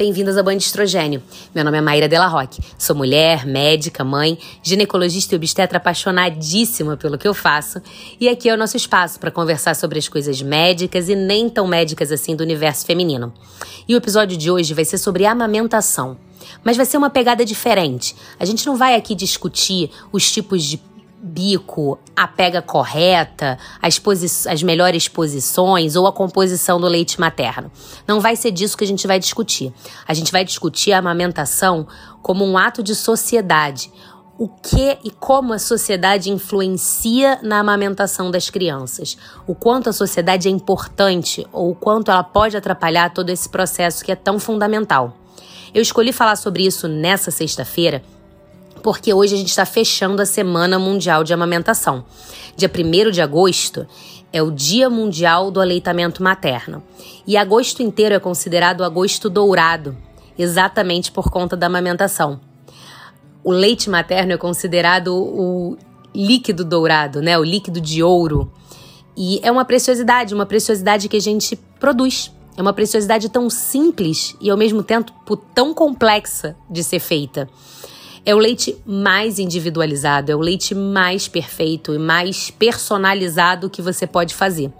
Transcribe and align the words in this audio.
Bem-vindas 0.00 0.38
ao 0.38 0.42
Band 0.42 0.56
Estrogênio. 0.56 1.22
Meu 1.54 1.62
nome 1.62 1.76
é 1.76 1.80
Maíra 1.82 2.08
Della 2.08 2.26
Roque. 2.26 2.58
Sou 2.78 2.96
mulher, 2.96 3.44
médica, 3.44 4.02
mãe, 4.02 4.38
ginecologista 4.62 5.34
e 5.34 5.36
obstetra 5.36 5.76
apaixonadíssima 5.76 6.96
pelo 6.96 7.18
que 7.18 7.28
eu 7.28 7.34
faço. 7.34 7.82
E 8.18 8.26
aqui 8.26 8.48
é 8.48 8.54
o 8.54 8.56
nosso 8.56 8.78
espaço 8.78 9.20
para 9.20 9.30
conversar 9.30 9.76
sobre 9.76 9.98
as 9.98 10.08
coisas 10.08 10.40
médicas 10.40 11.10
e 11.10 11.14
nem 11.14 11.50
tão 11.50 11.66
médicas 11.66 12.10
assim 12.10 12.34
do 12.34 12.42
universo 12.42 12.86
feminino. 12.86 13.30
E 13.86 13.94
o 13.94 13.98
episódio 13.98 14.38
de 14.38 14.50
hoje 14.50 14.72
vai 14.72 14.86
ser 14.86 14.96
sobre 14.96 15.26
amamentação. 15.26 16.16
Mas 16.64 16.78
vai 16.78 16.86
ser 16.86 16.96
uma 16.96 17.10
pegada 17.10 17.44
diferente. 17.44 18.16
A 18.38 18.46
gente 18.46 18.66
não 18.66 18.76
vai 18.76 18.94
aqui 18.94 19.14
discutir 19.14 19.90
os 20.10 20.32
tipos 20.32 20.64
de 20.64 20.78
bico, 21.22 21.98
a 22.16 22.26
pega 22.26 22.62
correta, 22.62 23.58
as, 23.80 24.00
as 24.46 24.62
melhores 24.62 25.08
posições 25.08 25.96
ou 25.96 26.06
a 26.06 26.12
composição 26.12 26.80
do 26.80 26.86
leite 26.86 27.20
materno. 27.20 27.70
Não 28.06 28.20
vai 28.20 28.36
ser 28.36 28.50
disso 28.50 28.76
que 28.76 28.84
a 28.84 28.86
gente 28.86 29.06
vai 29.06 29.18
discutir. 29.18 29.72
A 30.06 30.14
gente 30.14 30.32
vai 30.32 30.44
discutir 30.44 30.92
a 30.92 30.98
amamentação 30.98 31.86
como 32.22 32.44
um 32.44 32.56
ato 32.56 32.82
de 32.82 32.94
sociedade. 32.94 33.92
O 34.38 34.48
que 34.48 34.96
e 35.04 35.10
como 35.10 35.52
a 35.52 35.58
sociedade 35.58 36.30
influencia 36.30 37.38
na 37.42 37.58
amamentação 37.58 38.30
das 38.30 38.48
crianças. 38.48 39.18
O 39.46 39.54
quanto 39.54 39.90
a 39.90 39.92
sociedade 39.92 40.48
é 40.48 40.50
importante 40.50 41.46
ou 41.52 41.70
o 41.70 41.74
quanto 41.74 42.10
ela 42.10 42.24
pode 42.24 42.56
atrapalhar 42.56 43.12
todo 43.12 43.28
esse 43.28 43.48
processo 43.48 44.02
que 44.02 44.10
é 44.10 44.16
tão 44.16 44.38
fundamental. 44.38 45.14
Eu 45.74 45.82
escolhi 45.82 46.12
falar 46.12 46.36
sobre 46.36 46.64
isso 46.64 46.88
nessa 46.88 47.30
sexta-feira 47.30 48.02
porque 48.80 49.12
hoje 49.12 49.34
a 49.34 49.38
gente 49.38 49.50
está 49.50 49.64
fechando 49.64 50.20
a 50.20 50.26
Semana 50.26 50.78
Mundial 50.78 51.22
de 51.22 51.32
Amamentação. 51.32 52.04
Dia 52.56 52.70
1 52.70 53.10
de 53.10 53.20
agosto 53.20 53.86
é 54.32 54.42
o 54.42 54.50
Dia 54.50 54.88
Mundial 54.88 55.50
do 55.50 55.60
Aleitamento 55.60 56.22
Materno. 56.22 56.82
E 57.26 57.36
agosto 57.36 57.82
inteiro 57.82 58.14
é 58.14 58.18
considerado 58.18 58.84
agosto 58.84 59.28
dourado, 59.28 59.96
exatamente 60.38 61.12
por 61.12 61.30
conta 61.30 61.56
da 61.56 61.66
amamentação. 61.66 62.40
O 63.42 63.50
leite 63.50 63.88
materno 63.88 64.32
é 64.32 64.36
considerado 64.36 65.14
o 65.14 65.76
líquido 66.14 66.64
dourado, 66.64 67.22
né? 67.22 67.38
O 67.38 67.44
líquido 67.44 67.80
de 67.80 68.02
ouro. 68.02 68.52
E 69.16 69.40
é 69.42 69.50
uma 69.50 69.64
preciosidade, 69.64 70.34
uma 70.34 70.46
preciosidade 70.46 71.08
que 71.08 71.16
a 71.16 71.20
gente 71.20 71.56
produz. 71.78 72.32
É 72.56 72.62
uma 72.62 72.72
preciosidade 72.72 73.28
tão 73.30 73.48
simples 73.48 74.36
e 74.40 74.50
ao 74.50 74.56
mesmo 74.56 74.82
tempo 74.82 75.36
tão 75.54 75.72
complexa 75.72 76.56
de 76.68 76.84
ser 76.84 77.00
feita. 77.00 77.48
É 78.24 78.34
o 78.34 78.38
leite 78.38 78.76
mais 78.84 79.38
individualizado, 79.38 80.30
é 80.30 80.36
o 80.36 80.40
leite 80.40 80.74
mais 80.74 81.26
perfeito 81.26 81.94
e 81.94 81.98
mais 81.98 82.50
personalizado 82.50 83.70
que 83.70 83.80
você 83.80 84.06
pode 84.06 84.34
fazer. 84.34 84.70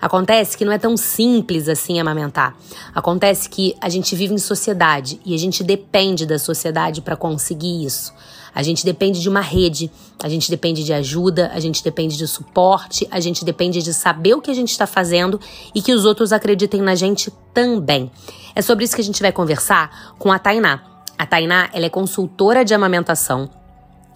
Acontece 0.00 0.56
que 0.56 0.64
não 0.64 0.72
é 0.72 0.78
tão 0.78 0.96
simples 0.96 1.68
assim 1.68 2.00
amamentar. 2.00 2.56
Acontece 2.94 3.48
que 3.48 3.76
a 3.80 3.88
gente 3.88 4.16
vive 4.16 4.34
em 4.34 4.38
sociedade 4.38 5.20
e 5.24 5.34
a 5.34 5.38
gente 5.38 5.62
depende 5.62 6.24
da 6.24 6.38
sociedade 6.38 7.02
para 7.02 7.16
conseguir 7.16 7.84
isso. 7.84 8.12
A 8.52 8.62
gente 8.62 8.84
depende 8.84 9.20
de 9.20 9.28
uma 9.28 9.40
rede, 9.40 9.90
a 10.22 10.28
gente 10.28 10.50
depende 10.50 10.82
de 10.82 10.92
ajuda, 10.92 11.50
a 11.54 11.60
gente 11.60 11.84
depende 11.84 12.16
de 12.16 12.26
suporte, 12.26 13.06
a 13.10 13.20
gente 13.20 13.44
depende 13.44 13.82
de 13.82 13.94
saber 13.94 14.34
o 14.34 14.40
que 14.40 14.50
a 14.50 14.54
gente 14.54 14.70
está 14.70 14.86
fazendo 14.86 15.38
e 15.74 15.80
que 15.80 15.92
os 15.92 16.04
outros 16.04 16.32
acreditem 16.32 16.82
na 16.82 16.94
gente 16.94 17.32
também. 17.54 18.10
É 18.54 18.62
sobre 18.62 18.84
isso 18.84 18.94
que 18.94 19.02
a 19.02 19.04
gente 19.04 19.22
vai 19.22 19.30
conversar 19.30 20.14
com 20.18 20.32
a 20.32 20.38
Tainá. 20.38 20.82
A 21.20 21.26
Tainá, 21.26 21.68
ela 21.74 21.84
é 21.84 21.90
consultora 21.90 22.64
de 22.64 22.72
amamentação, 22.72 23.50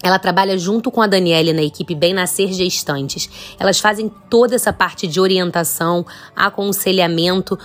ela 0.01 0.17
trabalha 0.17 0.57
junto 0.57 0.89
com 0.89 1.03
a 1.03 1.05
Daniele 1.05 1.53
na 1.53 1.61
equipe 1.61 1.93
Bem 1.93 2.15
Nascer 2.15 2.51
Gestantes. 2.51 3.29
Elas 3.59 3.79
fazem 3.79 4.11
toda 4.27 4.55
essa 4.55 4.73
parte 4.73 5.05
de 5.05 5.19
orientação, 5.19 6.03
aconselhamento, 6.35 7.59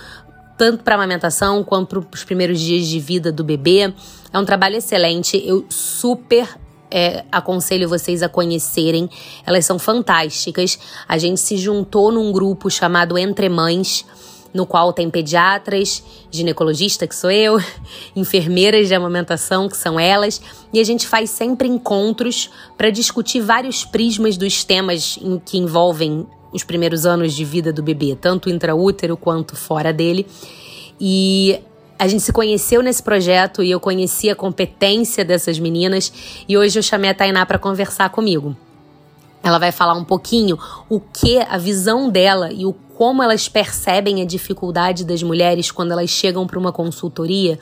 tanto 0.59 0.83
para 0.83 0.93
amamentação 0.93 1.63
quanto 1.63 2.03
para 2.03 2.15
os 2.19 2.23
primeiros 2.23 2.59
dias 2.59 2.85
de 2.85 2.99
vida 2.99 3.31
do 3.31 3.43
bebê. 3.43 3.91
É 4.31 4.37
um 4.37 4.45
trabalho 4.45 4.75
excelente. 4.75 5.41
Eu 5.43 5.65
super 5.69 6.47
é, 6.91 7.25
aconselho 7.31 7.89
vocês 7.89 8.21
a 8.21 8.29
conhecerem. 8.29 9.09
Elas 9.43 9.65
são 9.65 9.79
fantásticas. 9.79 10.77
A 11.07 11.17
gente 11.17 11.39
se 11.39 11.57
juntou 11.57 12.11
num 12.11 12.31
grupo 12.31 12.69
chamado 12.69 13.17
Entre 13.17 13.49
Mães 13.49 14.05
no 14.53 14.65
qual 14.65 14.91
tem 14.91 15.09
pediatras, 15.09 16.03
ginecologista, 16.29 17.07
que 17.07 17.15
sou 17.15 17.31
eu, 17.31 17.59
enfermeiras 18.15 18.87
de 18.87 18.95
amamentação, 18.95 19.69
que 19.69 19.77
são 19.77 19.99
elas, 19.99 20.41
e 20.73 20.79
a 20.79 20.83
gente 20.83 21.07
faz 21.07 21.29
sempre 21.29 21.67
encontros 21.67 22.49
para 22.77 22.89
discutir 22.89 23.41
vários 23.41 23.85
prismas 23.85 24.37
dos 24.37 24.63
temas 24.63 25.17
em 25.21 25.39
que 25.39 25.57
envolvem 25.57 26.27
os 26.51 26.63
primeiros 26.63 27.05
anos 27.05 27.33
de 27.33 27.45
vida 27.45 27.71
do 27.71 27.81
bebê, 27.81 28.17
tanto 28.19 28.49
intraútero 28.49 29.15
quanto 29.15 29.55
fora 29.55 29.93
dele. 29.93 30.27
E 30.99 31.59
a 31.97 32.07
gente 32.07 32.23
se 32.23 32.33
conheceu 32.33 32.81
nesse 32.81 33.01
projeto 33.01 33.63
e 33.63 33.71
eu 33.71 33.79
conheci 33.79 34.29
a 34.29 34.35
competência 34.35 35.23
dessas 35.23 35.59
meninas 35.59 36.43
e 36.47 36.57
hoje 36.57 36.77
eu 36.77 36.83
chamei 36.83 37.11
a 37.11 37.13
Tainá 37.13 37.45
para 37.45 37.59
conversar 37.59 38.09
comigo. 38.09 38.55
Ela 39.43 39.57
vai 39.57 39.71
falar 39.71 39.93
um 39.93 40.03
pouquinho 40.03 40.57
o 40.89 40.99
que 40.99 41.39
a 41.39 41.57
visão 41.57 42.09
dela 42.09 42.51
e 42.51 42.65
o 42.65 42.73
como 42.73 43.23
elas 43.23 43.49
percebem 43.49 44.21
a 44.21 44.25
dificuldade 44.25 45.03
das 45.03 45.23
mulheres 45.23 45.71
quando 45.71 45.91
elas 45.91 46.09
chegam 46.09 46.45
para 46.45 46.59
uma 46.59 46.71
consultoria 46.71 47.57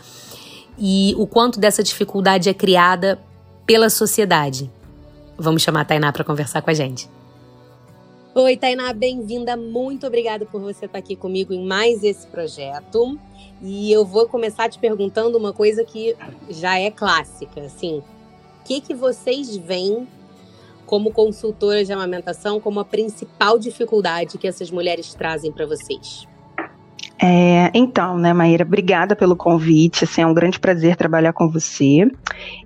e 0.78 1.14
o 1.18 1.26
quanto 1.26 1.60
dessa 1.60 1.82
dificuldade 1.82 2.50
é 2.50 2.54
criada 2.54 3.20
pela 3.66 3.90
sociedade. 3.90 4.70
Vamos 5.38 5.62
chamar 5.62 5.82
a 5.82 5.86
Tainá 5.86 6.12
para 6.12 6.26
conversar 6.26 6.62
com 6.62 6.70
a 6.70 6.74
gente. 6.74 7.10
Oi, 8.36 8.58
Tainá, 8.58 8.94
bem-vinda. 8.94 9.58
Muito 9.58 10.06
obrigada 10.06 10.46
por 10.46 10.62
você 10.62 10.86
estar 10.86 11.00
aqui 11.00 11.16
comigo 11.16 11.54
em 11.54 11.66
mais 11.66 12.04
esse 12.04 12.28
projeto. 12.28 13.18
E 13.62 13.92
eu 13.92 14.06
vou 14.06 14.28
começar 14.28 14.70
te 14.70 14.78
perguntando 14.78 15.38
uma 15.38 15.52
coisa 15.52 15.84
que 15.84 16.16
já 16.50 16.78
é 16.78 16.92
clássica, 16.92 17.62
assim. 17.62 18.00
O 18.00 18.64
que, 18.66 18.82
que 18.82 18.94
vocês 18.94 19.56
veem 19.58 20.08
como 20.90 21.12
consultora 21.12 21.86
de 21.86 21.94
amamentação, 21.94 22.60
como 22.60 22.80
a 22.80 22.84
principal 22.84 23.60
dificuldade 23.60 24.40
que 24.40 24.48
essas 24.48 24.72
mulheres 24.72 25.14
trazem 25.14 25.52
para 25.52 25.68
vocês? 25.68 26.28
É, 27.22 27.70
então, 27.76 28.18
né, 28.18 28.34
Maíra, 28.34 28.64
obrigada 28.64 29.16
pelo 29.16 29.36
convite. 29.36 30.06
Assim, 30.06 30.24
é 30.24 30.26
um 30.26 30.34
grande 30.34 30.60
prazer 30.60 30.96
trabalhar 30.96 31.32
com 31.32 31.48
você. 31.48 32.10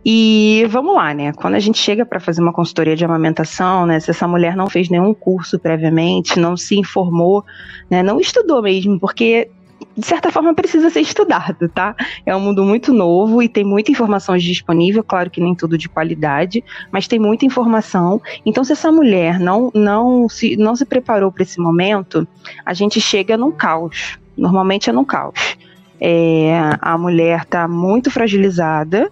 E 0.06 0.66
vamos 0.70 0.96
lá, 0.96 1.14
né? 1.14 1.34
Quando 1.34 1.56
a 1.56 1.60
gente 1.60 1.78
chega 1.78 2.06
para 2.06 2.22
fazer 2.22 2.42
uma 2.42 2.54
consultoria 2.54 2.96
de 2.96 3.04
amamentação, 3.04 3.86
né, 3.86 4.00
se 4.00 4.10
essa 4.10 4.26
mulher 4.26 4.56
não 4.56 4.70
fez 4.70 4.88
nenhum 4.88 5.14
curso 5.14 5.60
previamente, 5.60 6.40
não 6.40 6.56
se 6.56 6.80
informou, 6.80 7.44
né, 7.90 8.02
não 8.02 8.22
estudou 8.22 8.62
mesmo, 8.62 8.98
porque 9.02 9.50
de 9.96 10.06
certa 10.06 10.32
forma, 10.32 10.54
precisa 10.54 10.90
ser 10.90 11.02
estudado, 11.02 11.70
tá? 11.70 11.96
É 12.26 12.36
um 12.36 12.40
mundo 12.40 12.64
muito 12.64 12.92
novo 12.92 13.44
e 13.44 13.50
tem 13.50 13.64
muita 13.64 13.92
informação 13.92 14.36
disponível, 14.38 15.04
claro 15.04 15.30
que 15.30 15.40
nem 15.40 15.54
tudo 15.54 15.78
de 15.78 15.88
qualidade, 15.88 16.64
mas 16.92 17.08
tem 17.08 17.20
muita 17.20 17.46
informação. 17.46 18.20
Então, 18.46 18.64
se 18.64 18.72
essa 18.72 18.92
mulher 18.92 19.40
não, 19.40 19.72
não, 19.74 20.28
se, 20.28 20.56
não 20.58 20.76
se 20.76 20.86
preparou 20.86 21.32
para 21.32 21.44
esse 21.44 21.60
momento, 21.60 22.28
a 22.66 22.74
gente 22.74 23.00
chega 23.00 23.38
num 23.38 23.52
caos. 23.52 24.18
Normalmente 24.36 24.90
é 24.90 24.94
num 24.94 25.06
caos. 25.06 25.58
É, 26.02 26.54
a 26.82 26.98
mulher 26.98 27.44
está 27.44 27.68
muito 27.68 28.10
fragilizada 28.10 29.12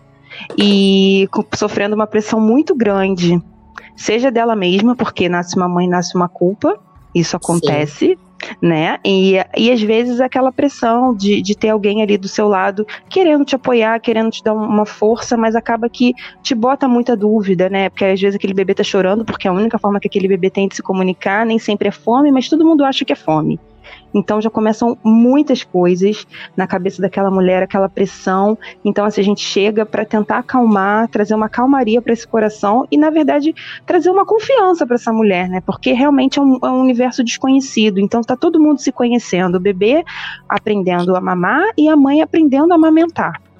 e 0.58 1.30
sofrendo 1.56 1.96
uma 1.96 2.08
pressão 2.08 2.40
muito 2.40 2.76
grande, 2.76 3.40
seja 3.96 4.32
dela 4.32 4.56
mesma, 4.56 4.96
porque 4.96 5.30
nasce 5.30 5.56
uma 5.56 5.70
mãe, 5.70 5.88
nasce 5.88 6.16
uma 6.16 6.28
culpa, 6.28 6.78
isso 7.14 7.38
acontece. 7.38 8.18
Sim 8.18 8.31
né? 8.62 9.00
E, 9.06 9.36
e 9.58 9.72
às 9.72 9.82
vezes 9.82 10.20
aquela 10.20 10.52
pressão 10.52 11.16
de, 11.16 11.42
de 11.42 11.56
ter 11.56 11.70
alguém 11.70 12.02
ali 12.02 12.18
do 12.18 12.28
seu 12.28 12.48
lado 12.48 12.86
querendo 13.10 13.46
te 13.46 13.56
apoiar, 13.56 14.00
querendo 14.00 14.32
te 14.32 14.44
dar 14.44 14.54
uma 14.54 14.86
força, 14.86 15.38
mas 15.38 15.56
acaba 15.56 15.90
que 15.90 16.14
te 16.42 16.54
bota 16.56 16.88
muita 16.88 17.16
dúvida, 17.16 17.70
né? 17.70 17.90
Porque 17.90 18.06
às 18.06 18.20
vezes 18.20 18.36
aquele 18.36 18.54
bebê 18.54 18.74
tá 18.74 18.84
chorando 18.84 19.26
porque 19.26 19.48
é 19.48 19.52
a 19.52 19.54
única 19.54 19.78
forma 19.78 20.00
que 20.00 20.08
aquele 20.08 20.28
bebê 20.28 20.50
tem 20.50 20.68
de 20.68 20.76
se 20.76 20.82
comunicar 20.82 21.46
nem 21.46 21.60
sempre 21.60 21.88
é 21.88 21.92
fome, 21.92 22.32
mas 22.32 22.50
todo 22.50 22.66
mundo 22.66 22.84
acha 22.84 23.06
que 23.06 23.14
é 23.14 23.16
fome. 23.16 23.60
Então 24.14 24.42
já 24.42 24.50
começam 24.50 24.98
muitas 25.04 25.64
coisas 25.64 26.28
na 26.56 26.68
cabeça 26.68 27.02
daquela 27.02 27.32
mulher, 27.32 27.64
aquela 27.64 27.90
pressão. 27.90 28.58
Então 28.84 29.06
assim, 29.06 29.22
a 29.22 29.24
gente 29.24 29.42
chega 29.42 29.86
para 29.86 30.06
tentar 30.06 30.40
acalmar, 30.40 31.08
trazer 31.08 31.34
uma 31.34 31.50
calmaria 31.50 32.02
para 32.02 32.14
esse 32.14 32.28
coração 32.28 32.88
e 32.92 32.98
na 32.98 33.10
verdade 33.10 33.54
trazer 33.86 34.10
uma 34.10 34.26
confiança 34.26 34.86
para 34.86 34.96
essa 34.96 35.12
mulher, 35.12 35.50
né? 35.50 35.62
Porque 35.62 35.94
realmente 35.94 36.40
é 36.40 36.42
um, 36.42 36.60
é 36.64 36.70
um 36.70 36.82
universo 36.82 37.24
desconhecido. 37.24 38.00
Então 38.00 38.22
tá 38.22 38.36
todo 38.36 38.60
mundo 38.60 38.80
se 38.80 38.92
conhecendo, 38.92 39.56
o 39.56 39.60
bebê 39.60 40.04
aprendendo 40.48 41.16
a 41.16 41.22
mamar 41.22 41.72
e 41.78 41.88
a 41.88 41.96
mãe 41.96 42.22
aprendendo 42.22 42.72
a 42.72 42.76
amamentar. 42.76 43.51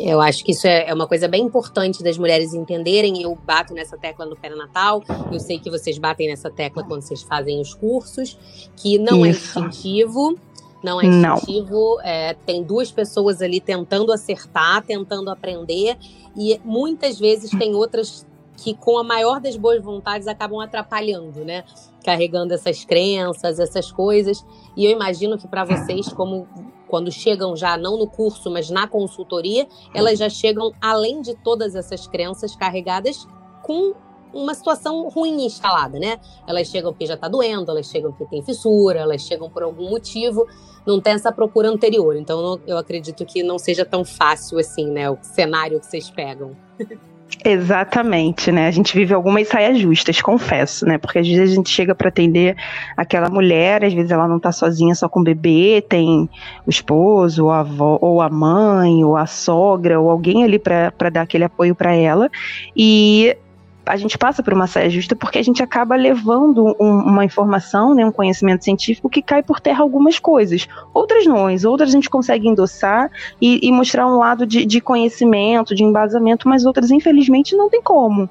Eu 0.00 0.20
acho 0.20 0.44
que 0.44 0.52
isso 0.52 0.66
é, 0.66 0.88
é 0.88 0.94
uma 0.94 1.06
coisa 1.06 1.28
bem 1.28 1.42
importante 1.42 2.02
das 2.02 2.16
mulheres 2.18 2.54
entenderem. 2.54 3.22
Eu 3.22 3.36
bato 3.44 3.74
nessa 3.74 3.96
tecla 3.96 4.26
no 4.26 4.36
pré-natal, 4.36 5.02
eu 5.30 5.38
sei 5.38 5.58
que 5.58 5.70
vocês 5.70 5.98
batem 5.98 6.28
nessa 6.28 6.50
tecla 6.50 6.84
quando 6.84 7.02
vocês 7.02 7.22
fazem 7.22 7.60
os 7.60 7.74
cursos, 7.74 8.38
que 8.76 8.98
não 8.98 9.24
é 9.24 9.30
isso. 9.30 9.58
é 9.58 9.62
instintivo. 9.62 10.38
Não 10.82 11.00
é 11.00 11.06
instintivo, 11.06 12.00
é, 12.02 12.34
tem 12.44 12.64
duas 12.64 12.90
pessoas 12.90 13.40
ali 13.40 13.60
tentando 13.60 14.10
acertar, 14.10 14.82
tentando 14.84 15.30
aprender, 15.30 15.96
e 16.36 16.60
muitas 16.64 17.20
vezes 17.20 17.50
tem 17.52 17.72
outras 17.72 18.26
que, 18.56 18.74
com 18.74 18.98
a 18.98 19.04
maior 19.04 19.40
das 19.40 19.56
boas 19.56 19.82
vontades, 19.82 20.26
acabam 20.26 20.60
atrapalhando, 20.60 21.44
né? 21.44 21.64
Carregando 22.04 22.52
essas 22.52 22.84
crenças, 22.84 23.58
essas 23.58 23.90
coisas. 23.92 24.44
E 24.76 24.84
eu 24.84 24.90
imagino 24.90 25.38
que 25.38 25.46
para 25.46 25.64
vocês, 25.64 26.12
como 26.12 26.48
quando 26.92 27.10
chegam 27.10 27.56
já 27.56 27.74
não 27.74 27.96
no 27.96 28.06
curso, 28.06 28.50
mas 28.50 28.68
na 28.68 28.86
consultoria, 28.86 29.66
elas 29.94 30.18
já 30.18 30.28
chegam 30.28 30.72
além 30.78 31.22
de 31.22 31.34
todas 31.34 31.74
essas 31.74 32.06
crenças 32.06 32.54
carregadas 32.54 33.26
com 33.62 33.94
uma 34.30 34.52
situação 34.52 35.08
ruim 35.08 35.42
instalada, 35.42 35.98
né? 35.98 36.20
Elas 36.46 36.68
chegam 36.68 36.92
porque 36.92 37.06
já 37.06 37.14
está 37.14 37.28
doendo, 37.28 37.70
elas 37.70 37.86
chegam 37.86 38.12
porque 38.12 38.26
tem 38.26 38.42
fissura, 38.42 39.00
elas 39.00 39.22
chegam 39.22 39.48
por 39.48 39.62
algum 39.62 39.88
motivo, 39.88 40.46
não 40.86 41.00
tem 41.00 41.14
essa 41.14 41.32
procura 41.32 41.70
anterior. 41.70 42.14
Então 42.14 42.60
eu 42.66 42.76
acredito 42.76 43.24
que 43.24 43.42
não 43.42 43.58
seja 43.58 43.86
tão 43.86 44.04
fácil 44.04 44.58
assim, 44.58 44.90
né? 44.90 45.08
O 45.08 45.16
cenário 45.22 45.80
que 45.80 45.86
vocês 45.86 46.10
pegam. 46.10 46.54
Exatamente, 47.44 48.52
né? 48.52 48.68
A 48.68 48.70
gente 48.70 48.94
vive 48.94 49.12
algumas 49.12 49.48
saias 49.48 49.78
justas, 49.78 50.20
confesso, 50.20 50.86
né? 50.86 50.98
Porque 50.98 51.18
às 51.18 51.26
vezes 51.26 51.52
a 51.52 51.54
gente 51.54 51.70
chega 51.70 51.94
para 51.94 52.08
atender 52.08 52.56
aquela 52.96 53.28
mulher, 53.28 53.84
às 53.84 53.92
vezes 53.92 54.10
ela 54.10 54.28
não 54.28 54.38
tá 54.38 54.52
sozinha 54.52 54.94
só 54.94 55.08
com 55.08 55.20
o 55.20 55.24
bebê, 55.24 55.84
tem 55.88 56.28
o 56.66 56.70
esposo, 56.70 57.44
ou 57.44 57.50
a 57.50 57.60
avó, 57.60 57.98
ou 58.00 58.20
a 58.20 58.30
mãe, 58.30 59.02
ou 59.04 59.16
a 59.16 59.26
sogra, 59.26 59.98
ou 59.98 60.08
alguém 60.10 60.44
ali 60.44 60.58
para 60.58 61.10
dar 61.10 61.22
aquele 61.22 61.44
apoio 61.44 61.74
para 61.74 61.94
ela. 61.94 62.30
E 62.76 63.36
a 63.84 63.96
gente 63.96 64.16
passa 64.16 64.42
por 64.42 64.52
uma 64.52 64.66
saia 64.66 64.88
justa 64.88 65.16
porque 65.16 65.38
a 65.38 65.42
gente 65.42 65.62
acaba 65.62 65.96
levando 65.96 66.76
um, 66.78 66.98
uma 66.98 67.24
informação, 67.24 67.94
né, 67.94 68.04
um 68.04 68.12
conhecimento 68.12 68.64
científico 68.64 69.08
que 69.08 69.20
cai 69.20 69.42
por 69.42 69.60
terra 69.60 69.82
algumas 69.82 70.18
coisas. 70.18 70.68
Outras 70.94 71.26
não, 71.26 71.52
outras 71.66 71.90
a 71.90 71.92
gente 71.92 72.08
consegue 72.08 72.48
endossar 72.48 73.10
e, 73.40 73.66
e 73.66 73.72
mostrar 73.72 74.06
um 74.06 74.18
lado 74.18 74.46
de, 74.46 74.64
de, 74.64 74.80
conhecimento, 74.80 75.74
de 75.74 75.82
embasamento, 75.82 76.48
mas 76.48 76.64
outras, 76.64 76.90
infelizmente, 76.90 77.56
não 77.56 77.68
tem 77.68 77.82
como. 77.82 78.28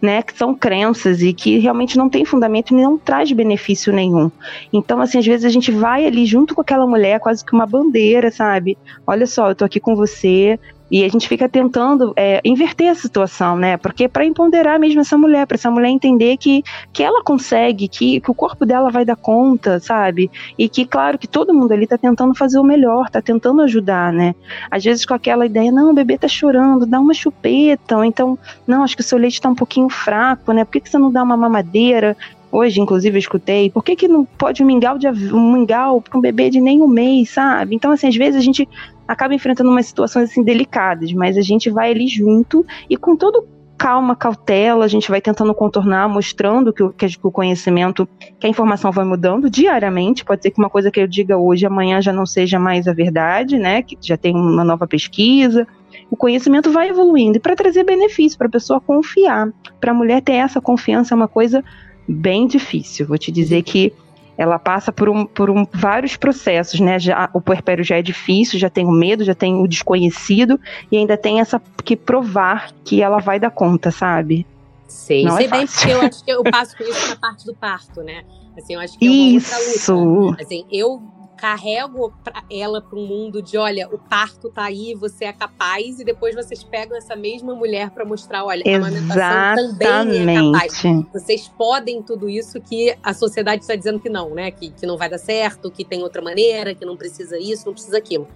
Né, 0.00 0.22
que 0.22 0.36
são 0.36 0.54
crenças 0.54 1.20
e 1.22 1.32
que 1.32 1.58
realmente 1.58 1.96
não 1.96 2.08
tem 2.08 2.24
fundamento 2.24 2.72
e 2.72 2.80
não 2.80 2.96
traz 2.96 3.30
benefício 3.32 3.92
nenhum. 3.92 4.30
Então, 4.72 5.00
assim, 5.00 5.18
às 5.18 5.26
vezes 5.26 5.44
a 5.44 5.48
gente 5.48 5.70
vai 5.70 6.06
ali 6.06 6.24
junto 6.24 6.54
com 6.54 6.60
aquela 6.60 6.86
mulher, 6.86 7.20
quase 7.20 7.44
que 7.44 7.52
uma 7.52 7.66
bandeira, 7.66 8.30
sabe? 8.30 8.78
Olha 9.06 9.26
só, 9.26 9.50
eu 9.50 9.54
tô 9.54 9.64
aqui 9.64 9.80
com 9.80 9.96
você, 9.96 10.58
e 10.94 11.02
a 11.02 11.08
gente 11.08 11.26
fica 11.26 11.48
tentando 11.48 12.12
é, 12.14 12.40
inverter 12.44 12.88
a 12.88 12.94
situação, 12.94 13.56
né? 13.56 13.76
Porque 13.76 14.06
para 14.06 14.24
empoderar 14.24 14.78
mesmo 14.78 15.00
essa 15.00 15.18
mulher, 15.18 15.44
para 15.44 15.56
essa 15.56 15.68
mulher 15.68 15.88
entender 15.88 16.36
que, 16.36 16.62
que 16.92 17.02
ela 17.02 17.20
consegue, 17.20 17.88
que, 17.88 18.20
que 18.20 18.30
o 18.30 18.34
corpo 18.34 18.64
dela 18.64 18.92
vai 18.92 19.04
dar 19.04 19.16
conta, 19.16 19.80
sabe? 19.80 20.30
E 20.56 20.68
que, 20.68 20.86
claro, 20.86 21.18
que 21.18 21.26
todo 21.26 21.52
mundo 21.52 21.72
ali 21.72 21.84
tá 21.84 21.98
tentando 21.98 22.32
fazer 22.32 22.60
o 22.60 22.62
melhor, 22.62 23.10
tá 23.10 23.20
tentando 23.20 23.60
ajudar, 23.62 24.12
né? 24.12 24.36
Às 24.70 24.84
vezes 24.84 25.04
com 25.04 25.14
aquela 25.14 25.44
ideia, 25.44 25.72
não, 25.72 25.90
o 25.90 25.94
bebê 25.94 26.16
tá 26.16 26.28
chorando, 26.28 26.86
dá 26.86 27.00
uma 27.00 27.12
chupeta, 27.12 27.96
ou 27.96 28.04
então, 28.04 28.38
não, 28.64 28.84
acho 28.84 28.94
que 28.94 29.02
o 29.02 29.04
seu 29.04 29.18
leite 29.18 29.40
tá 29.40 29.48
um 29.48 29.54
pouquinho 29.56 29.88
fraco, 29.88 30.52
né? 30.52 30.64
Por 30.64 30.70
que, 30.74 30.80
que 30.82 30.90
você 30.90 30.98
não 30.98 31.10
dá 31.10 31.24
uma 31.24 31.36
mamadeira? 31.36 32.16
Hoje, 32.54 32.80
inclusive, 32.80 33.16
eu 33.16 33.18
escutei, 33.18 33.68
por 33.68 33.82
que, 33.82 33.96
que 33.96 34.06
não 34.06 34.24
pode 34.24 34.62
um 34.62 34.66
mingau, 34.66 34.96
de, 34.96 35.08
um 35.08 35.52
mingau 35.54 36.00
para 36.00 36.16
um 36.16 36.20
bebê 36.20 36.48
de 36.48 36.60
nem 36.60 36.80
um 36.80 36.86
mês, 36.86 37.30
sabe? 37.30 37.74
Então, 37.74 37.90
assim, 37.90 38.06
às 38.06 38.14
vezes 38.14 38.36
a 38.36 38.44
gente 38.44 38.68
acaba 39.08 39.34
enfrentando 39.34 39.68
umas 39.68 39.86
situações 39.86 40.30
assim 40.30 40.40
delicadas, 40.40 41.12
mas 41.12 41.36
a 41.36 41.40
gente 41.40 41.68
vai 41.68 41.90
ali 41.90 42.06
junto 42.06 42.64
e 42.88 42.96
com 42.96 43.16
todo 43.16 43.44
calma, 43.76 44.14
cautela, 44.14 44.84
a 44.84 44.88
gente 44.88 45.10
vai 45.10 45.20
tentando 45.20 45.52
contornar, 45.52 46.08
mostrando 46.08 46.72
que 46.72 46.80
o, 46.80 46.92
que 46.92 47.18
o 47.24 47.32
conhecimento, 47.32 48.08
que 48.38 48.46
a 48.46 48.48
informação 48.48 48.92
vai 48.92 49.04
mudando 49.04 49.50
diariamente. 49.50 50.24
Pode 50.24 50.40
ser 50.40 50.52
que 50.52 50.58
uma 50.60 50.70
coisa 50.70 50.92
que 50.92 51.00
eu 51.00 51.08
diga 51.08 51.36
hoje, 51.36 51.66
amanhã 51.66 52.00
já 52.00 52.12
não 52.12 52.24
seja 52.24 52.56
mais 52.56 52.86
a 52.86 52.92
verdade, 52.92 53.58
né? 53.58 53.82
Que 53.82 53.98
já 54.00 54.16
tem 54.16 54.32
uma 54.32 54.62
nova 54.62 54.86
pesquisa. 54.86 55.66
O 56.08 56.16
conhecimento 56.16 56.70
vai 56.70 56.88
evoluindo 56.88 57.36
e 57.38 57.40
para 57.40 57.56
trazer 57.56 57.82
benefício, 57.82 58.38
para 58.38 58.46
a 58.46 58.50
pessoa 58.50 58.80
confiar, 58.80 59.48
para 59.80 59.90
a 59.90 59.94
mulher 59.94 60.22
ter 60.22 60.34
essa 60.34 60.60
confiança 60.60 61.14
é 61.14 61.16
uma 61.16 61.26
coisa 61.26 61.64
bem 62.06 62.46
difícil. 62.46 63.06
Vou 63.06 63.18
te 63.18 63.30
dizer 63.32 63.62
que 63.62 63.92
ela 64.36 64.58
passa 64.58 64.92
por, 64.92 65.08
um, 65.08 65.24
por 65.24 65.48
um, 65.48 65.66
vários 65.72 66.16
processos, 66.16 66.80
né? 66.80 66.98
Já, 66.98 67.30
o 67.32 67.40
puerpério 67.40 67.84
já 67.84 67.96
é 67.96 68.02
difícil, 68.02 68.58
já 68.58 68.68
tem 68.68 68.84
o 68.84 68.90
medo, 68.90 69.24
já 69.24 69.34
tem 69.34 69.54
o 69.54 69.66
desconhecido 69.66 70.58
e 70.90 70.96
ainda 70.96 71.16
tem 71.16 71.40
essa 71.40 71.60
que 71.84 71.94
provar 71.94 72.72
que 72.84 73.00
ela 73.00 73.18
vai 73.18 73.38
dar 73.38 73.50
conta, 73.50 73.90
sabe? 73.90 74.46
Sei, 74.88 75.24
Não 75.24 75.36
sei 75.36 75.46
é 75.46 75.48
bem 75.48 75.66
porque 75.66 75.90
eu 75.90 76.00
acho 76.02 76.24
que 76.24 76.30
eu 76.30 76.42
passo 76.42 76.76
com 76.76 76.84
isso 76.84 77.08
na 77.08 77.16
parte 77.16 77.46
do 77.46 77.54
parto, 77.54 78.02
né? 78.02 78.24
Assim, 78.56 78.74
eu 78.74 78.80
acho 78.80 78.98
que 78.98 79.06
é 79.06 79.10
uma 79.10 79.38
isso. 79.38 80.36
Assim, 80.40 80.64
eu 80.70 81.02
carrego 81.44 82.10
pra 82.24 82.42
ela 82.50 82.80
para 82.80 82.98
um 82.98 83.06
mundo 83.06 83.42
de, 83.42 83.58
olha, 83.58 83.86
o 83.92 83.98
parto 83.98 84.48
tá 84.48 84.64
aí, 84.64 84.94
você 84.94 85.26
é 85.26 85.32
capaz, 85.32 86.00
e 86.00 86.04
depois 86.04 86.34
vocês 86.34 86.64
pegam 86.64 86.96
essa 86.96 87.14
mesma 87.14 87.54
mulher 87.54 87.90
para 87.90 88.02
mostrar, 88.02 88.46
olha, 88.46 88.62
Exatamente. 88.66 89.04
a 89.04 89.18
amamentação 89.18 89.78
também 89.78 90.36
é 90.36 90.52
capaz. 90.52 90.82
Vocês 91.12 91.46
podem 91.46 92.02
tudo 92.02 92.30
isso 92.30 92.58
que 92.62 92.96
a 93.02 93.12
sociedade 93.12 93.60
está 93.60 93.76
dizendo 93.76 94.00
que 94.00 94.08
não, 94.08 94.30
né? 94.30 94.50
Que, 94.50 94.70
que 94.70 94.86
não 94.86 94.96
vai 94.96 95.10
dar 95.10 95.18
certo, 95.18 95.70
que 95.70 95.84
tem 95.84 96.02
outra 96.02 96.22
maneira, 96.22 96.74
que 96.74 96.86
não 96.86 96.96
precisa 96.96 97.38
isso, 97.38 97.66
não 97.66 97.74
precisa 97.74 97.98
aquilo. 97.98 98.26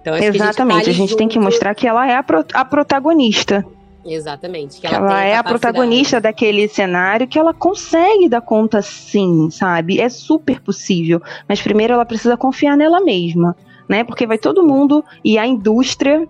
Então, 0.00 0.14
Exatamente, 0.14 0.90
a 0.90 0.92
gente, 0.92 0.98
tá 0.98 1.02
a 1.02 1.06
gente 1.06 1.16
tem 1.16 1.26
que 1.26 1.38
mostrar 1.40 1.74
que 1.74 1.88
ela 1.88 2.08
é 2.08 2.14
a, 2.14 2.22
pro, 2.22 2.44
a 2.54 2.64
protagonista. 2.64 3.66
Exatamente. 4.04 4.80
Que 4.80 4.86
ela, 4.86 4.96
ela 4.96 5.24
é 5.24 5.36
a 5.36 5.42
protagonista 5.42 6.20
daquele 6.20 6.68
cenário, 6.68 7.26
que 7.26 7.38
ela 7.38 7.54
consegue 7.54 8.28
dar 8.28 8.40
conta 8.40 8.82
sim, 8.82 9.48
sabe? 9.50 10.00
É 10.00 10.08
super 10.08 10.60
possível. 10.60 11.22
Mas 11.48 11.62
primeiro 11.62 11.94
ela 11.94 12.04
precisa 12.04 12.36
confiar 12.36 12.76
nela 12.76 13.00
mesma, 13.00 13.56
né? 13.88 14.04
Porque 14.04 14.26
vai 14.26 14.38
todo 14.38 14.66
mundo 14.66 15.04
e 15.24 15.38
a 15.38 15.46
indústria 15.46 16.28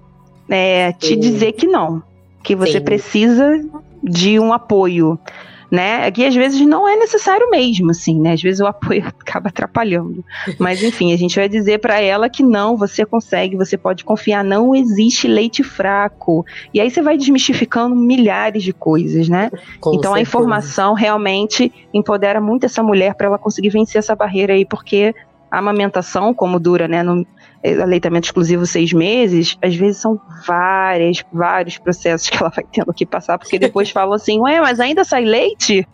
é, 0.49 0.93
te 0.93 1.17
dizer 1.17 1.53
que 1.53 1.67
não. 1.67 2.03
Que 2.43 2.55
você 2.55 2.79
sim. 2.79 2.85
precisa 2.85 3.61
de 4.03 4.39
um 4.39 4.53
apoio 4.53 5.19
né? 5.75 6.07
Aqui 6.07 6.25
às 6.25 6.35
vezes 6.35 6.61
não 6.61 6.89
é 6.89 6.97
necessário 6.97 7.51
mesmo, 7.51 7.91
assim, 7.91 8.21
né? 8.21 8.33
Às 8.33 8.43
vezes 8.43 8.61
o 8.61 8.67
apoio 8.67 9.05
acaba 9.21 9.49
atrapalhando. 9.49 10.25
Mas 10.59 10.83
enfim, 10.83 11.13
a 11.13 11.17
gente 11.17 11.35
vai 11.35 11.49
dizer 11.49 11.79
para 11.81 12.01
ela 12.01 12.31
que 12.31 12.43
não, 12.45 12.77
você 12.77 13.05
consegue, 13.05 13.57
você 13.57 13.77
pode 13.77 14.05
confiar, 14.05 14.45
não 14.45 14.75
existe 14.75 15.27
leite 15.27 15.65
fraco. 15.65 16.47
E 16.73 16.81
aí 16.81 16.89
você 16.89 17.03
vai 17.03 17.17
desmistificando 17.17 17.97
milhares 17.97 18.63
de 18.63 18.73
coisas, 18.73 19.29
né? 19.29 19.51
Com 19.81 19.95
então 19.95 20.13
certeza. 20.13 20.15
a 20.15 20.21
informação 20.21 20.95
realmente 20.95 21.73
empodera 21.93 22.41
muito 22.41 22.67
essa 22.67 22.83
mulher 22.83 23.15
para 23.15 23.27
ela 23.27 23.39
conseguir 23.39 23.71
vencer 23.71 23.99
essa 23.99 24.15
barreira 24.15 24.53
aí, 24.53 24.65
porque 24.65 25.13
a 25.51 25.59
amamentação, 25.59 26.35
como 26.35 26.59
dura, 26.59 26.89
né, 26.89 27.03
no 27.03 27.27
aleitamento 27.83 28.27
exclusivo 28.27 28.67
seis 28.67 28.93
meses, 28.93 29.57
às 29.63 29.75
vezes 29.75 29.97
são 29.97 30.21
várias, 30.47 31.25
vários 31.33 31.79
processos 31.79 32.29
que 32.29 32.37
ela 32.37 32.51
vai 32.51 32.65
tendo 32.71 32.93
que 32.93 33.07
passar, 33.07 33.39
porque 33.39 33.59
depois 33.59 33.89
falam 33.91 34.13
assim, 34.13 34.39
ué, 34.41 34.61
mas 34.61 34.81
ainda 34.81 35.05
sai 35.05 35.25
leite? 35.25 35.87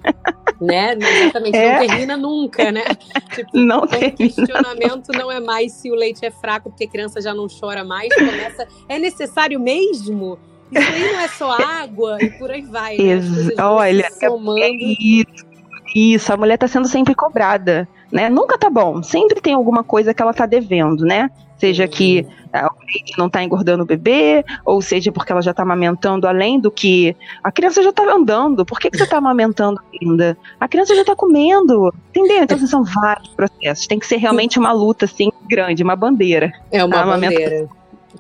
Né, 0.61 0.95
exatamente, 0.95 1.57
é. 1.57 1.73
não 1.73 1.87
termina 1.87 2.17
nunca, 2.17 2.73
né? 2.73 2.85
Tipo, 3.35 3.57
não 3.57 3.87
termina. 3.87 4.15
O 4.15 4.17
questionamento 4.17 5.13
não 5.13 5.31
é 5.31 5.39
mais 5.39 5.73
se 5.73 5.91
o 5.91 5.95
leite 5.95 6.25
é 6.25 6.31
fraco, 6.31 6.71
porque 6.71 6.85
a 6.85 6.89
criança 6.89 7.21
já 7.21 7.33
não 7.33 7.47
chora 7.49 7.85
mais, 7.85 8.13
começa, 8.15 8.67
é 8.89 8.99
necessário 8.99 9.61
mesmo? 9.61 10.39
Isso 10.73 10.93
aí 10.93 11.13
não 11.13 11.21
é 11.21 11.29
só 11.29 11.53
água 11.53 12.19
e 12.21 12.31
por 12.31 12.51
aí 12.51 12.63
vai, 12.63 12.97
né? 12.97 13.21
Olha, 13.59 14.09
somando. 14.19 14.59
é 14.59 14.71
isso, 14.71 15.47
isso, 15.95 16.33
a 16.33 16.37
mulher 16.37 16.55
está 16.55 16.69
sendo 16.69 16.89
sempre 16.89 17.15
cobrada 17.15 17.89
né? 18.13 18.29
Nunca 18.29 18.59
tá 18.59 18.69
bom, 18.69 19.03
sempre 19.03 19.41
tem 19.41 19.55
alguma 19.55 19.85
coisa 19.85 20.13
que 20.13 20.23
ela 20.23 20.35
tá 20.35 20.47
devendo, 20.47 21.05
né? 21.05 21.31
Seja 21.59 21.87
que 21.87 22.27
a 22.53 22.65
uhum. 22.65 22.69
leite 22.87 23.19
não 23.19 23.29
tá 23.29 23.45
engordando 23.45 23.83
o 23.83 23.87
bebê, 23.87 24.43
ou 24.65 24.81
seja 24.81 25.13
porque 25.13 25.31
ela 25.31 25.43
já 25.43 25.53
tá 25.53 25.63
amamentando 25.63 26.27
além 26.27 26.59
do 26.59 26.71
que 26.71 27.15
a 27.45 27.53
criança 27.53 27.83
já 27.83 27.93
tá 27.93 28.03
andando. 28.03 28.65
Por 28.65 28.81
que, 28.81 28.91
que 28.91 28.97
você 28.97 29.07
tá 29.07 29.19
amamentando 29.19 29.79
ainda? 30.01 30.39
A 30.59 30.67
criança 30.67 30.95
já 30.95 31.05
tá 31.05 31.15
comendo, 31.15 31.93
entendeu? 32.09 32.43
Então 32.43 32.57
assim, 32.57 32.67
são 32.67 32.83
vários 32.83 33.29
processos. 33.29 33.87
Tem 33.87 33.99
que 33.99 34.07
ser 34.07 34.17
realmente 34.17 34.59
uma 34.59 34.73
luta 34.73 35.05
assim 35.05 35.31
grande, 35.49 35.83
uma 35.83 35.95
bandeira. 35.95 36.51
É 36.73 36.83
uma 36.83 37.05
bandeira 37.05 37.69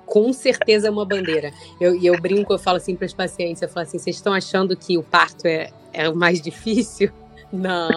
com 0.06 0.32
certeza 0.32 0.88
é 0.88 0.90
uma 0.90 1.06
bandeira. 1.06 1.52
E 1.80 1.84
eu, 1.84 2.00
eu, 2.02 2.20
brinco, 2.20 2.52
eu 2.52 2.58
falo 2.58 2.76
assim 2.76 2.96
para 2.96 3.06
os 3.06 3.14
pacientes, 3.14 3.62
eu 3.62 3.68
falo 3.68 3.86
assim, 3.86 3.98
vocês 3.98 4.16
estão 4.16 4.32
achando 4.32 4.76
que 4.76 4.98
o 4.98 5.02
parto 5.02 5.46
é, 5.46 5.70
é 5.92 6.08
o 6.08 6.16
mais 6.16 6.40
difícil? 6.40 7.10
Não. 7.52 7.90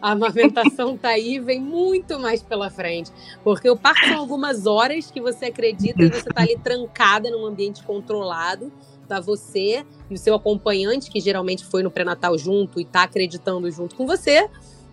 A 0.00 0.12
amamentação 0.12 0.96
tá 0.96 1.08
aí, 1.08 1.38
vem 1.38 1.60
muito 1.60 2.18
mais 2.18 2.42
pela 2.42 2.70
frente. 2.70 3.10
Porque 3.42 3.68
o 3.68 3.76
parto 3.76 4.06
são 4.06 4.18
algumas 4.18 4.66
horas 4.66 5.10
que 5.10 5.20
você 5.20 5.46
acredita 5.46 6.02
e 6.02 6.08
você 6.08 6.30
tá 6.30 6.42
ali 6.42 6.56
trancada 6.58 7.30
num 7.30 7.44
ambiente 7.44 7.82
controlado. 7.82 8.72
Tá 9.08 9.20
você 9.20 9.84
e 10.10 10.14
o 10.14 10.18
seu 10.18 10.34
acompanhante, 10.34 11.10
que 11.10 11.18
geralmente 11.18 11.64
foi 11.64 11.82
no 11.82 11.90
pré-natal 11.90 12.36
junto 12.36 12.78
e 12.78 12.84
tá 12.84 13.04
acreditando 13.04 13.70
junto 13.70 13.96
com 13.96 14.06
você, 14.06 14.48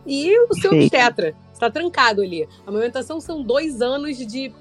e 0.08 0.38
o 0.50 0.54
seu 0.56 0.72
obstetra. 0.72 1.36
Está 1.52 1.70
trancado 1.70 2.22
ali. 2.22 2.48
A 2.66 2.70
amamentação 2.70 3.20
são 3.20 3.42
dois 3.42 3.82
anos 3.82 4.18
de 4.18 4.54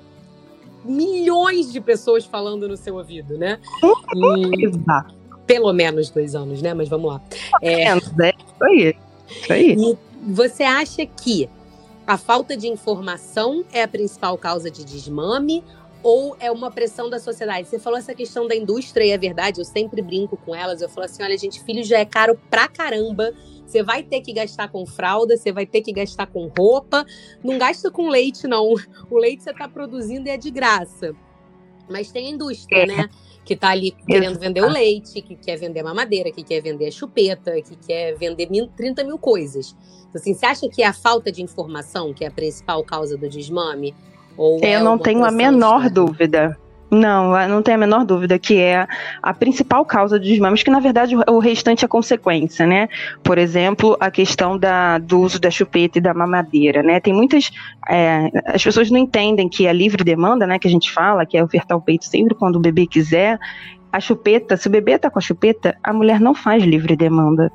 milhões 0.85 1.73
de 1.73 1.81
pessoas 1.81 2.25
falando 2.25 2.69
no 2.69 2.77
seu 2.77 2.97
ouvido, 2.97 3.39
né? 3.39 3.59
E, 4.17 4.71
pelo 5.47 5.73
menos 5.73 6.11
dois 6.11 6.35
anos, 6.35 6.61
né? 6.61 6.75
Mas 6.75 6.89
vamos 6.89 7.13
lá. 7.13 7.21
É, 7.63 7.95
né? 7.95 8.33
Isso 8.37 8.65
aí. 8.65 8.97
Isso 9.29 9.53
aí. 9.53 9.73
E 9.73 9.99
você 10.26 10.62
acha 10.62 11.04
que 11.07 11.49
a 12.07 12.19
falta 12.19 12.57
de 12.57 12.69
informação 12.69 13.64
é 13.73 13.83
a 13.83 13.88
principal 13.88 14.37
causa 14.38 14.71
de 14.71 14.85
desmame? 14.85 15.62
ou 16.04 16.37
é 16.38 16.52
uma 16.52 16.71
pressão 16.71 17.09
da 17.09 17.19
sociedade? 17.19 17.66
Você 17.66 17.78
falou 17.78 17.99
essa 17.99 18.14
questão 18.14 18.47
da 18.47 18.54
indústria 18.54 19.04
e 19.07 19.11
é 19.11 19.16
verdade, 19.16 19.61
eu 19.61 19.64
sempre 19.64 20.02
brinco 20.02 20.37
com 20.37 20.54
elas. 20.54 20.83
Eu 20.83 20.88
falo 20.88 21.07
assim: 21.07 21.23
olha, 21.23 21.37
gente, 21.37 21.64
filho 21.64 21.83
já 21.83 21.99
é 21.99 22.04
caro 22.04 22.38
pra 22.50 22.69
caramba. 22.69 23.33
Você 23.66 23.83
vai 23.83 24.02
ter 24.02 24.21
que 24.21 24.35
gastar 24.35 24.69
com 24.69 24.85
fralda, 24.85 25.37
você 25.37 25.50
vai 25.50 25.64
ter 25.64 25.81
que 25.81 25.90
gastar 25.90 26.26
com 26.26 26.52
roupa. 26.57 27.07
Não 27.43 27.57
gasta 27.57 27.90
com 27.90 28.09
leite, 28.09 28.47
não. 28.47 28.75
O 29.11 29.19
leite 29.19 29.43
você 29.43 29.50
está 29.50 29.66
produzindo 29.66 30.28
e 30.28 30.31
é 30.31 30.37
de 30.37 30.50
graça. 30.50 31.14
Mas 31.88 32.12
tem 32.12 32.26
a 32.26 32.31
indústria, 32.31 32.83
é. 32.83 32.87
né? 32.87 33.09
Que 33.45 33.55
está 33.55 33.71
ali 33.71 33.91
querendo 34.07 34.39
vender 34.39 34.63
o 34.63 34.69
leite, 34.69 35.21
que 35.21 35.37
quer 35.37 35.57
vender 35.57 35.81
a 35.81 35.85
mamadeira, 35.85 36.31
que 36.31 36.43
quer 36.43 36.61
vender 36.61 36.89
a 36.89 36.91
chupeta, 36.91 37.61
que 37.61 37.77
quer 37.77 38.17
vender 38.17 38.49
mil, 38.51 38.69
30 38.69 39.05
mil 39.05 39.19
coisas. 39.19 39.77
Então, 40.09 40.21
assim, 40.21 40.33
você 40.33 40.47
acha 40.47 40.69
que 40.69 40.83
é 40.83 40.87
a 40.87 40.93
falta 40.93 41.31
de 41.31 41.43
informação 41.43 42.15
que 42.15 42.25
é 42.25 42.29
a 42.29 42.31
principal 42.31 42.83
causa 42.85 43.17
do 43.17 43.29
desmame? 43.29 43.95
Ou 44.37 44.59
Eu 44.61 44.81
é 44.81 44.83
não 44.83 44.99
tenho 44.99 45.25
a 45.25 45.31
menor 45.31 45.91
dúvida. 45.91 46.59
Não, 46.95 47.33
não 47.49 47.61
tem 47.61 47.75
a 47.75 47.79
menor 47.79 48.05
dúvida 48.05 48.39
que 48.39 48.61
é 48.61 48.87
a 49.21 49.35
principal 49.35 49.85
causa 49.85 50.17
dos 50.17 50.29
desmames, 50.29 50.63
que 50.63 50.71
na 50.71 50.79
verdade 50.79 51.17
o 51.17 51.39
restante 51.41 51.85
é 51.85 51.89
consequência, 51.89 52.65
né? 52.65 52.89
Por 53.23 53.37
exemplo, 53.37 53.97
a 53.99 54.13
questão 54.13 54.57
da, 54.57 54.99
do 54.99 55.21
uso 55.21 55.41
da 55.41 55.51
chupeta 55.51 55.99
e 55.99 56.01
da 56.01 56.15
mamadeira, 56.15 56.85
né? 56.85 57.01
Tem 57.01 57.13
muitas. 57.13 57.51
É, 57.89 58.31
as 58.47 58.63
pessoas 58.63 58.91
não 58.93 58.99
entendem 58.99 59.49
que 59.49 59.67
a 59.67 59.73
livre 59.73 60.05
demanda, 60.05 60.47
né? 60.47 60.57
Que 60.57 60.69
a 60.69 60.71
gente 60.71 60.93
fala, 60.93 61.27
que 61.27 61.37
é 61.37 61.43
ofertar 61.43 61.77
o 61.77 61.81
peito 61.81 62.05
sempre 62.05 62.35
quando 62.35 62.57
o 62.57 62.61
bebê 62.61 62.87
quiser. 62.87 63.41
A 63.93 63.99
chupeta, 63.99 64.57
se 64.57 64.69
o 64.69 64.71
bebê 64.71 64.97
tá 64.97 65.11
com 65.11 65.19
a 65.19 65.23
chupeta, 65.23 65.77
a 65.83 65.93
mulher 65.93 66.21
não 66.21 66.35
faz 66.35 66.63
livre 66.63 66.95
demanda. 66.95 67.51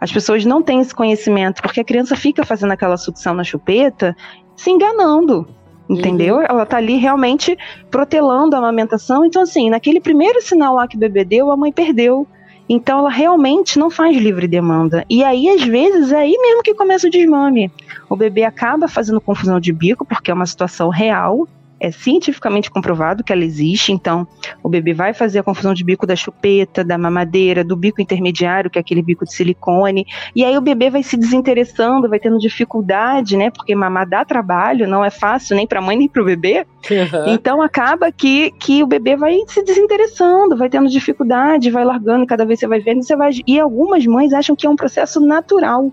As 0.00 0.10
pessoas 0.10 0.44
não 0.46 0.62
têm 0.62 0.80
esse 0.80 0.94
conhecimento, 0.94 1.60
porque 1.60 1.80
a 1.80 1.84
criança 1.84 2.16
fica 2.16 2.44
fazendo 2.44 2.72
aquela 2.72 2.96
sucção 2.96 3.34
na 3.34 3.44
chupeta 3.44 4.16
se 4.58 4.70
enganando 4.70 5.46
entendeu? 5.88 6.36
Uhum. 6.36 6.42
Ela 6.42 6.66
tá 6.66 6.76
ali 6.76 6.96
realmente 6.96 7.56
protelando 7.90 8.54
a 8.54 8.58
amamentação. 8.58 9.24
Então, 9.24 9.42
assim, 9.42 9.70
naquele 9.70 10.00
primeiro 10.00 10.40
sinal 10.42 10.74
lá 10.74 10.86
que 10.86 10.96
o 10.96 11.00
bebê 11.00 11.24
deu, 11.24 11.50
a 11.50 11.56
mãe 11.56 11.72
perdeu. 11.72 12.26
Então, 12.68 12.98
ela 12.98 13.10
realmente 13.10 13.78
não 13.78 13.90
faz 13.90 14.16
livre 14.16 14.46
demanda. 14.46 15.04
E 15.08 15.24
aí, 15.24 15.48
às 15.48 15.62
vezes, 15.62 16.12
é 16.12 16.18
aí 16.18 16.36
mesmo 16.36 16.62
que 16.62 16.74
começa 16.74 17.06
o 17.06 17.10
desmame. 17.10 17.72
O 18.10 18.16
bebê 18.16 18.44
acaba 18.44 18.86
fazendo 18.86 19.20
confusão 19.20 19.58
de 19.58 19.72
bico, 19.72 20.04
porque 20.04 20.30
é 20.30 20.34
uma 20.34 20.44
situação 20.44 20.90
real, 20.90 21.48
é 21.80 21.90
cientificamente 21.90 22.70
comprovado 22.70 23.22
que 23.22 23.32
ela 23.32 23.44
existe, 23.44 23.92
então 23.92 24.26
o 24.62 24.68
bebê 24.68 24.92
vai 24.92 25.14
fazer 25.14 25.38
a 25.38 25.42
confusão 25.42 25.72
de 25.72 25.84
bico 25.84 26.06
da 26.06 26.16
chupeta, 26.16 26.82
da 26.84 26.98
mamadeira, 26.98 27.62
do 27.62 27.76
bico 27.76 28.00
intermediário, 28.00 28.70
que 28.70 28.78
é 28.78 28.80
aquele 28.80 29.02
bico 29.02 29.24
de 29.24 29.32
silicone, 29.32 30.06
e 30.34 30.44
aí 30.44 30.56
o 30.56 30.60
bebê 30.60 30.90
vai 30.90 31.02
se 31.02 31.16
desinteressando, 31.16 32.08
vai 32.08 32.18
tendo 32.18 32.38
dificuldade, 32.38 33.36
né? 33.36 33.50
Porque 33.50 33.74
mamar 33.74 34.08
dá 34.08 34.24
trabalho, 34.24 34.88
não 34.88 35.04
é 35.04 35.10
fácil 35.10 35.56
nem 35.56 35.66
para 35.66 35.78
a 35.78 35.82
mãe 35.82 35.96
nem 35.96 36.08
para 36.08 36.22
o 36.22 36.24
bebê. 36.24 36.66
Uhum. 36.90 37.34
Então 37.34 37.62
acaba 37.62 38.10
que, 38.10 38.50
que 38.52 38.82
o 38.82 38.86
bebê 38.86 39.16
vai 39.16 39.36
se 39.46 39.62
desinteressando, 39.62 40.56
vai 40.56 40.68
tendo 40.68 40.88
dificuldade, 40.88 41.70
vai 41.70 41.84
largando, 41.84 42.26
cada 42.26 42.44
vez 42.44 42.58
você 42.58 42.66
vai 42.66 42.80
vendo, 42.80 43.02
você 43.02 43.16
vai. 43.16 43.30
E 43.46 43.58
algumas 43.58 44.04
mães 44.06 44.32
acham 44.32 44.56
que 44.56 44.66
é 44.66 44.70
um 44.70 44.76
processo 44.76 45.20
natural. 45.20 45.92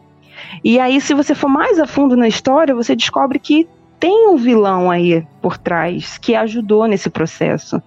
E 0.64 0.80
aí, 0.80 1.00
se 1.00 1.14
você 1.14 1.34
for 1.34 1.48
mais 1.48 1.80
a 1.80 1.88
fundo 1.88 2.16
na 2.16 2.28
história, 2.28 2.76
você 2.76 2.96
descobre 2.96 3.40
que 3.40 3.68
tem 4.06 4.28
um 4.30 4.38
vilão 4.38 4.92
aí 4.92 5.26
por 5.42 5.58
trás 5.58 6.20
que 6.20 6.36
ajudou 6.36 6.86
nesse 6.86 7.10
processo 7.10 7.82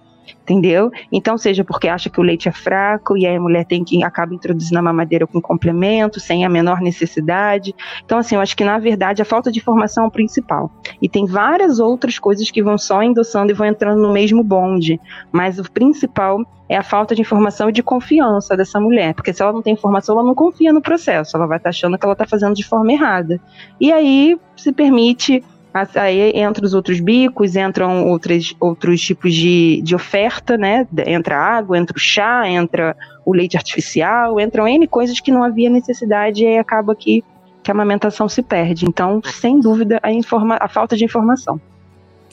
entendeu? 0.49 0.91
Então, 1.11 1.37
seja 1.37 1.63
porque 1.63 1.87
acha 1.87 2.09
que 2.09 2.19
o 2.19 2.23
leite 2.23 2.49
é 2.49 2.51
fraco 2.51 3.15
e 3.15 3.25
aí 3.25 3.35
a 3.35 3.39
mulher 3.39 3.65
tem 3.65 3.83
que 3.83 4.03
acaba 4.03 4.33
introduzindo 4.33 4.79
a 4.79 4.81
mamadeira 4.81 5.27
com 5.27 5.39
complemento, 5.39 6.19
sem 6.19 6.43
a 6.43 6.49
menor 6.49 6.81
necessidade. 6.81 7.73
Então, 8.03 8.17
assim, 8.17 8.35
eu 8.35 8.41
acho 8.41 8.57
que 8.57 8.63
na 8.63 8.79
verdade 8.79 9.21
a 9.21 9.25
falta 9.25 9.51
de 9.51 9.59
informação 9.59 10.05
é 10.05 10.07
o 10.07 10.11
principal. 10.11 10.71
E 10.99 11.07
tem 11.07 11.25
várias 11.25 11.79
outras 11.79 12.17
coisas 12.17 12.49
que 12.49 12.63
vão 12.63 12.77
só 12.77 13.03
endossando 13.03 13.51
e 13.51 13.55
vão 13.55 13.67
entrando 13.67 14.01
no 14.01 14.11
mesmo 14.11 14.43
bonde, 14.43 14.99
mas 15.31 15.59
o 15.59 15.71
principal 15.71 16.39
é 16.67 16.77
a 16.77 16.83
falta 16.83 17.15
de 17.15 17.21
informação 17.21 17.69
e 17.69 17.71
de 17.71 17.81
confiança 17.81 18.55
dessa 18.57 18.79
mulher, 18.79 19.13
porque 19.13 19.33
se 19.33 19.41
ela 19.41 19.51
não 19.51 19.61
tem 19.61 19.73
informação, 19.73 20.15
ela 20.15 20.23
não 20.23 20.35
confia 20.35 20.71
no 20.71 20.81
processo, 20.81 21.35
ela 21.35 21.47
vai 21.47 21.57
estar 21.57 21.69
achando 21.69 21.97
que 21.97 22.05
ela 22.05 22.13
está 22.13 22.27
fazendo 22.27 22.53
de 22.53 22.63
forma 22.63 22.91
errada. 22.91 23.39
E 23.79 23.91
aí 23.91 24.39
se 24.55 24.71
permite 24.71 25.43
Aí 25.73 26.31
entre 26.35 26.65
os 26.65 26.73
outros 26.73 26.99
bicos 26.99 27.55
entram 27.55 28.07
outros, 28.07 28.55
outros 28.59 28.99
tipos 29.01 29.33
de, 29.33 29.81
de 29.83 29.93
oferta, 29.95 30.57
né? 30.57 30.87
Entra 31.05 31.37
água, 31.37 31.77
entra 31.77 31.95
o 31.95 31.99
chá, 31.99 32.47
entra 32.47 32.95
o 33.23 33.31
leite 33.33 33.55
artificial, 33.55 34.39
entram 34.39 34.67
N 34.67 34.87
coisas 34.87 35.19
que 35.19 35.31
não 35.31 35.43
havia 35.43 35.69
necessidade 35.69 36.43
e 36.43 36.47
aí 36.47 36.57
acaba 36.57 36.95
que, 36.95 37.23
que 37.61 37.69
a 37.69 37.73
amamentação 37.73 38.27
se 38.27 38.41
perde. 38.41 38.85
Então, 38.85 39.21
sem 39.23 39.59
dúvida, 39.59 39.99
a, 40.01 40.11
informa 40.11 40.57
a 40.59 40.67
falta 40.67 40.97
de 40.97 41.05
informação. 41.05 41.61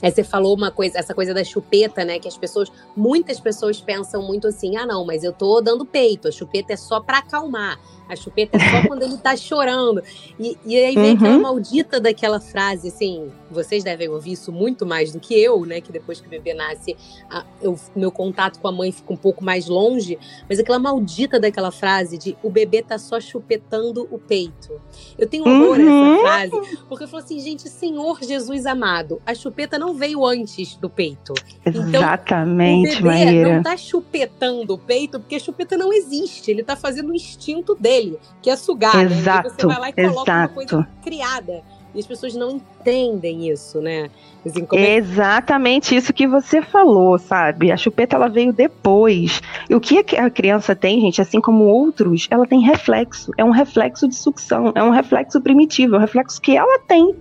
Aí 0.02 0.10
você 0.10 0.24
falou 0.24 0.54
uma 0.54 0.70
coisa, 0.70 0.98
essa 0.98 1.14
coisa 1.14 1.34
da 1.34 1.44
chupeta, 1.44 2.04
né? 2.04 2.18
Que 2.18 2.28
as 2.28 2.36
pessoas, 2.38 2.72
muitas 2.96 3.38
pessoas 3.38 3.80
pensam 3.80 4.22
muito 4.22 4.48
assim: 4.48 4.76
ah, 4.76 4.86
não, 4.86 5.04
mas 5.04 5.22
eu 5.24 5.32
tô 5.32 5.60
dando 5.60 5.84
peito, 5.84 6.28
a 6.28 6.32
chupeta 6.32 6.72
é 6.72 6.76
só 6.76 7.00
para 7.00 7.18
acalmar. 7.18 7.78
A 8.08 8.14
chupeta 8.14 8.56
é 8.56 8.60
só 8.60 8.86
quando 8.86 9.02
ele 9.02 9.16
tá 9.18 9.36
chorando. 9.36 10.02
E, 10.38 10.56
e 10.64 10.76
aí 10.76 10.94
vem 10.94 11.10
uhum. 11.10 11.16
aquela 11.16 11.38
maldita 11.38 12.00
daquela 12.00 12.40
frase, 12.40 12.88
assim, 12.88 13.30
vocês 13.50 13.82
devem 13.82 14.08
ouvir 14.08 14.32
isso 14.32 14.52
muito 14.52 14.86
mais 14.86 15.12
do 15.12 15.18
que 15.18 15.34
eu, 15.34 15.64
né? 15.64 15.80
Que 15.80 15.90
depois 15.90 16.20
que 16.20 16.26
o 16.26 16.30
bebê 16.30 16.54
nasce, 16.54 16.96
a, 17.28 17.44
eu, 17.60 17.78
meu 17.94 18.12
contato 18.12 18.60
com 18.60 18.68
a 18.68 18.72
mãe 18.72 18.92
fica 18.92 19.12
um 19.12 19.16
pouco 19.16 19.44
mais 19.44 19.66
longe. 19.66 20.18
Mas 20.48 20.58
aquela 20.58 20.78
maldita 20.78 21.40
daquela 21.40 21.72
frase 21.72 22.16
de 22.16 22.36
o 22.42 22.50
bebê 22.50 22.82
tá 22.82 22.96
só 22.98 23.20
chupetando 23.20 24.06
o 24.10 24.18
peito. 24.18 24.80
Eu 25.18 25.28
tenho 25.28 25.44
horror 25.44 25.78
uhum. 25.78 26.14
essa 26.14 26.22
frase, 26.22 26.78
porque 26.88 27.04
eu 27.04 27.08
falo 27.08 27.22
assim, 27.24 27.40
gente, 27.40 27.68
Senhor 27.68 28.22
Jesus 28.22 28.66
amado, 28.66 29.20
a 29.26 29.34
chupeta 29.34 29.78
não 29.78 29.94
veio 29.94 30.24
antes 30.24 30.76
do 30.76 30.88
peito. 30.88 31.34
Então, 31.64 31.82
Exatamente, 31.88 32.96
então, 32.96 33.00
o 33.00 33.12
bebê 33.12 33.24
Maíra. 33.24 33.54
não 33.56 33.62
tá 33.62 33.76
chupetando 33.76 34.74
o 34.74 34.78
peito, 34.78 35.18
porque 35.18 35.34
a 35.34 35.40
chupeta 35.40 35.76
não 35.76 35.92
existe. 35.92 36.50
Ele 36.50 36.62
tá 36.62 36.76
fazendo 36.76 37.10
o 37.10 37.14
instinto 37.14 37.74
dele 37.74 37.95
dele, 37.96 38.18
que 38.42 38.50
é 38.50 38.56
sugar, 38.56 38.94
exato, 39.04 39.48
né? 39.48 39.54
Você 39.58 39.66
vai 39.66 39.80
lá 39.80 39.88
e 39.90 39.92
coloca 39.92 40.30
exato. 40.30 40.30
uma 40.30 40.48
coisa 40.48 40.88
criada. 41.02 41.62
E 41.94 41.98
as 41.98 42.06
pessoas 42.06 42.34
não 42.34 42.50
entendem 42.50 43.48
isso, 43.48 43.80
né? 43.80 44.10
Assim, 44.44 44.66
é... 44.74 44.96
Exatamente 44.96 45.96
isso 45.96 46.12
que 46.12 46.26
você 46.26 46.60
falou, 46.60 47.18
sabe? 47.18 47.72
A 47.72 47.76
chupeta 47.76 48.16
ela 48.16 48.28
veio 48.28 48.52
depois. 48.52 49.40
E 49.68 49.74
o 49.74 49.80
que 49.80 50.04
a 50.14 50.28
criança 50.28 50.76
tem, 50.76 51.00
gente, 51.00 51.22
assim 51.22 51.40
como 51.40 51.64
outros, 51.64 52.28
ela 52.30 52.46
tem 52.46 52.60
reflexo. 52.60 53.32
É 53.38 53.42
um 53.42 53.50
reflexo 53.50 54.06
de 54.06 54.14
sucção, 54.14 54.72
é 54.74 54.82
um 54.82 54.90
reflexo 54.90 55.40
primitivo, 55.40 55.94
é 55.94 55.98
um 55.98 56.00
reflexo 56.02 56.38
que 56.38 56.54
ela 56.54 56.78
tem. 56.80 57.14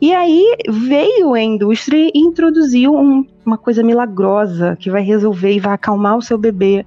E 0.00 0.14
aí 0.14 0.56
veio 0.70 1.34
a 1.34 1.42
indústria 1.42 2.10
e 2.12 2.18
introduziu 2.18 2.94
um, 2.94 3.26
uma 3.44 3.58
coisa 3.58 3.82
milagrosa 3.82 4.74
que 4.80 4.90
vai 4.90 5.02
resolver 5.02 5.52
e 5.52 5.60
vai 5.60 5.74
acalmar 5.74 6.16
o 6.16 6.22
seu 6.22 6.38
bebê. 6.38 6.86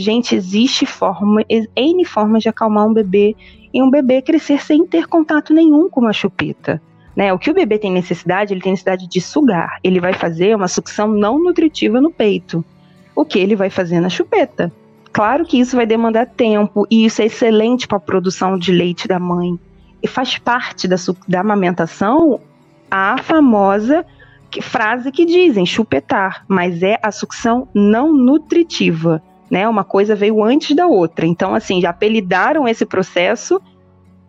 Gente, 0.00 0.36
existe 0.36 0.86
forma, 0.86 1.44
N 1.74 2.04
formas 2.04 2.44
de 2.44 2.48
acalmar 2.48 2.86
um 2.86 2.92
bebê 2.92 3.34
e 3.74 3.82
um 3.82 3.90
bebê 3.90 4.22
crescer 4.22 4.62
sem 4.62 4.86
ter 4.86 5.08
contato 5.08 5.52
nenhum 5.52 5.90
com 5.90 6.00
uma 6.00 6.12
chupeta. 6.12 6.80
Né? 7.16 7.32
O 7.32 7.38
que 7.38 7.50
o 7.50 7.54
bebê 7.54 7.80
tem 7.80 7.90
necessidade, 7.90 8.54
ele 8.54 8.60
tem 8.60 8.70
necessidade 8.70 9.08
de 9.08 9.20
sugar. 9.20 9.80
Ele 9.82 9.98
vai 9.98 10.12
fazer 10.12 10.54
uma 10.54 10.68
sucção 10.68 11.08
não 11.08 11.42
nutritiva 11.42 12.00
no 12.00 12.12
peito. 12.12 12.64
O 13.12 13.24
que 13.24 13.40
ele 13.40 13.56
vai 13.56 13.70
fazer 13.70 13.98
na 13.98 14.08
chupeta? 14.08 14.70
Claro 15.12 15.44
que 15.44 15.58
isso 15.58 15.74
vai 15.74 15.84
demandar 15.84 16.26
tempo 16.26 16.86
e 16.88 17.04
isso 17.04 17.20
é 17.20 17.26
excelente 17.26 17.88
para 17.88 17.96
a 17.96 18.00
produção 18.00 18.56
de 18.56 18.70
leite 18.70 19.08
da 19.08 19.18
mãe. 19.18 19.58
E 20.00 20.06
faz 20.06 20.38
parte 20.38 20.86
da, 20.86 20.94
da 21.26 21.40
amamentação 21.40 22.38
a 22.88 23.18
famosa 23.20 24.06
frase 24.62 25.10
que 25.10 25.26
dizem 25.26 25.66
chupetar, 25.66 26.44
mas 26.46 26.84
é 26.84 27.00
a 27.02 27.10
sucção 27.10 27.66
não 27.74 28.12
nutritiva 28.12 29.20
né? 29.50 29.68
Uma 29.68 29.84
coisa 29.84 30.14
veio 30.14 30.42
antes 30.42 30.74
da 30.74 30.86
outra. 30.86 31.26
Então, 31.26 31.54
assim, 31.54 31.80
já 31.80 31.90
apelidaram 31.90 32.66
esse 32.66 32.84
processo 32.84 33.60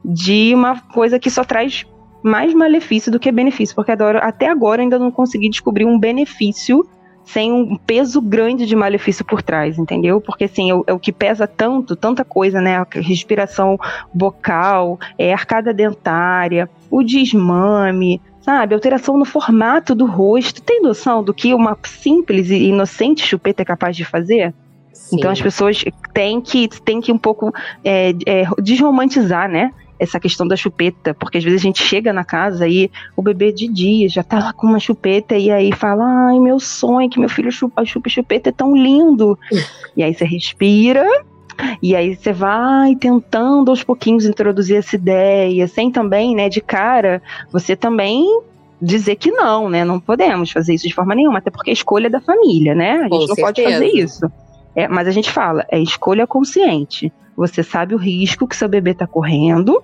de 0.03 0.53
uma 0.53 0.79
coisa 0.79 1.19
que 1.19 1.29
só 1.29 1.43
traz 1.43 1.85
mais 2.23 2.53
malefício 2.53 3.11
do 3.11 3.19
que 3.19 3.31
benefício, 3.31 3.75
porque 3.75 3.91
até 3.91 4.47
agora 4.47 4.81
ainda 4.81 4.99
não 4.99 5.11
consegui 5.11 5.49
descobrir 5.49 5.85
um 5.85 5.97
benefício 5.97 6.85
sem 7.23 7.51
um 7.51 7.77
peso 7.77 8.19
grande 8.21 8.65
de 8.65 8.75
malefício 8.75 9.23
por 9.23 9.43
trás, 9.43 9.77
entendeu? 9.77 10.19
Porque 10.19 10.45
assim, 10.45 10.71
é, 10.71 10.81
é 10.87 10.93
o 10.93 10.99
que 10.99 11.11
pesa 11.11 11.47
tanto, 11.47 11.95
tanta 11.95 12.25
coisa, 12.25 12.59
né? 12.59 12.77
A 12.77 12.87
respiração 12.95 13.77
vocal, 14.13 14.99
é, 15.17 15.31
arcada 15.31 15.71
dentária, 15.71 16.67
o 16.89 17.03
desmame, 17.03 18.19
sabe? 18.41 18.73
Alteração 18.73 19.15
no 19.15 19.25
formato 19.25 19.93
do 19.93 20.07
rosto. 20.07 20.61
Tem 20.61 20.81
noção 20.81 21.23
do 21.23 21.33
que 21.33 21.53
uma 21.53 21.77
simples 21.83 22.49
e 22.49 22.69
inocente 22.69 23.25
chupeta 23.25 23.61
é 23.61 23.65
capaz 23.65 23.95
de 23.95 24.03
fazer? 24.03 24.53
Sim. 24.99 25.15
Então 25.17 25.31
as 25.31 25.41
pessoas 25.41 25.83
têm 26.13 26.41
que, 26.41 26.67
têm 26.67 26.99
que 26.99 27.11
um 27.11 27.17
pouco 27.17 27.53
é, 27.83 28.13
é, 28.25 28.43
desromantizar, 28.61 29.49
né? 29.49 29.73
Essa 29.97 30.19
questão 30.19 30.47
da 30.47 30.55
chupeta, 30.55 31.13
porque 31.13 31.39
às 31.39 31.43
vezes 31.43 31.59
a 31.59 31.63
gente 31.63 31.83
chega 31.83 32.13
na 32.13 32.23
casa 32.23 32.67
e 32.67 32.89
o 33.17 33.21
bebê 33.21 33.51
de 33.51 33.67
dia 33.67 34.07
já 34.07 34.23
tá 34.23 34.39
lá 34.39 34.53
com 34.53 34.67
uma 34.67 34.79
chupeta 34.79 35.35
e 35.35 35.51
aí 35.51 35.73
fala: 35.73 36.05
Ai, 36.29 36.39
meu 36.39 36.59
sonho 36.59 37.07
é 37.07 37.09
que 37.09 37.19
meu 37.19 37.27
filho 37.27 37.51
chupa, 37.51 37.83
chupa 37.83 38.09
chupeta 38.09 38.49
é 38.49 38.51
tão 38.51 38.75
lindo. 38.75 39.37
e 39.97 40.03
aí 40.03 40.13
você 40.13 40.23
respira, 40.23 41.05
e 41.81 41.95
aí 41.95 42.15
você 42.15 42.31
vai 42.31 42.95
tentando 42.95 43.71
aos 43.71 43.83
pouquinhos 43.83 44.25
introduzir 44.25 44.77
essa 44.77 44.95
ideia, 44.95 45.67
sem 45.67 45.91
também, 45.91 46.35
né, 46.35 46.47
de 46.49 46.61
cara, 46.61 47.21
você 47.51 47.75
também 47.75 48.25
dizer 48.81 49.15
que 49.15 49.31
não, 49.31 49.69
né? 49.69 49.83
Não 49.83 49.99
podemos 49.99 50.51
fazer 50.51 50.73
isso 50.73 50.87
de 50.87 50.93
forma 50.93 51.13
nenhuma, 51.13 51.39
até 51.39 51.51
porque 51.51 51.71
é 51.71 51.73
escolha 51.73 52.09
da 52.09 52.21
família, 52.21 52.73
né? 52.73 52.91
A 52.91 53.01
gente 53.01 53.09
Com 53.09 53.17
não 53.17 53.35
certeza. 53.35 53.47
pode 53.47 53.63
fazer 53.63 53.87
isso. 53.87 54.31
É, 54.79 54.87
mas 54.87 55.09
a 55.09 55.11
gente 55.11 55.29
fala, 55.29 55.65
é 55.69 55.77
escolha 55.77 56.25
consciente. 56.25 57.11
Você 57.35 57.61
sabe 57.61 57.93
o 57.93 57.97
risco 57.97 58.47
que 58.47 58.55
seu 58.55 58.69
bebê 58.69 58.91
está 58.91 59.05
correndo, 59.05 59.83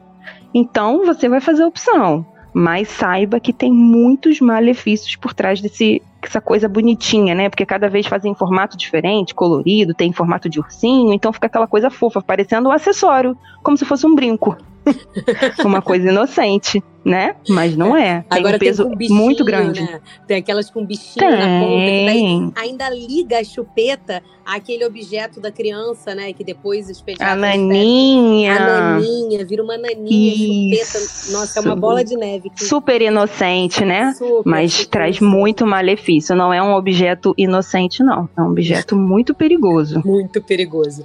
então 0.53 1.05
você 1.05 1.27
vai 1.27 1.41
fazer 1.41 1.63
a 1.63 1.67
opção. 1.67 2.25
Mas 2.53 2.87
saiba 2.87 3.37
que 3.37 3.51
tem 3.51 3.69
muitos 3.73 4.39
malefícios 4.39 5.17
por 5.17 5.33
trás 5.33 5.59
desse, 5.59 6.01
essa 6.21 6.39
coisa 6.39 6.69
bonitinha, 6.69 7.35
né? 7.35 7.49
Porque 7.49 7.65
cada 7.65 7.89
vez 7.89 8.07
fazem 8.07 8.31
em 8.31 8.35
formato 8.35 8.77
diferente, 8.77 9.35
colorido, 9.35 9.93
tem 9.93 10.11
em 10.11 10.13
formato 10.13 10.47
de 10.47 10.61
ursinho, 10.61 11.11
então 11.11 11.33
fica 11.33 11.47
aquela 11.47 11.67
coisa 11.67 11.89
fofa, 11.89 12.21
parecendo 12.21 12.69
um 12.69 12.71
acessório, 12.71 13.37
como 13.61 13.75
se 13.75 13.83
fosse 13.83 14.07
um 14.07 14.15
brinco. 14.15 14.55
Uma 15.65 15.81
coisa 15.81 16.09
inocente, 16.09 16.83
né? 17.03 17.35
Mas 17.49 17.75
não 17.75 17.95
é. 17.95 18.23
Tem 18.29 18.39
Agora 18.39 18.55
um 18.55 18.59
peso 18.59 18.85
tem 18.85 18.97
bichinho, 18.97 19.19
muito 19.19 19.43
grande. 19.45 19.81
Né? 19.81 19.99
Tem 20.27 20.37
aquelas 20.37 20.69
com 20.69 20.85
bichinho 20.85 21.29
na 21.31 21.59
ponta, 21.59 21.85
que 21.85 22.05
Tem. 22.11 22.51
ainda 22.55 22.89
liga 22.89 23.39
a 23.39 23.43
chupeta 23.43 24.21
àquele 24.45 24.85
objeto 24.85 25.39
da 25.39 25.51
criança, 25.51 26.13
né? 26.13 26.33
Que 26.33 26.43
depois 26.43 26.89
os 26.89 27.03
A 27.19 27.35
naninha. 27.35 28.55
A 28.55 28.91
naninha, 28.99 29.45
vira 29.45 29.63
uma 29.63 29.77
naninha, 29.77 30.73
Isso. 30.73 30.99
chupeta. 30.99 31.31
Nossa, 31.39 31.59
é 31.59 31.61
uma 31.63 31.75
bola 31.75 32.03
de 32.03 32.15
neve. 32.15 32.49
que- 32.49 32.63
Super 32.63 33.01
inocente, 33.01 33.83
né? 33.83 34.13
Super, 34.13 34.41
Mas 34.49 34.73
super 34.73 34.89
traz 34.89 35.17
inocente. 35.17 35.37
muito 35.39 35.65
malefício. 35.65 36.35
Não 36.35 36.53
é 36.53 36.61
um 36.61 36.73
objeto 36.73 37.33
inocente, 37.37 38.03
não. 38.03 38.29
É 38.37 38.41
um 38.41 38.51
objeto 38.51 38.95
muito 38.95 39.33
perigoso. 39.33 40.01
Muito 40.05 40.41
perigoso. 40.41 41.03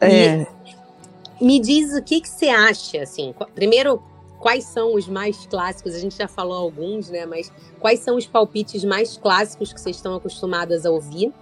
É. 0.00 0.42
E 0.42 0.46
me 1.40 1.58
diz 1.60 1.94
o 1.94 2.02
que, 2.02 2.20
que 2.20 2.28
você 2.28 2.48
acha, 2.48 3.02
assim. 3.02 3.34
Primeiro, 3.54 4.02
quais 4.38 4.64
são 4.64 4.94
os 4.94 5.08
mais 5.08 5.46
clássicos? 5.46 5.94
A 5.94 5.98
gente 5.98 6.16
já 6.16 6.28
falou 6.28 6.56
alguns, 6.58 7.08
né? 7.10 7.26
Mas 7.26 7.52
quais 7.78 8.00
são 8.00 8.16
os 8.16 8.26
palpites 8.26 8.84
mais 8.84 9.16
clássicos 9.16 9.72
que 9.72 9.80
vocês 9.80 9.96
estão 9.96 10.14
acostumadas 10.14 10.84
a 10.86 10.90
ouvir? 10.90 11.32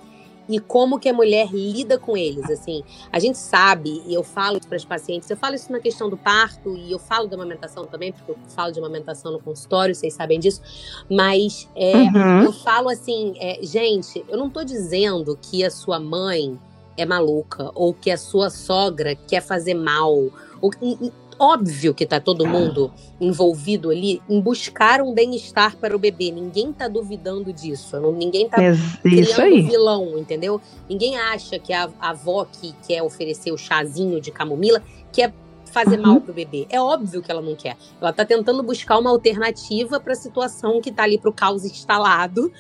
E 0.50 0.59
como 0.59 0.99
que 0.99 1.11
a 1.11 1.12
mulher 1.12 1.50
lida 1.52 1.99
com 1.99 2.17
eles, 2.17 2.49
assim. 2.49 2.83
A 3.12 3.19
gente 3.19 3.37
sabe, 3.37 4.02
e 4.07 4.14
eu 4.14 4.23
falo 4.25 4.59
para 4.67 4.76
as 4.76 4.85
pacientes, 4.85 5.28
eu 5.28 5.37
falo 5.37 5.55
isso 5.55 5.71
na 5.71 5.78
questão 5.78 6.09
do 6.09 6.17
parto, 6.17 6.75
e 6.75 6.90
eu 6.90 6.99
falo 6.99 7.28
da 7.28 7.37
amamentação 7.37 7.85
também, 7.85 8.12
porque 8.12 8.31
eu 8.31 8.38
falo 8.57 8.73
de 8.73 8.78
amamentação 8.78 9.31
no 9.31 9.38
consultório, 9.40 9.95
vocês 9.95 10.14
sabem 10.14 10.40
disso. 10.40 10.62
Mas 11.11 11.69
é, 11.76 11.95
Uhum. 11.99 12.45
eu 12.45 12.52
falo 12.55 12.88
assim, 12.88 13.35
é, 13.38 13.59
gente, 13.62 14.25
eu 14.26 14.38
não 14.38 14.49
tô 14.49 14.64
dizendo 14.64 15.38
que 15.40 15.62
a 15.62 15.71
sua 15.71 16.00
mãe 16.00 16.59
é 16.99 17.07
maluca 17.07 17.71
ou 17.75 17.95
que 17.95 18.11
a 18.11 18.17
sua 18.19 18.50
sogra 18.50 19.14
quer 19.14 19.40
fazer 19.40 19.75
mal. 19.75 20.12
Ou, 20.61 20.71
e- 20.83 21.07
e- 21.07 21.12
óbvio 21.38 21.95
que 21.95 22.05
tá 22.05 22.19
todo 22.19 22.45
mundo 22.47 22.93
envolvido 23.21 23.90
ali 23.90 24.21
em 24.28 24.40
buscar 24.40 25.00
um 25.00 25.14
bem-estar 25.14 25.76
para 25.76 25.95
o 25.95 25.99
bebê. 25.99 26.33
Ninguém 26.33 26.73
tá 26.73 26.88
duvidando 26.88 27.52
disso. 27.52 27.99
Ninguém 28.11 28.49
tá 28.49 28.57
criando 29.02 29.40
aí. 29.43 29.62
vilão, 29.62 30.19
entendeu? 30.19 30.61
Ninguém 30.90 31.17
acha 31.17 31.57
que 31.59 31.73
a, 31.73 31.88
a 32.00 32.11
avó 32.11 32.45
que 32.45 32.75
quer 32.87 33.02
oferecer 33.02 33.52
o 33.52 33.57
chazinho 33.57 34.21
de 34.21 34.33
camomila 34.33 34.83
quer 35.12 35.33
fazer 35.71 35.97
Uhum. 36.00 36.07
mal 36.07 36.21
pro 36.21 36.33
bebê. 36.33 36.67
É 36.71 36.81
óbvio 36.81 37.23
que 37.23 37.31
ela 37.31 37.43
não 37.43 37.55
quer. 37.55 37.76
Ela 38.00 38.12
tá 38.12 38.25
tentando 38.25 38.62
buscar 38.62 38.99
uma 38.99 39.11
alternativa 39.11 40.00
para 40.00 40.14
a 40.14 40.17
situação 40.17 40.81
que 40.81 40.90
tá 40.90 41.05
ali 41.05 41.19
pro 41.19 41.33
caos 41.33 41.64
instalado, 41.64 42.50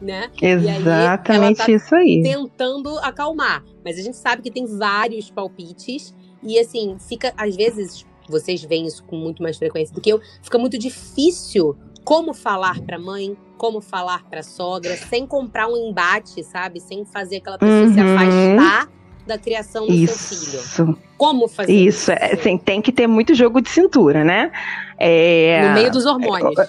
né? 0.00 0.30
Exatamente 0.40 1.60
ela 1.60 1.66
tá 1.66 1.72
isso 1.72 1.94
aí. 1.94 2.22
tentando 2.22 2.98
acalmar. 3.00 3.64
Mas 3.84 3.98
a 3.98 4.02
gente 4.02 4.16
sabe 4.16 4.42
que 4.42 4.50
tem 4.50 4.66
vários 4.66 5.30
palpites 5.30 6.14
e 6.42 6.58
assim, 6.58 6.96
fica 7.00 7.32
às 7.36 7.56
vezes 7.56 8.06
vocês 8.28 8.62
veem 8.62 8.86
isso 8.86 9.02
com 9.04 9.16
muito 9.16 9.42
mais 9.42 9.56
frequência 9.56 9.94
do 9.94 10.00
que 10.00 10.10
eu, 10.10 10.20
fica 10.42 10.58
muito 10.58 10.78
difícil 10.78 11.76
como 12.04 12.32
falar 12.34 12.80
pra 12.82 12.98
mãe, 12.98 13.36
como 13.56 13.80
falar 13.80 14.24
pra 14.28 14.42
sogra, 14.42 14.96
sem 14.96 15.26
comprar 15.26 15.66
um 15.68 15.76
embate, 15.76 16.42
sabe? 16.44 16.78
Sem 16.80 17.04
fazer 17.04 17.36
aquela 17.38 17.58
pessoa 17.58 17.88
se 17.88 18.00
Uhum. 18.00 18.14
afastar 18.14 18.88
da 19.26 19.36
criação 19.36 19.86
do 19.86 19.92
seu 20.06 20.16
filho. 20.16 20.60
Isso. 20.60 20.98
Como 21.18 21.48
fazer 21.48 21.72
Isso. 21.72 22.12
É, 22.12 22.32
assim, 22.34 22.56
tem 22.56 22.80
que 22.80 22.92
ter 22.92 23.06
muito 23.06 23.34
jogo 23.34 23.60
de 23.60 23.68
cintura, 23.68 24.24
né? 24.24 24.50
É, 24.98 25.68
No 25.68 25.74
meio 25.74 25.90
dos 25.90 26.06
hormônios. 26.06 26.58
É, 26.58 26.68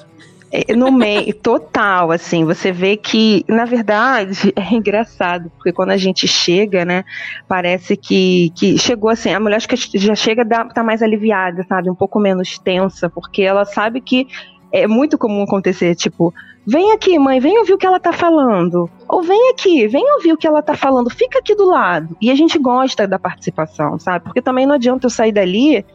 No 0.76 0.92
meio, 0.92 1.32
total, 1.36 2.12
assim, 2.12 2.44
você 2.44 2.72
vê 2.72 2.98
que, 2.98 3.46
na 3.48 3.66
verdade, 3.66 4.52
é 4.58 4.74
engraçado, 4.74 5.52
porque 5.52 5.72
quando 5.72 5.92
a 5.92 5.98
gente 5.98 6.28
chega, 6.28 6.84
né, 6.84 7.04
parece 7.48 7.96
que, 7.96 8.52
que 8.56 8.78
chegou 8.80 9.12
assim, 9.12 9.32
a 9.32 9.40
mulher 9.40 9.58
acho 9.58 9.68
que 9.68 9.98
já 10.00 10.16
chega, 10.16 10.44
dá, 10.44 10.66
tá 10.66 10.84
mais 10.84 11.04
aliviada, 11.04 11.64
sabe, 11.70 11.90
um 11.90 11.96
pouco 11.96 12.20
menos 12.20 12.58
tensa, 12.58 13.10
porque 13.10 13.44
ela 13.44 13.64
sabe 13.64 14.02
que 14.02 14.28
é 14.72 14.88
muito 14.88 15.20
comum 15.20 15.44
acontecer, 15.44 15.94
tipo, 15.96 16.34
vem 16.66 16.94
aqui, 16.94 17.18
mãe, 17.20 17.40
vem 17.40 17.60
ouvir 17.60 17.74
o 17.74 17.78
que 17.78 17.86
ela 17.86 18.00
tá 18.00 18.12
falando, 18.12 18.90
ou 19.08 19.22
vem 19.22 19.52
aqui, 19.52 19.88
vem 19.88 20.14
ouvir 20.14 20.34
o 20.34 20.38
que 20.38 20.48
ela 20.48 20.64
tá 20.64 20.76
falando, 20.76 21.12
fica 21.12 21.40
aqui 21.40 21.56
do 21.56 21.66
lado, 21.66 22.16
e 22.20 22.32
a 22.32 22.36
gente 22.36 22.58
gosta 22.58 23.08
da 23.08 23.20
participação, 23.20 24.00
sabe, 24.00 24.26
porque 24.26 24.42
também 24.42 24.66
não 24.66 24.76
adianta 24.76 25.06
eu 25.06 25.12
sair 25.12 25.32
dali, 25.32 25.86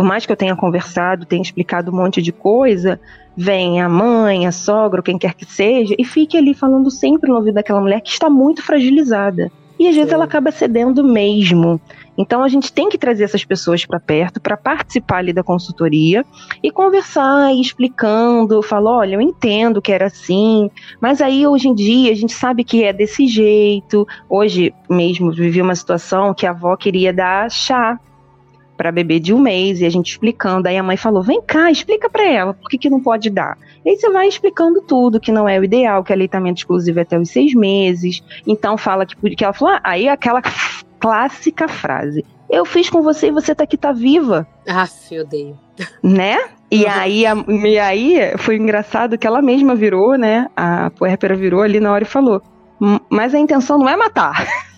por 0.00 0.06
mais 0.06 0.24
que 0.24 0.32
eu 0.32 0.36
tenha 0.36 0.56
conversado, 0.56 1.26
tenha 1.26 1.42
explicado 1.42 1.92
um 1.92 1.94
monte 1.94 2.22
de 2.22 2.32
coisa, 2.32 2.98
vem 3.36 3.82
a 3.82 3.86
mãe, 3.86 4.46
a 4.46 4.50
sogra, 4.50 5.02
quem 5.02 5.18
quer 5.18 5.34
que 5.34 5.44
seja, 5.44 5.94
e 5.98 6.06
fique 6.06 6.38
ali 6.38 6.54
falando 6.54 6.90
sempre 6.90 7.28
no 7.28 7.36
ouvido 7.36 7.56
daquela 7.56 7.82
mulher 7.82 8.00
que 8.00 8.08
está 8.08 8.30
muito 8.30 8.62
fragilizada. 8.62 9.52
E 9.78 9.86
às 9.86 9.94
vezes 9.94 10.10
ela 10.10 10.24
acaba 10.24 10.50
cedendo 10.50 11.04
mesmo. 11.04 11.78
Então 12.16 12.42
a 12.42 12.48
gente 12.48 12.72
tem 12.72 12.88
que 12.88 12.96
trazer 12.96 13.24
essas 13.24 13.44
pessoas 13.44 13.84
para 13.84 14.00
perto 14.00 14.40
para 14.40 14.56
participar 14.56 15.18
ali 15.18 15.34
da 15.34 15.42
consultoria 15.42 16.24
e 16.62 16.70
conversar, 16.70 17.52
e 17.52 17.60
explicando, 17.60 18.62
falar, 18.62 19.00
olha, 19.00 19.16
eu 19.16 19.20
entendo 19.20 19.82
que 19.82 19.92
era 19.92 20.06
assim, 20.06 20.70
mas 20.98 21.20
aí 21.20 21.46
hoje 21.46 21.68
em 21.68 21.74
dia 21.74 22.10
a 22.10 22.16
gente 22.16 22.32
sabe 22.32 22.64
que 22.64 22.84
é 22.84 22.90
desse 22.90 23.26
jeito. 23.26 24.08
Hoje 24.30 24.72
mesmo 24.88 25.30
vivi 25.30 25.60
uma 25.60 25.74
situação 25.74 26.32
que 26.32 26.46
a 26.46 26.52
avó 26.52 26.74
queria 26.74 27.12
dar 27.12 27.50
chá 27.50 28.00
para 28.80 28.90
bebê 28.90 29.20
de 29.20 29.34
um 29.34 29.38
mês 29.38 29.82
e 29.82 29.84
a 29.84 29.90
gente 29.90 30.10
explicando. 30.12 30.66
Aí 30.66 30.78
a 30.78 30.82
mãe 30.82 30.96
falou: 30.96 31.22
vem 31.22 31.42
cá, 31.42 31.70
explica 31.70 32.08
para 32.08 32.26
ela 32.26 32.54
por 32.54 32.66
que, 32.70 32.78
que 32.78 32.88
não 32.88 32.98
pode 32.98 33.28
dar. 33.28 33.58
E 33.84 33.90
aí 33.90 33.96
você 33.98 34.08
vai 34.10 34.26
explicando 34.26 34.80
tudo, 34.80 35.20
que 35.20 35.30
não 35.30 35.46
é 35.46 35.60
o 35.60 35.64
ideal, 35.64 36.02
que 36.02 36.10
é 36.12 36.14
aleitamento 36.16 36.60
exclusivo 36.60 36.98
é 36.98 37.02
até 37.02 37.18
os 37.18 37.28
seis 37.28 37.52
meses. 37.54 38.22
Então 38.46 38.78
fala 38.78 39.04
que, 39.04 39.14
que 39.36 39.44
ela 39.44 39.52
falou: 39.52 39.74
ah, 39.74 39.80
aí 39.84 40.08
aquela 40.08 40.40
clássica 40.98 41.68
frase. 41.68 42.24
Eu 42.48 42.64
fiz 42.64 42.88
com 42.88 43.02
você 43.02 43.28
e 43.28 43.30
você 43.30 43.54
tá 43.54 43.64
aqui, 43.64 43.76
tá 43.76 43.92
viva, 43.92 44.46
Aff, 44.66 45.14
eu 45.14 45.22
odeio. 45.24 45.58
né? 46.02 46.38
E 46.70 46.86
aí, 46.86 47.26
a- 47.26 47.36
e 47.48 47.78
aí 47.78 48.32
foi 48.38 48.56
engraçado 48.56 49.18
que 49.18 49.26
ela 49.26 49.42
mesma 49.42 49.74
virou, 49.74 50.16
né? 50.16 50.48
A 50.56 50.90
puérpera 50.90 51.36
virou 51.36 51.60
ali 51.62 51.80
na 51.80 51.92
hora 51.92 52.04
e 52.04 52.06
falou: 52.06 52.40
"Hum, 52.80 52.98
mas 53.10 53.34
a 53.34 53.38
intenção 53.38 53.76
não 53.78 53.88
é 53.88 53.94
matar. 53.96 54.46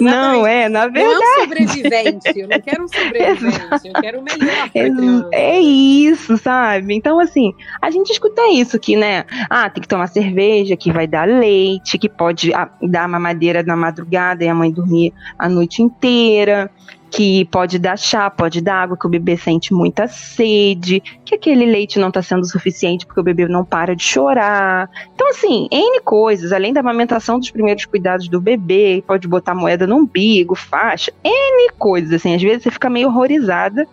Não, 0.00 0.46
é, 0.46 0.68
na 0.68 0.86
Não 0.86 0.92
verdade. 0.92 1.14
é 1.14 1.18
um 1.18 1.40
sobrevivente. 1.40 2.38
Eu 2.38 2.48
não 2.48 2.60
quero 2.60 2.84
um 2.84 2.88
sobrevivente. 2.88 3.88
Eu 3.88 3.92
quero 4.00 4.20
o 4.20 4.22
melhor. 4.22 5.28
É 5.32 5.58
isso, 5.58 6.36
sabe? 6.36 6.94
Então, 6.94 7.18
assim, 7.18 7.52
a 7.80 7.90
gente 7.90 8.10
escuta 8.12 8.42
isso 8.52 8.78
que, 8.78 8.96
né? 8.96 9.24
Ah, 9.48 9.68
tem 9.70 9.80
que 9.80 9.88
tomar 9.88 10.06
cerveja, 10.08 10.76
que 10.76 10.92
vai 10.92 11.06
dar 11.06 11.26
leite, 11.26 11.98
que 11.98 12.08
pode 12.08 12.52
ah, 12.54 12.68
dar 12.82 13.08
mamadeira 13.08 13.62
na 13.62 13.76
madrugada 13.76 14.44
e 14.44 14.48
a 14.48 14.54
mãe 14.54 14.70
dormir 14.70 15.12
a 15.38 15.48
noite 15.48 15.82
inteira, 15.82 16.70
que 17.10 17.46
pode 17.46 17.78
dar 17.78 17.96
chá, 17.98 18.28
pode 18.30 18.60
dar 18.60 18.82
água, 18.82 18.96
que 18.96 19.06
o 19.06 19.10
bebê 19.10 19.36
sente 19.36 19.72
muita 19.72 20.06
sede, 20.06 21.02
que 21.24 21.34
aquele 21.34 21.64
leite 21.64 21.98
não 21.98 22.10
tá 22.10 22.22
sendo 22.22 22.46
suficiente 22.46 23.06
porque 23.06 23.20
o 23.20 23.24
bebê 23.24 23.46
não 23.48 23.64
para 23.64 23.96
de 23.96 24.02
chorar. 24.02 24.90
Então, 25.14 25.28
assim, 25.30 25.68
N 25.70 26.00
coisas, 26.00 26.52
além 26.52 26.72
da 26.72 26.80
amamentação 26.80 27.38
dos 27.38 27.50
primeiros 27.50 27.86
cuidados 27.98 28.28
do 28.28 28.40
bebê, 28.40 29.02
pode 29.06 29.26
botar 29.26 29.54
moeda 29.54 29.86
no 29.86 29.96
umbigo, 29.96 30.54
faixa, 30.54 31.12
N 31.24 31.70
coisas, 31.78 32.12
assim, 32.12 32.34
às 32.34 32.42
vezes 32.42 32.62
você 32.62 32.70
fica 32.70 32.88
meio 32.88 33.08
horrorizada 33.08 33.86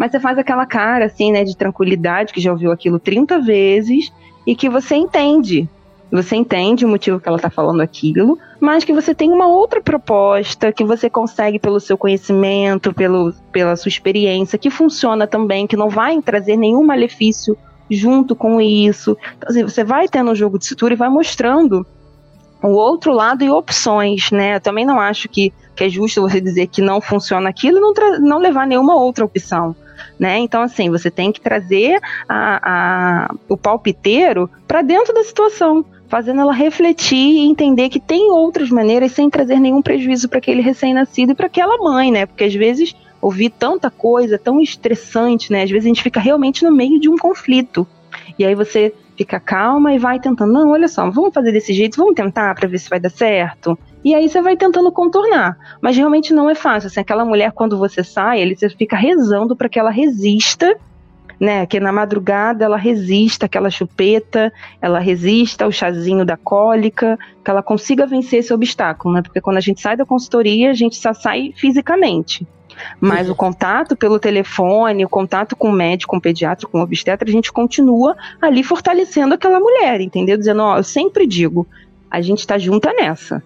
mas 0.00 0.12
você 0.12 0.18
faz 0.18 0.38
aquela 0.38 0.64
cara, 0.64 1.04
assim, 1.04 1.30
né, 1.30 1.44
de 1.44 1.54
tranquilidade, 1.54 2.32
que 2.32 2.40
já 2.40 2.50
ouviu 2.50 2.72
aquilo 2.72 2.98
30 2.98 3.38
vezes 3.40 4.10
e 4.46 4.56
que 4.56 4.66
você 4.66 4.96
entende. 4.96 5.68
Você 6.10 6.36
entende 6.36 6.86
o 6.86 6.88
motivo 6.88 7.20
que 7.20 7.28
ela 7.28 7.36
está 7.36 7.50
falando 7.50 7.82
aquilo, 7.82 8.38
mas 8.58 8.82
que 8.82 8.94
você 8.94 9.14
tem 9.14 9.30
uma 9.30 9.46
outra 9.46 9.78
proposta, 9.82 10.72
que 10.72 10.84
você 10.84 11.10
consegue 11.10 11.58
pelo 11.58 11.78
seu 11.78 11.98
conhecimento, 11.98 12.94
pelo, 12.94 13.34
pela 13.52 13.76
sua 13.76 13.90
experiência, 13.90 14.58
que 14.58 14.70
funciona 14.70 15.26
também, 15.26 15.66
que 15.66 15.76
não 15.76 15.90
vai 15.90 16.18
trazer 16.22 16.56
nenhum 16.56 16.82
malefício 16.82 17.54
junto 17.90 18.34
com 18.34 18.58
isso. 18.58 19.18
Então, 19.36 19.50
assim, 19.50 19.62
você 19.64 19.84
vai 19.84 20.08
tendo 20.08 20.30
um 20.30 20.34
jogo 20.34 20.58
de 20.58 20.64
cintura 20.64 20.94
e 20.94 20.96
vai 20.96 21.10
mostrando 21.10 21.86
o 22.62 22.68
outro 22.68 23.12
lado 23.12 23.42
e 23.44 23.50
opções, 23.50 24.30
né? 24.30 24.56
Eu 24.56 24.60
também 24.60 24.84
não 24.84 25.00
acho 25.00 25.28
que, 25.28 25.52
que 25.74 25.84
é 25.84 25.88
justo 25.88 26.20
você 26.20 26.40
dizer 26.40 26.66
que 26.66 26.82
não 26.82 27.00
funciona 27.00 27.48
aquilo 27.48 27.78
e 27.78 27.80
não, 27.80 27.92
não 28.20 28.38
levar 28.38 28.66
nenhuma 28.66 28.94
outra 28.94 29.24
opção. 29.24 29.74
Né? 30.18 30.38
Então, 30.38 30.62
assim, 30.62 30.90
você 30.90 31.10
tem 31.10 31.30
que 31.32 31.40
trazer 31.40 31.98
a, 32.28 32.60
a- 33.28 33.34
o 33.48 33.56
palpiteiro 33.56 34.48
para 34.66 34.82
dentro 34.82 35.12
da 35.14 35.22
situação, 35.24 35.84
fazendo 36.08 36.40
ela 36.40 36.52
refletir 36.52 37.16
e 37.16 37.46
entender 37.48 37.88
que 37.88 38.00
tem 38.00 38.30
outras 38.30 38.70
maneiras 38.70 39.12
sem 39.12 39.28
trazer 39.30 39.58
nenhum 39.60 39.80
prejuízo 39.82 40.28
para 40.28 40.38
aquele 40.38 40.60
recém-nascido 40.62 41.32
e 41.32 41.34
para 41.34 41.46
aquela 41.46 41.76
mãe, 41.78 42.10
né? 42.10 42.26
Porque 42.26 42.44
às 42.44 42.54
vezes 42.54 42.94
ouvir 43.20 43.50
tanta 43.50 43.90
coisa 43.90 44.38
tão 44.38 44.60
estressante, 44.60 45.52
né? 45.52 45.62
Às 45.62 45.70
vezes 45.70 45.84
a 45.84 45.88
gente 45.88 46.02
fica 46.02 46.18
realmente 46.20 46.64
no 46.64 46.72
meio 46.72 46.98
de 46.98 47.08
um 47.08 47.16
conflito. 47.16 47.86
E 48.38 48.44
aí 48.44 48.54
você 48.54 48.94
fica 49.20 49.38
calma 49.38 49.92
e 49.92 49.98
vai 49.98 50.18
tentando, 50.18 50.50
não, 50.50 50.70
olha 50.70 50.88
só, 50.88 51.10
vamos 51.10 51.34
fazer 51.34 51.52
desse 51.52 51.74
jeito, 51.74 51.98
vamos 51.98 52.14
tentar 52.14 52.54
para 52.54 52.66
ver 52.66 52.78
se 52.78 52.88
vai 52.88 52.98
dar 52.98 53.10
certo. 53.10 53.78
E 54.02 54.14
aí 54.14 54.26
você 54.26 54.40
vai 54.40 54.56
tentando 54.56 54.90
contornar, 54.90 55.58
mas 55.82 55.94
realmente 55.94 56.32
não 56.32 56.48
é 56.48 56.54
fácil. 56.54 56.86
Assim, 56.86 57.00
aquela 57.00 57.22
mulher 57.22 57.52
quando 57.52 57.76
você 57.76 58.02
sai, 58.02 58.40
ele 58.40 58.56
você 58.56 58.70
fica 58.70 58.96
rezando 58.96 59.54
para 59.54 59.68
que 59.68 59.78
ela 59.78 59.90
resista 59.90 60.74
né? 61.38 61.64
Que 61.64 61.80
na 61.80 61.90
madrugada 61.90 62.66
ela 62.66 62.76
resista 62.76 63.46
àquela 63.46 63.70
chupeta, 63.70 64.52
ela 64.80 64.98
resista 64.98 65.64
ao 65.64 65.72
chazinho 65.72 66.22
da 66.22 66.36
cólica, 66.36 67.18
que 67.42 67.50
ela 67.50 67.62
consiga 67.62 68.06
vencer 68.06 68.40
esse 68.40 68.52
obstáculo, 68.52 69.14
né? 69.14 69.22
Porque 69.22 69.40
quando 69.40 69.56
a 69.56 69.60
gente 69.60 69.80
sai 69.80 69.96
da 69.96 70.04
consultoria, 70.04 70.70
a 70.70 70.74
gente 70.74 70.96
só 70.96 71.14
sai 71.14 71.52
fisicamente. 71.56 72.46
Mas 73.00 73.26
uhum. 73.26 73.32
o 73.32 73.36
contato 73.36 73.96
pelo 73.96 74.18
telefone, 74.18 75.04
o 75.04 75.08
contato 75.08 75.56
com 75.56 75.68
o 75.68 75.72
médico, 75.72 76.10
com 76.10 76.18
o 76.18 76.20
pediatra, 76.20 76.68
com 76.68 76.78
o 76.78 76.82
obstetra, 76.82 77.28
a 77.28 77.32
gente 77.32 77.52
continua 77.52 78.16
ali 78.40 78.62
fortalecendo 78.62 79.34
aquela 79.34 79.60
mulher, 79.60 80.00
entendeu? 80.00 80.36
Dizendo, 80.36 80.62
ó, 80.62 80.76
eu 80.76 80.84
sempre 80.84 81.26
digo, 81.26 81.66
a 82.10 82.20
gente 82.20 82.46
tá 82.46 82.58
junta 82.58 82.92
nessa. 82.92 83.42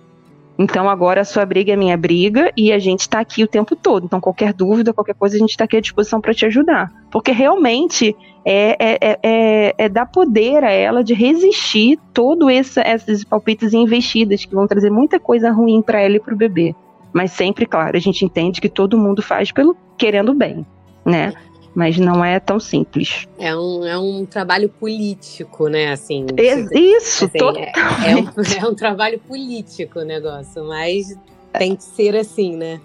Então 0.57 0.89
agora 0.89 1.21
a 1.21 1.25
sua 1.25 1.45
briga 1.45 1.73
é 1.73 1.77
minha 1.77 1.97
briga 1.97 2.53
e 2.57 2.73
a 2.73 2.79
gente 2.79 3.01
está 3.01 3.19
aqui 3.19 3.43
o 3.43 3.49
tempo 3.49 3.75
todo. 3.75 4.07
Então 4.07 4.21
qualquer 4.21 4.53
dúvida, 4.53 4.93
qualquer 4.93 5.15
coisa, 5.15 5.37
a 5.37 5.39
gente 5.39 5.51
está 5.51 5.65
aqui 5.65 5.77
à 5.77 5.81
disposição 5.81 6.21
para 6.21 6.33
te 6.33 6.47
ajudar. 6.47 6.93
Porque 7.11 7.33
realmente 7.33 8.17
é, 8.45 8.77
é, 8.79 9.19
é, 9.23 9.75
é, 9.77 9.89
dar 9.89 10.07
poder 10.07 10.63
a 10.63 10.71
ela 10.71 11.03
de 11.03 11.13
resistir 11.13 11.99
todo 12.13 12.49
esse, 12.49 12.81
esses 12.81 13.25
palpites 13.25 13.73
e 13.73 13.77
investidas 13.77 14.45
que 14.45 14.55
vão 14.55 14.67
trazer 14.67 14.91
muita 14.91 15.19
coisa 15.19 15.51
ruim 15.51 15.83
para 15.83 16.01
ela 16.01 16.17
e 16.17 16.21
para 16.21 16.35
o 16.35 16.39
bebê. 16.39 16.75
Mas 17.15 17.31
sempre, 17.31 17.65
claro, 17.65 17.97
a 17.97 18.01
gente 18.01 18.25
entende 18.25 18.61
que 18.61 18.69
todo 18.69 18.99
mundo 18.99 19.23
faz 19.23 19.53
pelo 19.53 19.77
querendo 19.97 20.35
bem, 20.35 20.67
né? 21.07 21.33
mas 21.75 21.99
não 21.99 22.25
é 22.25 22.39
tão 22.39 22.61
simples. 22.61 23.27
É 23.39 23.55
um, 23.57 23.85
é 23.85 23.99
um 23.99 24.25
trabalho 24.25 24.69
político, 24.69 25.69
né? 25.69 25.91
Assim, 25.91 26.27
Isso, 26.73 27.25
assim, 27.25 27.39
é, 27.59 28.13
é, 28.13 28.17
um, 28.17 28.29
é 28.65 28.69
um 28.71 28.75
trabalho 28.75 29.19
político 29.19 29.99
o 29.99 30.05
negócio, 30.05 30.65
mas 30.65 31.19
tem 31.59 31.75
que 31.75 31.83
ser 31.83 32.15
assim, 32.15 32.57
né? 32.57 32.81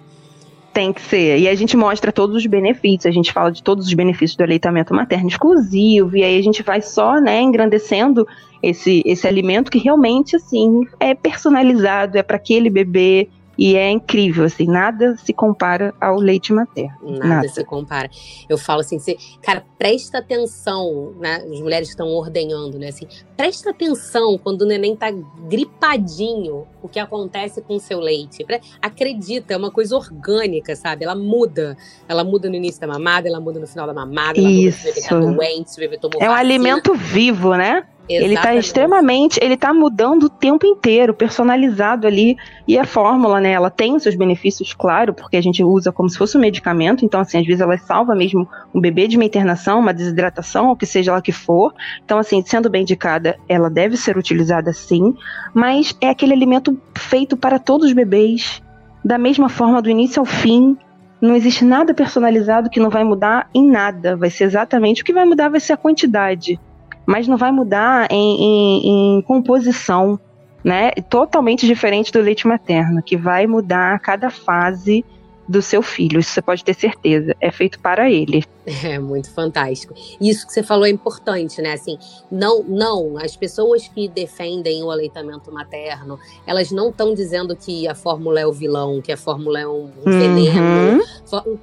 Tem 0.73 0.91
que 0.93 1.01
ser. 1.01 1.39
E 1.39 1.47
a 1.47 1.55
gente 1.55 1.77
mostra 1.77 2.11
todos 2.11 2.35
os 2.35 2.45
benefícios, 2.45 3.05
a 3.05 3.11
gente 3.11 3.31
fala 3.31 3.51
de 3.51 3.61
todos 3.61 3.85
os 3.85 3.93
benefícios 3.93 4.35
do 4.35 4.43
aleitamento 4.43 4.93
materno 4.93 5.27
exclusivo, 5.27 6.17
e 6.17 6.23
aí 6.23 6.37
a 6.37 6.43
gente 6.43 6.63
vai 6.63 6.81
só, 6.81 7.19
né, 7.19 7.41
engrandecendo 7.41 8.27
esse, 8.61 9.01
esse 9.05 9.27
alimento 9.27 9.71
que 9.71 9.79
realmente, 9.79 10.35
assim, 10.35 10.81
é 10.99 11.13
personalizado, 11.13 12.17
é 12.17 12.23
para 12.23 12.37
aquele 12.37 12.69
bebê, 12.69 13.29
e 13.59 13.75
é 13.75 13.91
incrível, 13.91 14.45
assim, 14.45 14.65
nada 14.65 15.17
se 15.17 15.33
compara 15.33 15.93
ao 15.99 16.15
leite 16.15 16.53
materno. 16.53 17.11
Nada, 17.11 17.27
nada. 17.27 17.47
se 17.49 17.61
compara. 17.65 18.09
Eu 18.47 18.57
falo 18.57 18.79
assim, 18.79 18.97
você, 18.97 19.17
cara, 19.41 19.65
presta 19.77 20.19
atenção, 20.19 21.13
né? 21.19 21.43
As 21.51 21.59
mulheres 21.59 21.89
estão 21.89 22.07
ordenhando, 22.07 22.79
né? 22.79 22.87
Assim, 22.87 23.05
presta 23.35 23.71
atenção 23.71 24.37
quando 24.37 24.61
o 24.61 24.65
neném 24.65 24.95
tá 24.95 25.11
gripadinho, 25.49 26.67
o 26.81 26.87
que 26.87 26.99
acontece 26.99 27.61
com 27.61 27.75
o 27.75 27.79
seu 27.81 27.99
leite. 27.99 28.45
Acredita, 28.81 29.53
é 29.53 29.57
uma 29.57 29.71
coisa 29.71 29.93
orgânica, 29.93 30.73
sabe? 30.73 31.03
Ela 31.03 31.15
muda. 31.15 31.75
Ela 32.07 32.23
muda 32.23 32.47
no 32.47 32.55
início 32.55 32.79
da 32.79 32.87
mamada, 32.87 33.27
ela 33.27 33.41
muda 33.41 33.59
no 33.59 33.67
final 33.67 33.85
da 33.85 33.93
mamada, 33.93 34.39
ela 34.39 34.49
Isso. 34.49 34.87
muda 34.87 35.01
se 35.01 35.13
o 35.13 35.19
bebê 35.19 35.25
tá 35.25 35.33
doente, 35.33 35.71
se 35.71 35.77
o 35.77 35.81
bebê 35.81 35.97
tomou 35.97 36.21
É 36.21 36.29
um 36.29 36.33
alimento 36.33 36.93
vivo, 36.93 37.53
né? 37.57 37.85
Exatamente. 38.09 38.25
Ele 38.25 38.33
está 38.33 38.55
extremamente, 38.55 39.39
ele 39.41 39.53
está 39.53 39.71
mudando 39.71 40.23
o 40.23 40.29
tempo 40.29 40.65
inteiro, 40.65 41.13
personalizado 41.13 42.07
ali. 42.07 42.35
E 42.67 42.77
a 42.77 42.83
fórmula, 42.83 43.39
né, 43.39 43.51
ela 43.51 43.69
tem 43.69 43.95
os 43.95 44.01
seus 44.01 44.15
benefícios, 44.15 44.73
claro, 44.73 45.13
porque 45.13 45.37
a 45.37 45.41
gente 45.41 45.63
usa 45.63 45.91
como 45.91 46.09
se 46.09 46.17
fosse 46.17 46.35
um 46.35 46.41
medicamento, 46.41 47.05
então 47.05 47.19
assim, 47.19 47.37
às 47.39 47.45
vezes 47.45 47.61
ela 47.61 47.77
salva 47.77 48.15
mesmo 48.15 48.49
um 48.73 48.81
bebê 48.81 49.07
de 49.07 49.15
uma 49.15 49.25
internação, 49.25 49.79
uma 49.79 49.93
desidratação, 49.93 50.69
ou 50.69 50.75
que 50.75 50.87
seja 50.87 51.11
lá 51.11 51.21
que 51.21 51.31
for. 51.31 51.71
Então 52.03 52.17
assim, 52.17 52.43
sendo 52.43 52.67
bem 52.67 52.81
indicada, 52.81 53.37
ela 53.47 53.69
deve 53.69 53.95
ser 53.95 54.17
utilizada 54.17 54.73
sim, 54.73 55.13
mas 55.53 55.95
é 56.01 56.09
aquele 56.09 56.33
alimento 56.33 56.75
feito 56.97 57.37
para 57.37 57.59
todos 57.59 57.87
os 57.87 57.93
bebês, 57.93 58.59
da 59.05 59.19
mesma 59.19 59.49
forma 59.49 59.81
do 59.83 59.89
início 59.89 60.19
ao 60.19 60.25
fim, 60.25 60.75
não 61.21 61.35
existe 61.35 61.63
nada 61.63 61.93
personalizado 61.93 62.69
que 62.69 62.79
não 62.79 62.89
vai 62.89 63.03
mudar 63.03 63.49
em 63.53 63.69
nada. 63.69 64.15
Vai 64.15 64.29
ser 64.29 64.45
exatamente 64.45 65.01
o 65.01 65.05
que 65.05 65.11
vai 65.11 65.25
mudar 65.25 65.49
vai 65.49 65.59
ser 65.59 65.73
a 65.73 65.77
quantidade 65.77 66.57
mas 67.05 67.27
não 67.27 67.37
vai 67.37 67.51
mudar 67.51 68.07
em, 68.11 68.41
em, 68.41 69.17
em 69.17 69.21
composição, 69.21 70.19
né? 70.63 70.91
Totalmente 71.09 71.65
diferente 71.65 72.11
do 72.11 72.21
leite 72.21 72.47
materno, 72.47 73.01
que 73.01 73.17
vai 73.17 73.47
mudar 73.47 73.93
a 73.93 73.99
cada 73.99 74.29
fase 74.29 75.03
do 75.49 75.63
seu 75.63 75.81
filho, 75.81 76.19
isso 76.19 76.29
você 76.29 76.41
pode 76.43 76.63
ter 76.63 76.75
certeza. 76.75 77.35
É 77.41 77.49
feito 77.49 77.79
para 77.79 78.09
ele. 78.09 78.43
É 78.83 78.99
muito 78.99 79.31
fantástico. 79.31 79.93
Isso 80.21 80.45
que 80.45 80.53
você 80.53 80.61
falou 80.61 80.85
é 80.85 80.89
importante, 80.89 81.61
né? 81.61 81.73
Assim, 81.73 81.97
não, 82.31 82.63
não, 82.63 83.17
as 83.17 83.35
pessoas 83.35 83.87
que 83.87 84.07
defendem 84.07 84.83
o 84.83 84.91
aleitamento 84.91 85.51
materno, 85.51 86.19
elas 86.45 86.71
não 86.71 86.89
estão 86.89 87.13
dizendo 87.13 87.55
que 87.55 87.87
a 87.87 87.95
fórmula 87.95 88.39
é 88.39 88.45
o 88.45 88.51
vilão, 88.51 89.01
que 89.01 89.11
a 89.11 89.17
fórmula 89.17 89.59
é 89.59 89.67
um, 89.67 89.89
um 90.05 90.11
uhum. 90.11 90.19
veneno. 90.19 91.03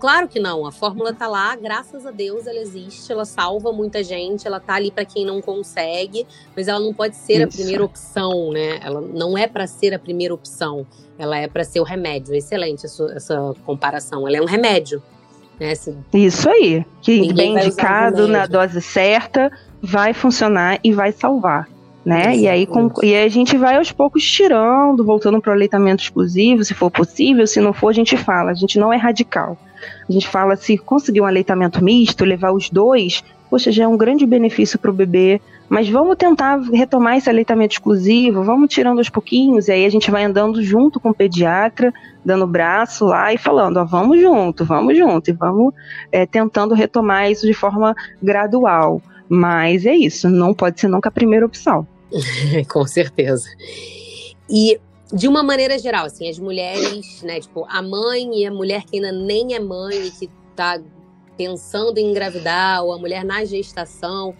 Claro 0.00 0.28
que 0.28 0.40
não, 0.40 0.66
a 0.66 0.72
fórmula 0.72 1.12
tá 1.12 1.28
lá, 1.28 1.54
graças 1.54 2.04
a 2.06 2.10
Deus 2.10 2.46
ela 2.46 2.58
existe, 2.58 3.10
ela 3.10 3.24
salva 3.24 3.72
muita 3.72 4.02
gente, 4.02 4.46
ela 4.46 4.60
tá 4.60 4.74
ali 4.74 4.90
para 4.90 5.04
quem 5.04 5.24
não 5.24 5.40
consegue, 5.40 6.26
mas 6.56 6.68
ela 6.68 6.80
não 6.80 6.92
pode 6.92 7.16
ser 7.16 7.34
Isso. 7.34 7.44
a 7.44 7.48
primeira 7.48 7.84
opção, 7.84 8.50
né? 8.50 8.80
Ela 8.82 9.00
não 9.00 9.38
é 9.38 9.46
para 9.46 9.66
ser 9.66 9.94
a 9.94 9.98
primeira 9.98 10.34
opção. 10.34 10.86
Ela 11.18 11.38
é 11.38 11.48
para 11.48 11.64
ser 11.64 11.80
o 11.80 11.82
remédio. 11.82 12.34
Excelente 12.34 12.84
essa, 12.84 13.04
essa 13.12 13.54
comparação. 13.64 14.28
Ela 14.28 14.36
é 14.36 14.42
um 14.42 14.46
remédio. 14.46 15.02
Né? 16.12 16.20
Isso 16.20 16.48
aí. 16.48 16.84
Que 17.00 17.32
bem 17.32 17.56
indicado 17.56 18.28
na 18.28 18.46
dose 18.46 18.80
certa 18.80 19.50
vai 19.82 20.12
funcionar 20.12 20.78
e 20.82 20.92
vai 20.92 21.12
salvar. 21.12 21.68
Né? 22.04 22.36
E 22.36 22.48
aí 22.48 22.66
com, 22.66 22.88
e 23.02 23.16
a 23.16 23.28
gente 23.28 23.56
vai 23.56 23.76
aos 23.76 23.90
poucos 23.90 24.24
tirando, 24.24 25.04
voltando 25.04 25.40
para 25.40 25.50
o 25.50 25.52
aleitamento 25.52 26.04
exclusivo, 26.04 26.64
se 26.64 26.72
for 26.72 26.88
possível, 26.88 27.46
se 27.48 27.60
não 27.60 27.72
for, 27.72 27.88
a 27.88 27.92
gente 27.92 28.16
fala, 28.16 28.52
a 28.52 28.54
gente 28.54 28.78
não 28.78 28.92
é 28.92 28.96
radical. 28.96 29.58
A 30.08 30.12
gente 30.12 30.28
fala 30.28 30.54
se 30.54 30.78
conseguir 30.78 31.20
um 31.20 31.26
aleitamento 31.26 31.82
misto, 31.82 32.24
levar 32.24 32.52
os 32.52 32.70
dois, 32.70 33.24
poxa, 33.50 33.72
já 33.72 33.84
é 33.84 33.88
um 33.88 33.96
grande 33.96 34.24
benefício 34.24 34.78
para 34.78 34.90
o 34.90 34.94
bebê, 34.94 35.40
mas 35.68 35.88
vamos 35.88 36.16
tentar 36.16 36.58
retomar 36.72 37.16
esse 37.16 37.28
aleitamento 37.28 37.74
exclusivo, 37.74 38.42
vamos 38.42 38.72
tirando 38.72 38.98
aos 38.98 39.08
pouquinhos, 39.08 39.68
e 39.68 39.72
aí 39.72 39.84
a 39.84 39.90
gente 39.90 40.10
vai 40.10 40.24
andando 40.24 40.62
junto 40.62 41.00
com 41.00 41.10
o 41.10 41.14
pediatra, 41.14 41.92
dando 42.24 42.46
braço 42.46 43.04
lá 43.04 43.32
e 43.32 43.38
falando, 43.38 43.78
ó, 43.78 43.84
vamos 43.84 44.20
junto, 44.20 44.64
vamos 44.64 44.96
junto, 44.96 45.30
e 45.30 45.32
vamos 45.32 45.74
é, 46.12 46.24
tentando 46.24 46.74
retomar 46.74 47.30
isso 47.30 47.46
de 47.46 47.54
forma 47.54 47.94
gradual. 48.22 49.02
Mas 49.28 49.84
é 49.84 49.94
isso, 49.94 50.28
não 50.28 50.54
pode 50.54 50.80
ser 50.80 50.88
nunca 50.88 51.08
a 51.08 51.12
primeira 51.12 51.44
opção. 51.44 51.86
com 52.70 52.86
certeza. 52.86 53.48
E 54.48 54.78
de 55.12 55.26
uma 55.28 55.42
maneira 55.42 55.78
geral, 55.78 56.06
assim, 56.06 56.28
as 56.28 56.38
mulheres, 56.38 57.22
né, 57.22 57.40
tipo, 57.40 57.66
a 57.68 57.82
mãe 57.82 58.42
e 58.42 58.46
a 58.46 58.50
mulher 58.50 58.84
que 58.84 58.96
ainda 58.96 59.12
nem 59.12 59.54
é 59.54 59.60
mãe 59.60 60.06
e 60.06 60.10
que 60.10 60.30
tá 60.54 60.80
pensando 61.36 61.98
em 61.98 62.10
engravidar, 62.10 62.82
ou 62.82 62.92
a 62.92 62.98
mulher 62.98 63.24
na 63.24 63.44
gestação, 63.44 64.34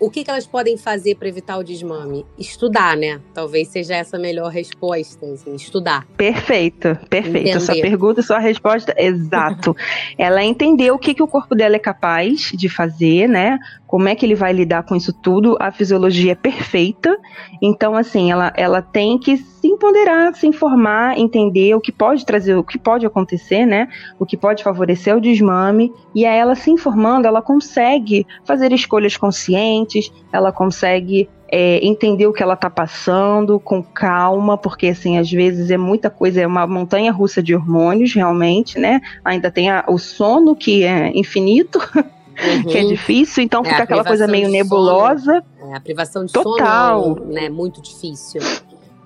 o 0.00 0.10
que, 0.10 0.22
que 0.24 0.30
elas 0.30 0.46
podem 0.46 0.76
fazer 0.76 1.16
para 1.16 1.28
evitar 1.28 1.58
o 1.58 1.64
desmame? 1.64 2.24
Estudar, 2.38 2.96
né? 2.96 3.20
Talvez 3.34 3.68
seja 3.68 3.96
essa 3.96 4.16
a 4.16 4.20
melhor 4.20 4.50
resposta, 4.50 5.26
assim, 5.26 5.54
estudar. 5.54 6.06
Perfeito, 6.16 6.96
perfeito. 7.08 7.48
Entender. 7.48 7.60
Sua 7.60 7.74
pergunta 7.74 8.22
sua 8.22 8.38
resposta, 8.38 8.94
exato. 8.96 9.76
Ela 10.16 10.44
entendeu 10.44 10.94
o 10.94 10.98
que, 10.98 11.14
que 11.14 11.22
o 11.22 11.28
corpo 11.28 11.54
dela 11.54 11.76
é 11.76 11.80
capaz 11.80 12.52
de 12.54 12.68
fazer, 12.68 13.28
né? 13.28 13.58
Como 13.88 14.06
é 14.06 14.14
que 14.14 14.26
ele 14.26 14.34
vai 14.34 14.52
lidar 14.52 14.82
com 14.82 14.94
isso 14.94 15.14
tudo? 15.14 15.56
A 15.58 15.72
fisiologia 15.72 16.32
é 16.32 16.34
perfeita. 16.34 17.18
Então, 17.60 17.96
assim, 17.96 18.30
ela, 18.30 18.52
ela 18.54 18.82
tem 18.82 19.18
que 19.18 19.38
se 19.38 19.66
empoderar, 19.66 20.34
se 20.34 20.46
informar, 20.46 21.18
entender 21.18 21.74
o 21.74 21.80
que 21.80 21.90
pode 21.90 22.26
trazer, 22.26 22.54
o 22.54 22.62
que 22.62 22.78
pode 22.78 23.06
acontecer, 23.06 23.64
né? 23.64 23.88
O 24.18 24.26
que 24.26 24.36
pode 24.36 24.62
favorecer 24.62 25.16
o 25.16 25.20
desmame. 25.20 25.90
E 26.14 26.26
aí, 26.26 26.38
ela 26.38 26.54
se 26.54 26.70
informando, 26.70 27.26
ela 27.26 27.40
consegue 27.40 28.26
fazer 28.44 28.72
escolhas 28.74 29.16
conscientes, 29.16 30.12
ela 30.30 30.52
consegue 30.52 31.26
é, 31.50 31.82
entender 31.82 32.26
o 32.26 32.32
que 32.32 32.42
ela 32.42 32.52
está 32.52 32.68
passando 32.68 33.58
com 33.58 33.82
calma, 33.82 34.58
porque 34.58 34.88
assim, 34.88 35.16
às 35.16 35.30
vezes 35.30 35.70
é 35.70 35.78
muita 35.78 36.10
coisa, 36.10 36.42
é 36.42 36.46
uma 36.46 36.66
montanha 36.66 37.10
russa 37.10 37.42
de 37.42 37.54
hormônios, 37.54 38.12
realmente, 38.12 38.78
né? 38.78 39.00
Ainda 39.24 39.50
tem 39.50 39.70
a, 39.70 39.82
o 39.88 39.96
sono 39.96 40.54
que 40.54 40.84
é 40.84 41.10
infinito. 41.14 41.80
uhum. 42.40 42.64
que 42.64 42.78
é 42.78 42.84
difícil, 42.84 43.42
então 43.42 43.62
é, 43.64 43.70
fica 43.70 43.82
aquela 43.82 44.04
coisa 44.04 44.26
meio 44.26 44.48
nebulosa. 44.48 45.42
É, 45.60 45.74
a 45.74 45.80
privação 45.80 46.24
de 46.24 46.32
Total. 46.32 47.02
sono 47.02 47.32
é 47.32 47.42
né, 47.42 47.48
muito 47.48 47.80
difícil. 47.82 48.40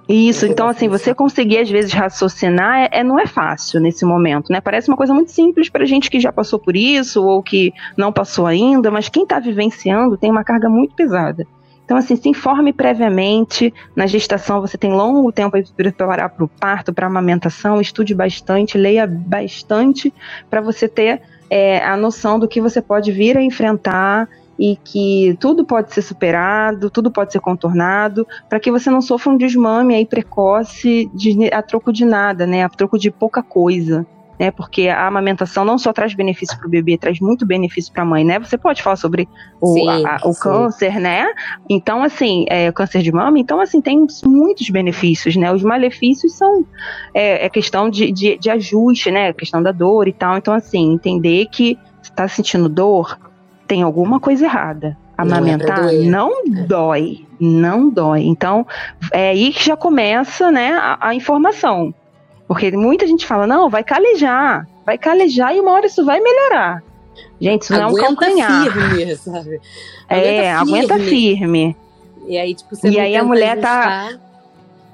Isso, 0.09 0.47
então 0.47 0.69
assim, 0.69 0.89
você 0.89 1.15
conseguir 1.15 1.59
às 1.59 1.71
vezes 1.71 1.93
raciocinar 1.93 2.83
é, 2.83 3.01
é, 3.01 3.05
não 3.05 3.19
é 3.19 3.27
fácil 3.27 3.81
nesse 3.81 4.05
momento, 4.05 4.53
né? 4.53 4.61
Parece 4.61 4.89
uma 4.89 4.97
coisa 4.97 5.15
muito 5.15 5.31
simples 5.31 5.69
pra 5.71 5.85
gente 5.85 6.11
que 6.11 6.19
já 6.19 6.33
passou 6.33 6.59
por 6.59 6.77
isso 6.77 7.25
ou 7.25 7.43
que 7.43 7.73
não 7.97 8.13
passou 8.13 8.47
ainda, 8.47 8.91
mas 8.91 9.09
quem 9.09 9.25
tá 9.25 9.39
vivenciando 9.39 10.17
tem 10.17 10.31
uma 10.31 10.45
carga 10.45 10.69
muito 10.69 10.95
pesada. 10.95 11.47
Então, 11.85 11.97
assim, 11.97 12.17
se 12.17 12.29
informe 12.29 12.73
previamente. 12.73 13.73
Na 13.95 14.07
gestação, 14.07 14.61
você 14.61 14.79
tem 14.79 14.93
longo 14.93 15.31
tempo 15.31 15.51
para 15.51 15.93
preparar 15.93 16.31
para 16.31 16.45
o 16.45 16.49
parto, 16.49 16.93
para 16.93 17.07
a 17.07 17.11
amamentação. 17.11 17.81
Estude 17.81 18.15
bastante, 18.15 18.79
leia 18.79 19.07
bastante, 19.07 20.13
para 20.49 20.61
você 20.61 20.89
ter 20.89 21.21
é, 21.55 21.85
a 21.85 21.99
noção 21.99 22.39
do 22.39 22.49
que 22.49 22.63
você 22.63 22.81
pode 22.81 23.13
vir 23.13 23.37
a 23.37 23.43
enfrentar 23.43 24.27
e 24.59 24.75
que 24.75 25.37
tudo 25.39 25.67
pode 25.67 25.93
ser 25.93 26.01
superado, 26.01 26.89
tudo 26.89 27.11
pode 27.11 27.31
ser 27.31 27.41
contornado, 27.41 28.27
para 28.49 28.59
que 28.59 28.71
você 28.71 28.89
não 28.89 29.03
sofra 29.03 29.31
um 29.31 29.37
desmame 29.37 29.95
aí 29.95 30.07
precoce 30.07 31.11
de, 31.13 31.53
a 31.53 31.61
troco 31.61 31.93
de 31.93 32.07
nada, 32.07 32.47
né? 32.47 32.65
A 32.65 32.71
troco 32.71 32.99
de 32.99 33.11
pouca 33.11 33.43
coisa. 33.43 34.07
Né, 34.43 34.51
porque 34.51 34.89
a 34.89 35.07
amamentação 35.07 35.65
não 35.65 35.79
só 35.79 35.93
traz 35.93 36.15
benefício 36.15 36.59
para 36.59 36.67
o 36.67 36.71
bebê, 36.71 36.99
traz 36.99 37.21
muito 37.21 37.47
benefício 37.47 37.93
para 37.93 38.03
a 38.03 38.05
mãe, 38.05 38.25
né? 38.25 38.41
Você 38.41 38.59
pode 38.59 38.83
falar 38.83 38.97
sobre 38.97 39.29
o, 39.61 39.75
sim, 39.75 40.05
a, 40.05 40.17
o 40.25 40.35
câncer, 40.35 40.99
né? 40.99 41.29
Então, 41.71 42.03
assim, 42.03 42.45
é, 42.49 42.73
câncer 42.73 43.03
de 43.03 43.13
mama, 43.13 43.39
então, 43.39 43.61
assim, 43.61 43.81
tem 43.81 44.05
muitos 44.25 44.69
benefícios, 44.69 45.37
né? 45.37 45.53
Os 45.53 45.63
malefícios 45.63 46.33
são 46.33 46.67
é, 47.15 47.47
é 47.47 47.49
questão 47.49 47.89
de, 47.89 48.11
de, 48.11 48.37
de 48.37 48.51
ajuste, 48.51 49.13
né? 49.13 49.33
questão 49.33 49.63
da 49.63 49.71
dor 49.71 50.09
e 50.09 50.13
tal. 50.13 50.37
Então, 50.37 50.53
assim, 50.53 50.93
entender 50.93 51.47
que 51.47 51.79
está 52.03 52.27
sentindo 52.27 52.69
dor, 52.69 53.17
tem 53.69 53.83
alguma 53.83 54.19
coisa 54.19 54.45
errada. 54.45 54.99
Amamentar 55.17 55.83
não, 55.83 55.89
é 55.89 55.93
não 55.99 56.31
é. 56.31 56.67
dói, 56.67 57.27
não 57.39 57.89
dói. 57.89 58.23
Então, 58.23 58.67
é 59.13 59.31
aí 59.31 59.53
que 59.53 59.65
já 59.65 59.77
começa, 59.77 60.51
né, 60.51 60.73
a, 60.73 61.11
a, 61.11 61.15
informação. 61.15 61.95
Porque 62.53 62.71
muita 62.77 63.07
gente 63.07 63.27
fala, 63.27 63.47
não, 63.47 63.71
vai 63.71 63.83
calejar, 63.83 64.69
vai 64.85 64.99
calejar 64.99 65.57
e 65.57 65.61
uma 65.61 65.73
hora 65.73 65.87
isso 65.87 66.05
vai 66.05 66.21
melhorar. 66.21 66.83
Gente, 67.41 67.63
isso 67.63 67.75
aguenta 67.75 67.91
não 67.91 67.99
é 67.99 68.03
um 68.03 68.15
calcanhar. 68.15 68.73
Firme, 68.73 69.17
sabe? 69.17 69.61
É, 70.07 70.53
aguenta 70.53 70.99
firme. 70.99 71.09
firme. 71.09 71.77
E 72.27 72.37
aí, 72.37 72.55
tipo, 72.55 72.77
você 72.77 72.89
e 72.89 73.01
aí 73.01 73.17
a 73.17 73.25
mulher 73.25 73.59
tá 73.59 74.11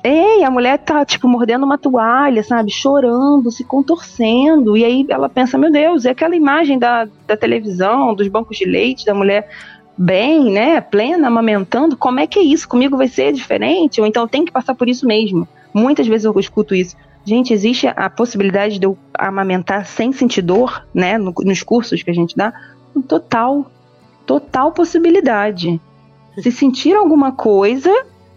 Ei, 0.05 0.45
a 0.45 0.51
mulher 0.51 0.79
tá, 0.79 1.05
tipo, 1.05 1.27
mordendo 1.27 1.65
uma 1.65 1.77
toalha, 1.77 2.45
sabe? 2.45 2.71
Chorando, 2.71 3.51
se 3.51 3.65
contorcendo. 3.65 4.77
E 4.77 4.85
aí 4.85 5.05
ela 5.09 5.29
pensa, 5.29 5.59
meu 5.59 5.73
Deus, 5.73 6.05
é 6.05 6.11
aquela 6.11 6.37
imagem 6.37 6.79
da, 6.79 7.09
da 7.27 7.37
televisão, 7.37 8.15
dos 8.15 8.29
bancos 8.29 8.57
de 8.57 8.65
leite, 8.65 9.05
da 9.05 9.13
mulher 9.13 9.49
bem, 9.97 10.53
né? 10.53 10.81
Plena, 10.81 11.27
amamentando. 11.27 11.97
Como 11.97 12.21
é 12.21 12.27
que 12.29 12.39
é 12.39 12.43
isso? 12.43 12.69
Comigo 12.69 12.97
vai 12.97 13.09
ser 13.09 13.33
diferente? 13.33 14.01
Ou 14.01 14.07
então 14.07 14.29
tem 14.29 14.45
que 14.45 14.53
passar 14.53 14.77
por 14.77 14.89
isso 14.89 15.05
mesmo. 15.05 15.49
Muitas 15.75 16.07
vezes 16.07 16.25
eu 16.25 16.39
escuto 16.39 16.77
isso. 16.77 16.97
Gente, 17.29 17.53
existe 17.53 17.87
a 17.87 18.09
possibilidade 18.09 18.79
de 18.79 18.87
eu 18.87 18.97
amamentar 19.13 19.85
sem 19.85 20.13
sentir 20.13 20.41
dor, 20.41 20.87
né? 20.95 21.19
No, 21.19 21.35
nos 21.45 21.63
cursos 21.63 22.03
que 22.03 22.11
a 22.11 22.15
gente 22.15 22.35
dá? 22.35 22.55
Total, 23.07 23.71
total 24.25 24.73
possibilidade. 24.73 25.79
Se 26.39 26.51
sentir 26.51 26.95
alguma 26.95 27.31
coisa, 27.31 27.91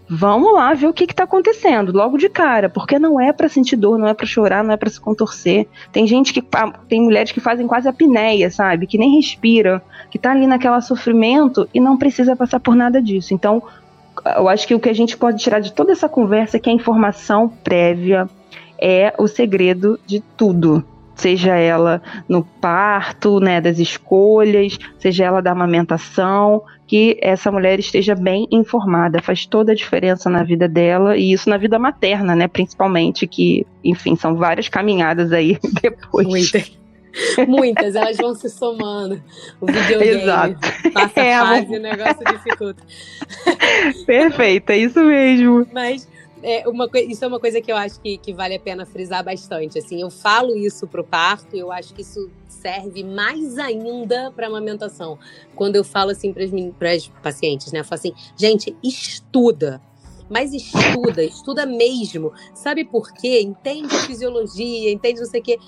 vamos 0.10 0.54
lá 0.54 0.74
ver 0.74 0.88
o 0.88 0.94
que 0.94 1.06
está 1.06 1.24
acontecendo 1.24 1.94
logo 1.94 2.18
de 2.18 2.28
cara, 2.28 2.68
porque 2.68 3.00
não 3.00 3.18
é 3.18 3.32
para 3.32 3.48
sentir 3.48 3.78
dor, 3.78 3.98
não 3.98 4.10
é 4.10 4.14
para 4.14 4.26
chorar, 4.26 4.62
não 4.62 4.74
é 4.74 4.78
para 4.78 4.90
se 4.90 5.00
contorcer. 5.00 5.70
Tem 5.94 6.06
gente 6.06 6.34
que 6.34 6.44
tem 6.90 7.02
mulheres 7.02 7.32
que 7.32 7.40
fazem 7.40 7.66
quase 7.66 7.88
apneia, 7.88 8.52
sabe, 8.52 8.88
que 8.88 8.98
nem 8.98 9.16
respira, 9.16 9.82
que 10.10 10.20
tá 10.20 10.32
ali 10.32 10.46
naquela 10.46 10.82
sofrimento 10.82 11.66
e 11.74 11.80
não 11.80 11.96
precisa 11.96 12.36
passar 12.36 12.60
por 12.60 12.76
nada 12.76 13.02
disso. 13.02 13.34
Então, 13.34 13.64
eu 14.36 14.50
acho 14.50 14.68
que 14.68 14.76
o 14.76 14.82
que 14.82 14.90
a 14.90 14.94
gente 14.94 15.16
pode 15.16 15.42
tirar 15.42 15.62
de 15.62 15.72
toda 15.72 15.94
essa 15.94 16.10
conversa 16.10 16.58
é 16.58 16.60
que 16.60 16.70
a 16.70 16.74
informação 16.74 17.48
prévia 17.48 18.28
é 18.82 19.14
o 19.18 19.28
segredo 19.28 20.00
de 20.06 20.20
tudo 20.36 20.84
seja 21.22 21.56
ela 21.56 22.02
no 22.28 22.44
parto, 22.44 23.40
né, 23.40 23.62
das 23.62 23.78
escolhas, 23.78 24.78
seja 24.98 25.26
ela 25.26 25.42
da 25.42 25.52
amamentação, 25.52 26.64
que 26.88 27.18
essa 27.22 27.52
mulher 27.52 27.80
esteja 27.80 28.16
bem 28.16 28.48
informada, 28.52 29.22
faz 29.22 29.46
toda 29.46 29.72
a 29.72 29.76
diferença 29.76 30.30
na 30.30 30.44
vida 30.44 30.68
dela 30.68 31.16
e 31.16 31.32
isso 31.32 31.50
na 31.50 31.58
vida 31.58 31.78
materna, 31.78 32.36
né, 32.36 32.48
principalmente, 32.48 33.28
que, 33.28 33.66
enfim, 33.84 34.16
são 34.16 34.36
várias 34.36 34.68
caminhadas 34.68 35.32
aí 35.32 35.58
depois. 35.82 36.28
Muitas. 36.28 36.82
Muitas, 37.46 37.94
elas 37.94 38.16
vão 38.16 38.34
se 38.34 38.50
somando. 38.50 39.22
O 39.60 39.66
videogame 39.66 40.22
Exato. 40.22 40.56
passa 40.94 41.20
é, 41.20 41.38
fase 41.38 41.78
o 41.78 41.82
negócio 41.82 42.26
dificulta. 42.26 42.82
Perfeito, 44.08 44.70
é 44.70 44.78
isso 44.78 45.04
mesmo. 45.04 45.68
Mas 45.74 46.08
é 46.44 46.68
uma, 46.68 46.90
isso 46.96 47.24
é 47.24 47.28
uma 47.28 47.40
coisa 47.40 47.62
que 47.62 47.72
eu 47.72 47.78
acho 47.78 48.00
que, 48.00 48.18
que 48.18 48.34
vale 48.34 48.56
a 48.56 48.60
pena 48.60 48.86
frisar 48.86 49.24
bastante. 49.24 49.78
Assim, 49.80 50.02
eu 50.02 50.10
falo 50.10 50.56
isso 50.56 50.88
pro 50.88 51.04
parto, 51.04 51.56
eu 51.56 51.72
acho 51.72 51.94
que 51.94 52.02
isso 52.02 52.30
serve 52.48 53.04
mais 53.04 53.58
ainda 53.58 54.32
para 54.32 54.48
amamentação. 54.48 55.18
Quando 55.56 55.76
eu 55.76 55.84
falo 55.84 56.12
assim 56.12 56.34
para 56.78 56.92
as 56.92 57.08
pacientes, 57.08 57.72
né? 57.72 57.80
Eu 57.80 57.86
falo 57.86 58.00
assim, 58.00 58.14
gente, 58.36 58.76
estuda. 58.84 59.82
Mas 60.30 60.54
estuda, 60.54 61.24
estuda 61.24 61.66
mesmo. 61.66 62.32
Sabe 62.54 62.86
por 62.86 63.12
quê? 63.12 63.42
Entende 63.42 63.94
a 63.94 64.00
fisiologia, 64.00 64.92
entende 64.92 65.20
não 65.20 65.28
sei 65.28 65.42
o 65.42 65.44
quê. 65.44 65.60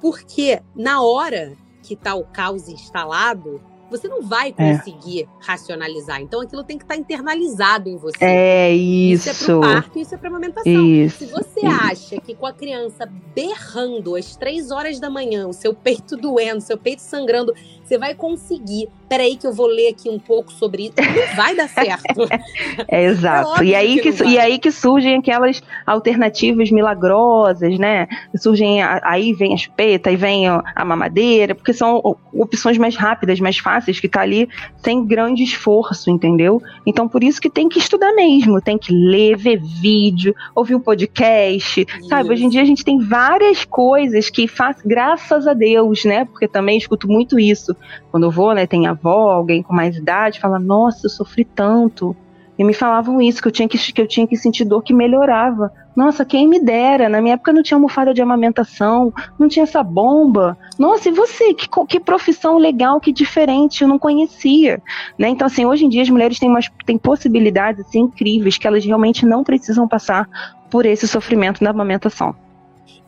Porque 0.00 0.60
na 0.76 1.02
hora 1.02 1.56
que 1.82 1.96
tá 1.96 2.14
o 2.14 2.24
caos 2.24 2.68
instalado, 2.68 3.60
você 3.92 4.08
não 4.08 4.22
vai 4.22 4.54
é. 4.56 4.76
conseguir 4.76 5.22
é. 5.22 5.26
racionalizar. 5.38 6.20
Então 6.20 6.40
aquilo 6.40 6.64
tem 6.64 6.78
que 6.78 6.84
estar 6.84 6.94
tá 6.94 7.00
internalizado 7.00 7.88
em 7.88 7.96
você. 7.96 8.24
É 8.24 8.72
isso. 8.72 9.30
Isso 9.30 9.52
é 9.52 9.60
para 9.60 9.74
parto, 9.74 9.98
isso 9.98 10.14
é 10.14 10.18
para 10.18 10.28
amamentação. 10.28 10.86
Isso, 10.86 11.18
Se 11.18 11.26
você 11.26 11.60
isso. 11.60 11.66
acha 11.66 12.20
que 12.20 12.34
com 12.34 12.46
a 12.46 12.52
criança 12.52 13.08
berrando 13.34 14.16
às 14.16 14.34
três 14.36 14.70
horas 14.70 14.98
da 14.98 15.10
manhã, 15.10 15.46
o 15.46 15.52
seu 15.52 15.74
peito 15.74 16.16
doendo, 16.16 16.60
seu 16.60 16.78
peito 16.78 17.00
sangrando, 17.00 17.54
você 17.92 17.98
vai 17.98 18.14
conseguir. 18.14 18.88
Peraí 19.06 19.36
que 19.36 19.46
eu 19.46 19.52
vou 19.52 19.66
ler 19.66 19.88
aqui 19.88 20.08
um 20.08 20.18
pouco 20.18 20.50
sobre 20.50 20.84
isso. 20.84 20.94
Não 20.96 21.36
vai 21.36 21.54
dar 21.54 21.68
certo. 21.68 22.26
é, 22.88 23.04
exato. 23.04 23.62
É 23.62 23.66
e, 23.66 23.74
aí 23.74 24.00
que, 24.00 24.10
que 24.10 24.24
e 24.24 24.38
aí 24.38 24.58
que 24.58 24.72
surgem 24.72 25.16
aquelas 25.16 25.62
alternativas 25.86 26.70
milagrosas, 26.70 27.78
né? 27.78 28.08
Surgem, 28.36 28.82
aí 28.82 29.34
vem 29.34 29.52
a 29.52 29.56
chupeta, 29.58 30.08
aí 30.08 30.16
vem 30.16 30.48
a 30.48 30.84
mamadeira, 30.84 31.54
porque 31.54 31.74
são 31.74 32.00
opções 32.32 32.78
mais 32.78 32.96
rápidas, 32.96 33.38
mais 33.38 33.58
fáceis, 33.58 34.00
que 34.00 34.08
tá 34.08 34.22
ali 34.22 34.48
sem 34.78 35.04
grande 35.04 35.42
esforço, 35.42 36.10
entendeu? 36.10 36.62
Então 36.86 37.06
por 37.06 37.22
isso 37.22 37.38
que 37.38 37.50
tem 37.50 37.68
que 37.68 37.78
estudar 37.78 38.14
mesmo, 38.14 38.62
tem 38.62 38.78
que 38.78 38.94
ler, 38.94 39.36
ver 39.36 39.60
vídeo, 39.60 40.34
ouvir 40.54 40.74
o 40.74 40.78
um 40.78 40.80
podcast, 40.80 41.86
isso. 41.86 42.08
sabe? 42.08 42.30
Hoje 42.30 42.46
em 42.46 42.48
dia 42.48 42.62
a 42.62 42.66
gente 42.66 42.82
tem 42.82 42.98
várias 42.98 43.66
coisas 43.66 44.30
que 44.30 44.48
faz, 44.48 44.78
graças 44.82 45.46
a 45.46 45.52
Deus, 45.52 46.06
né? 46.06 46.24
Porque 46.24 46.48
também 46.48 46.78
escuto 46.78 47.06
muito 47.06 47.38
isso 47.38 47.76
quando 48.10 48.24
eu 48.24 48.30
vou, 48.30 48.54
né, 48.54 48.66
tem 48.66 48.86
avó, 48.86 49.30
alguém 49.30 49.62
com 49.62 49.74
mais 49.74 49.96
idade, 49.96 50.40
fala, 50.40 50.58
nossa, 50.58 51.06
eu 51.06 51.10
sofri 51.10 51.44
tanto. 51.44 52.16
E 52.58 52.64
me 52.64 52.74
falavam 52.74 53.20
isso, 53.20 53.40
que 53.40 53.48
eu 53.48 53.52
tinha 53.52 53.66
que, 53.66 53.78
que 53.78 54.00
eu 54.00 54.06
tinha 54.06 54.26
que 54.26 54.36
sentir 54.36 54.64
dor 54.64 54.82
que 54.82 54.92
melhorava. 54.92 55.72
Nossa, 55.96 56.24
quem 56.24 56.46
me 56.46 56.60
dera, 56.60 57.08
na 57.08 57.20
minha 57.20 57.34
época 57.34 57.52
não 57.52 57.62
tinha 57.62 57.76
almofada 57.76 58.12
de 58.12 58.20
amamentação, 58.20 59.12
não 59.38 59.48
tinha 59.48 59.62
essa 59.62 59.82
bomba. 59.82 60.56
Nossa, 60.78 61.08
e 61.08 61.12
você? 61.12 61.54
Que, 61.54 61.66
que 61.88 61.98
profissão 61.98 62.58
legal, 62.58 63.00
que 63.00 63.10
diferente, 63.10 63.82
eu 63.82 63.88
não 63.88 63.98
conhecia. 63.98 64.82
Né? 65.18 65.28
Então, 65.28 65.46
assim, 65.46 65.64
hoje 65.64 65.86
em 65.86 65.88
dia 65.88 66.02
as 66.02 66.10
mulheres 66.10 66.38
têm, 66.38 66.48
umas, 66.48 66.70
têm 66.84 66.98
possibilidades 66.98 67.86
assim, 67.86 68.00
incríveis 68.00 68.58
que 68.58 68.66
elas 68.66 68.84
realmente 68.84 69.24
não 69.24 69.42
precisam 69.42 69.88
passar 69.88 70.28
por 70.70 70.86
esse 70.86 71.08
sofrimento 71.08 71.64
da 71.64 71.70
amamentação. 71.70 72.34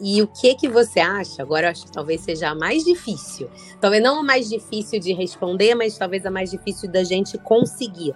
E 0.01 0.21
o 0.23 0.27
que 0.27 0.55
que 0.55 0.69
você 0.69 1.01
acha? 1.01 1.43
Agora 1.43 1.67
eu 1.67 1.71
acho 1.71 1.87
que 1.87 1.93
talvez 1.93 2.21
seja 2.21 2.51
a 2.51 2.55
mais 2.55 2.85
difícil. 2.85 3.49
Talvez 3.81 4.03
não 4.03 4.21
a 4.21 4.23
mais 4.23 4.49
difícil 4.49 4.99
de 4.99 5.13
responder, 5.13 5.75
mas 5.75 5.97
talvez 5.97 6.27
a 6.27 6.31
mais 6.31 6.51
difícil 6.51 6.91
da 6.91 7.05
gente 7.05 7.39
conseguir. 7.39 8.15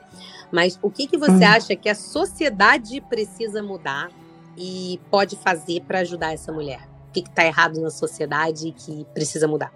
Mas 0.50 0.78
o 0.82 0.90
que 0.90 1.06
que 1.06 1.16
você 1.16 1.44
uhum. 1.44 1.52
acha 1.52 1.76
que 1.76 1.88
a 1.88 1.94
sociedade 1.94 3.00
precisa 3.02 3.62
mudar 3.62 4.10
e 4.56 5.00
pode 5.10 5.36
fazer 5.36 5.82
para 5.82 6.00
ajudar 6.00 6.32
essa 6.32 6.52
mulher? 6.52 6.88
O 7.08 7.12
que 7.12 7.20
está 7.20 7.44
errado 7.44 7.80
na 7.80 7.90
sociedade 7.90 8.68
e 8.68 8.72
que 8.72 9.06
precisa 9.14 9.46
mudar? 9.46 9.72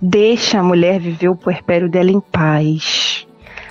Deixa 0.00 0.58
a 0.58 0.62
mulher 0.62 1.00
viver 1.00 1.28
o 1.28 1.36
puerpério 1.36 1.88
dela 1.88 2.10
em 2.10 2.20
paz 2.20 3.27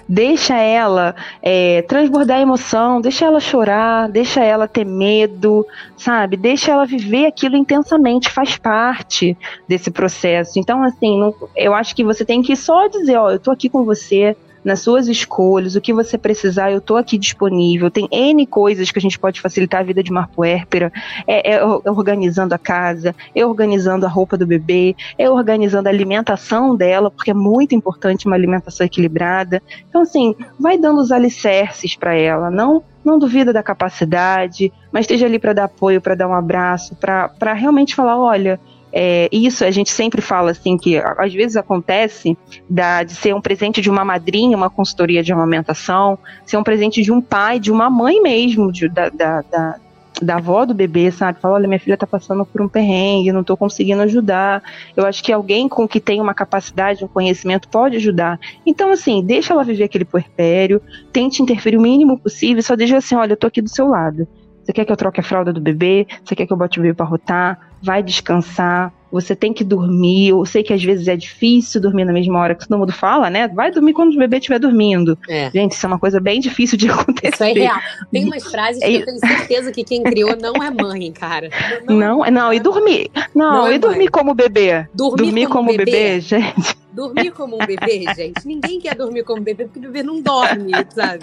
deixa 0.07 0.55
ela 0.55 1.15
é, 1.41 1.81
transbordar 1.83 2.39
emoção, 2.39 3.01
deixa 3.01 3.25
ela 3.25 3.39
chorar, 3.39 4.09
deixa 4.09 4.43
ela 4.43 4.67
ter 4.67 4.85
medo, 4.85 5.65
sabe? 5.97 6.37
Deixa 6.37 6.71
ela 6.71 6.85
viver 6.85 7.25
aquilo 7.25 7.57
intensamente, 7.57 8.29
faz 8.29 8.57
parte 8.57 9.37
desse 9.67 9.91
processo. 9.91 10.59
Então, 10.59 10.83
assim, 10.83 11.19
não, 11.19 11.33
eu 11.55 11.73
acho 11.73 11.95
que 11.95 12.03
você 12.03 12.23
tem 12.23 12.41
que 12.41 12.55
só 12.55 12.87
dizer, 12.87 13.17
ó, 13.17 13.31
eu 13.31 13.39
tô 13.39 13.51
aqui 13.51 13.69
com 13.69 13.83
você, 13.83 14.35
nas 14.67 14.81
suas 14.81 15.07
escolhas, 15.07 15.77
o 15.77 15.81
que 15.81 15.93
você 15.93 16.17
precisar, 16.17 16.73
eu 16.73 16.79
estou 16.79 16.97
aqui 16.97 17.17
disponível. 17.17 17.89
Tem 17.89 18.05
N 18.11 18.45
coisas 18.45 18.91
que 18.91 18.99
a 18.99 19.01
gente 19.01 19.17
pode 19.17 19.39
facilitar 19.39 19.79
a 19.79 19.83
vida 19.83 20.03
de 20.03 20.11
uma 20.11 20.27
puérpera. 20.27 20.91
É, 21.25 21.53
é, 21.53 21.63
organizando 21.63 22.53
a 22.53 22.57
casa, 22.57 23.15
é 23.33 23.45
organizando 23.45 24.05
a 24.05 24.09
roupa 24.09 24.35
do 24.35 24.45
bebê, 24.45 24.93
é 25.17 25.29
organizando 25.29 25.87
a 25.87 25.91
alimentação 25.91 26.75
dela, 26.75 27.09
porque 27.09 27.31
é 27.31 27.33
muito 27.33 27.73
importante 27.73 28.25
uma 28.25 28.35
alimentação 28.35 28.85
equilibrada. 28.85 29.63
Então, 29.87 30.01
assim, 30.01 30.35
vai 30.59 30.77
dando 30.77 30.99
os 30.99 31.13
alicerces 31.13 31.95
para 31.95 32.13
ela. 32.13 32.51
Não 32.51 32.83
não 33.05 33.17
duvida 33.17 33.53
da 33.53 33.63
capacidade, 33.63 34.69
mas 34.91 35.03
esteja 35.03 35.25
ali 35.25 35.39
para 35.39 35.53
dar 35.53 35.63
apoio, 35.63 36.01
para 36.01 36.13
dar 36.13 36.27
um 36.27 36.33
abraço, 36.33 36.93
para 36.93 37.53
realmente 37.53 37.95
falar, 37.95 38.19
olha, 38.19 38.59
é, 38.99 39.29
isso 39.31 39.63
a 39.63 39.69
gente 39.69 39.91
sempre 39.91 40.23
fala 40.23 40.49
assim 40.49 40.75
que 40.75 40.97
às 40.97 41.31
vezes 41.31 41.55
acontece 41.55 42.35
da, 42.67 43.03
de 43.03 43.13
ser 43.13 43.35
um 43.35 43.39
presente 43.39 43.79
de 43.79 43.91
uma 43.91 44.03
madrinha, 44.03 44.57
uma 44.57 44.71
consultoria 44.71 45.21
de 45.21 45.31
amamentação, 45.31 46.17
ser 46.43 46.57
um 46.57 46.63
presente 46.63 47.03
de 47.03 47.11
um 47.11 47.21
pai, 47.21 47.59
de 47.59 47.71
uma 47.71 47.91
mãe 47.91 48.19
mesmo, 48.19 48.71
de, 48.71 48.89
da, 48.89 49.09
da, 49.09 49.41
da 49.43 49.75
da 50.19 50.37
avó 50.37 50.65
do 50.65 50.73
bebê, 50.73 51.11
sabe? 51.11 51.39
Fala, 51.39 51.53
olha, 51.53 51.67
minha 51.67 51.79
filha 51.79 51.95
tá 51.95 52.07
passando 52.07 52.43
por 52.43 52.59
um 52.59 52.67
perrengue, 52.67 53.31
não 53.31 53.43
tô 53.43 53.55
conseguindo 53.55 54.01
ajudar. 54.01 54.63
Eu 54.95 55.05
acho 55.05 55.23
que 55.23 55.31
alguém 55.31 55.69
com 55.69 55.87
que 55.87 55.99
tem 55.99 56.19
uma 56.19 56.33
capacidade, 56.33 57.05
um 57.05 57.07
conhecimento 57.07 57.69
pode 57.69 57.97
ajudar. 57.97 58.39
Então, 58.65 58.91
assim, 58.91 59.23
deixa 59.23 59.53
ela 59.53 59.63
viver 59.63 59.83
aquele 59.83 60.05
puerpério, 60.05 60.81
tente 61.13 61.43
interferir 61.43 61.77
o 61.77 61.81
mínimo 61.81 62.17
possível, 62.17 62.63
só 62.63 62.75
deixa 62.75 62.97
assim, 62.97 63.13
olha, 63.13 63.33
eu 63.33 63.37
tô 63.37 63.45
aqui 63.45 63.61
do 63.61 63.69
seu 63.69 63.87
lado. 63.87 64.27
Você 64.63 64.73
quer 64.73 64.85
que 64.85 64.91
eu 64.91 64.97
troque 64.97 65.19
a 65.19 65.23
fralda 65.23 65.53
do 65.53 65.61
bebê? 65.61 66.07
Você 66.25 66.35
quer 66.35 66.47
que 66.47 66.51
eu 66.51 66.57
bote 66.57 66.79
o 66.79 66.81
bebê 66.81 66.95
para 66.95 67.05
rotar? 67.05 67.66
Vai 67.81 68.01
descansar. 68.01 68.93
Você 69.11 69.35
tem 69.35 69.53
que 69.53 69.63
dormir. 69.63 70.29
Eu 70.29 70.45
sei 70.45 70.63
que 70.63 70.73
às 70.73 70.83
vezes 70.83 71.07
é 71.07 71.15
difícil 71.15 71.79
dormir 71.79 72.03
na 72.03 72.11
mesma 72.11 72.39
hora 72.39 72.53
que 72.53 72.67
todo 72.67 72.77
mundo 72.77 72.91
fala, 72.91 73.29
né? 73.29 73.47
Vai 73.47 73.71
dormir 73.71 73.93
quando 73.93 74.13
o 74.13 74.17
bebê 74.17 74.37
estiver 74.37 74.59
dormindo. 74.59 75.17
É. 75.29 75.49
Gente, 75.51 75.71
isso 75.71 75.85
é 75.85 75.87
uma 75.87 75.99
coisa 75.99 76.19
bem 76.19 76.39
difícil 76.39 76.77
de 76.77 76.89
acontecer. 76.89 77.33
Isso 77.33 77.43
é 77.43 77.53
real. 77.53 77.79
Tem 78.11 78.25
umas 78.25 78.43
frases 78.43 78.83
que 78.83 78.95
eu 78.95 79.05
tenho 79.05 79.19
certeza 79.19 79.71
que 79.71 79.83
quem 79.83 80.03
criou 80.03 80.35
não 80.35 80.53
é 80.61 80.69
mãe, 80.69 81.11
cara. 81.11 81.49
Não, 81.87 81.95
não, 81.95 82.17
não, 82.19 82.31
não 82.31 82.53
e 82.53 82.59
dormir. 82.59 83.09
Não, 83.33 83.53
não 83.53 83.67
é 83.67 83.75
e 83.75 83.79
dormir 83.79 84.09
como 84.09 84.33
bebê. 84.33 84.87
Dormir, 84.93 85.23
dormir 85.23 85.47
como, 85.47 85.67
como 85.67 85.77
bebê, 85.77 85.85
bebê 85.85 86.19
gente. 86.19 86.75
Dormir 86.97 87.29
como 87.29 87.57
um 87.57 87.59
bebê, 87.59 88.05
gente. 88.15 88.43
Ninguém 88.43 88.79
quer 88.79 88.95
dormir 88.95 89.23
como 89.23 89.39
um 89.39 89.43
bebê 89.43 89.65
porque 89.65 89.77
o 89.77 89.83
bebê 89.83 90.01
não 90.01 90.19
dorme, 90.19 90.71
sabe? 90.89 91.19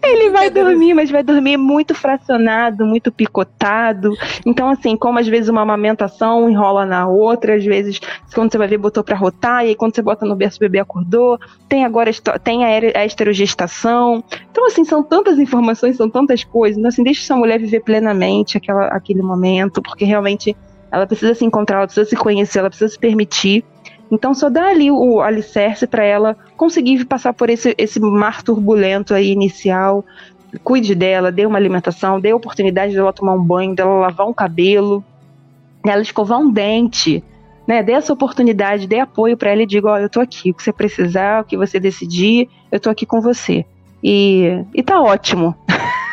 Ele 0.00 0.30
vai 0.30 0.48
dormir, 0.48 0.94
mas 0.94 1.10
vai 1.10 1.24
dormir 1.24 1.56
muito 1.56 1.96
fracionado, 1.96 2.86
muito 2.86 3.10
picotado. 3.10 4.14
Então, 4.46 4.70
assim, 4.70 4.96
como 4.96 5.18
às 5.18 5.26
vezes 5.26 5.48
uma 5.48 5.62
amamentação 5.62 6.48
enrola 6.48 6.86
na 6.86 7.08
outra, 7.08 7.56
às 7.56 7.64
vezes, 7.64 8.00
quando 8.32 8.52
você 8.52 8.56
vai 8.56 8.68
ver, 8.68 8.78
botou 8.78 9.02
pra 9.02 9.16
rotar, 9.16 9.64
e 9.64 9.70
aí 9.70 9.74
quando 9.74 9.96
você 9.96 10.00
bota 10.00 10.24
no 10.24 10.36
berço, 10.36 10.58
o 10.58 10.60
bebê 10.60 10.78
acordou. 10.78 11.40
Tem 11.68 11.84
agora 11.84 12.12
tem 12.44 12.64
a 12.64 13.04
esterogestação. 13.04 14.22
Então, 14.48 14.64
assim, 14.64 14.84
são 14.84 15.02
tantas 15.02 15.40
informações, 15.40 15.96
são 15.96 16.08
tantas 16.08 16.44
coisas. 16.44 16.78
Então, 16.78 16.88
assim, 16.88 17.02
deixa 17.02 17.20
essa 17.20 17.34
mulher 17.34 17.58
viver 17.58 17.80
plenamente 17.80 18.56
aquela, 18.56 18.86
aquele 18.86 19.22
momento, 19.22 19.82
porque 19.82 20.04
realmente 20.04 20.56
ela 20.92 21.04
precisa 21.04 21.34
se 21.34 21.44
encontrar, 21.44 21.78
ela 21.78 21.86
precisa 21.86 22.08
se 22.08 22.14
conhecer, 22.14 22.60
ela 22.60 22.68
precisa 22.68 22.92
se 22.92 22.98
permitir. 23.00 23.64
Então 24.10 24.34
só 24.34 24.48
dá 24.48 24.68
ali 24.68 24.90
o 24.90 25.20
alicerce 25.20 25.86
para 25.86 26.04
ela 26.04 26.36
conseguir 26.56 27.04
passar 27.04 27.32
por 27.32 27.50
esse, 27.50 27.74
esse 27.78 27.98
mar 27.98 28.42
turbulento 28.42 29.14
aí 29.14 29.30
inicial. 29.30 30.04
Cuide 30.62 30.94
dela, 30.94 31.32
dê 31.32 31.46
uma 31.46 31.58
alimentação, 31.58 32.20
dê 32.20 32.30
a 32.30 32.36
oportunidade 32.36 32.94
dela 32.94 33.12
tomar 33.12 33.34
um 33.34 33.42
banho, 33.42 33.74
dela 33.74 33.94
lavar 33.94 34.28
um 34.28 34.32
cabelo, 34.32 35.04
dela 35.84 36.02
escovar 36.02 36.38
um 36.38 36.50
dente, 36.50 37.24
né? 37.66 37.82
Dê 37.82 37.92
essa 37.92 38.12
oportunidade, 38.12 38.86
dê 38.86 39.00
apoio 39.00 39.36
para 39.36 39.50
ela 39.50 39.62
e 39.62 39.66
diga, 39.66 39.88
ó, 39.88 39.94
oh, 39.94 39.98
eu 39.98 40.08
tô 40.08 40.20
aqui, 40.20 40.50
o 40.50 40.54
que 40.54 40.62
você 40.62 40.72
precisar, 40.72 41.42
o 41.42 41.44
que 41.44 41.56
você 41.56 41.80
decidir, 41.80 42.48
eu 42.70 42.78
tô 42.78 42.88
aqui 42.88 43.04
com 43.04 43.20
você. 43.20 43.64
E, 44.02 44.64
e 44.74 44.82
tá 44.82 45.00
ótimo. 45.00 45.56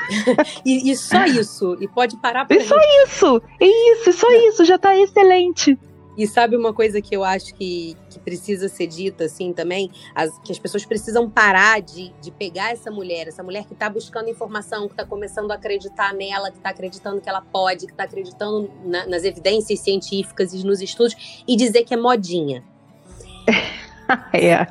e, 0.65 0.91
e, 0.91 0.95
só 0.95 1.25
isso. 1.25 1.77
E 1.79 1.87
pode 1.87 2.17
parar 2.17 2.45
por 2.45 2.55
E 2.55 2.61
só 2.61 2.75
isso. 3.03 3.41
Isso, 3.59 4.13
só 4.13 4.31
isso. 4.47 4.65
Já 4.65 4.77
tá 4.77 4.97
excelente. 4.97 5.77
E 6.21 6.27
sabe 6.27 6.55
uma 6.55 6.71
coisa 6.71 7.01
que 7.01 7.15
eu 7.15 7.23
acho 7.23 7.51
que, 7.55 7.97
que 8.07 8.19
precisa 8.19 8.69
ser 8.69 8.85
dita, 8.85 9.23
assim, 9.23 9.51
também? 9.51 9.89
As, 10.13 10.37
que 10.43 10.51
as 10.51 10.59
pessoas 10.59 10.85
precisam 10.85 11.27
parar 11.27 11.81
de, 11.81 12.13
de 12.21 12.29
pegar 12.29 12.71
essa 12.71 12.91
mulher, 12.91 13.27
essa 13.27 13.41
mulher 13.41 13.65
que 13.65 13.73
está 13.73 13.89
buscando 13.89 14.29
informação, 14.29 14.85
que 14.85 14.93
está 14.93 15.03
começando 15.03 15.49
a 15.49 15.55
acreditar 15.55 16.13
nela, 16.13 16.51
que 16.51 16.57
está 16.57 16.69
acreditando 16.69 17.19
que 17.19 17.27
ela 17.27 17.41
pode, 17.41 17.87
que 17.87 17.91
está 17.91 18.03
acreditando 18.03 18.69
na, 18.85 19.07
nas 19.07 19.23
evidências 19.23 19.79
científicas 19.79 20.53
e 20.53 20.63
nos 20.63 20.79
estudos, 20.79 21.43
e 21.47 21.55
dizer 21.55 21.85
que 21.85 21.95
é 21.95 21.97
modinha. 21.97 22.63
é. 24.31 24.67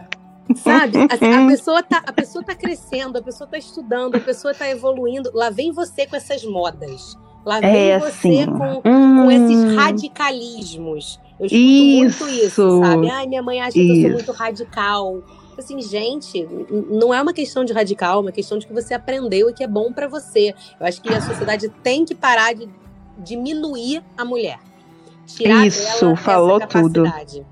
Sabe? 0.55 0.99
A, 0.99 1.05
a, 1.05 1.49
pessoa 1.49 1.83
tá, 1.83 2.01
a 2.07 2.13
pessoa 2.13 2.45
tá 2.45 2.55
crescendo, 2.55 3.19
a 3.19 3.23
pessoa 3.23 3.51
tá 3.51 3.59
estudando, 3.59 4.15
a 4.15 4.21
pessoa 4.21 4.55
tá 4.55 4.71
evoluindo. 4.71 5.33
Lá 5.35 5.51
vem 5.51 5.73
você 5.73 6.07
com 6.07 6.15
essas 6.15 6.45
modas. 6.45 7.19
Lá 7.45 7.59
vem 7.59 7.91
é, 7.91 7.99
você 7.99 8.47
com, 8.47 8.89
hum. 8.89 9.25
com 9.25 9.31
esses 9.33 9.75
radicalismos. 9.75 11.19
Eu 11.41 11.47
escuto 11.47 11.55
isso. 11.55 12.25
muito 12.25 12.45
isso, 12.45 12.81
sabe? 12.81 13.11
Ai, 13.11 13.27
minha 13.27 13.43
mãe 13.43 13.61
acha 13.61 13.79
isso. 13.79 13.87
que 13.87 13.99
eu 13.99 14.03
sou 14.03 14.11
muito 14.11 14.33
radical. 14.33 15.23
Assim, 15.59 15.81
gente, 15.81 16.47
não 16.91 17.13
é 17.13 17.21
uma 17.21 17.33
questão 17.33 17.65
de 17.65 17.73
radical, 17.73 18.19
é 18.19 18.23
uma 18.23 18.33
questão 18.33 18.59
de 18.59 18.67
que 18.67 18.73
você 18.73 18.95
aprendeu 18.95 19.51
e 19.51 19.53
que 19.53 19.65
é 19.65 19.67
bom 19.67 19.93
para 19.93 20.07
você. 20.07 20.55
Eu 20.79 20.87
acho 20.87 21.03
que 21.03 21.13
a 21.13 21.21
sociedade 21.21 21.69
tem 21.83 22.05
que 22.05 22.15
parar 22.15 22.55
de 22.55 22.69
diminuir 23.19 24.03
a 24.17 24.25
mulher. 24.25 24.59
Tirar 25.27 25.67
isso, 25.67 26.17
falou 26.17 26.61
tudo. 26.61 27.07
Sabe, 27.07 27.45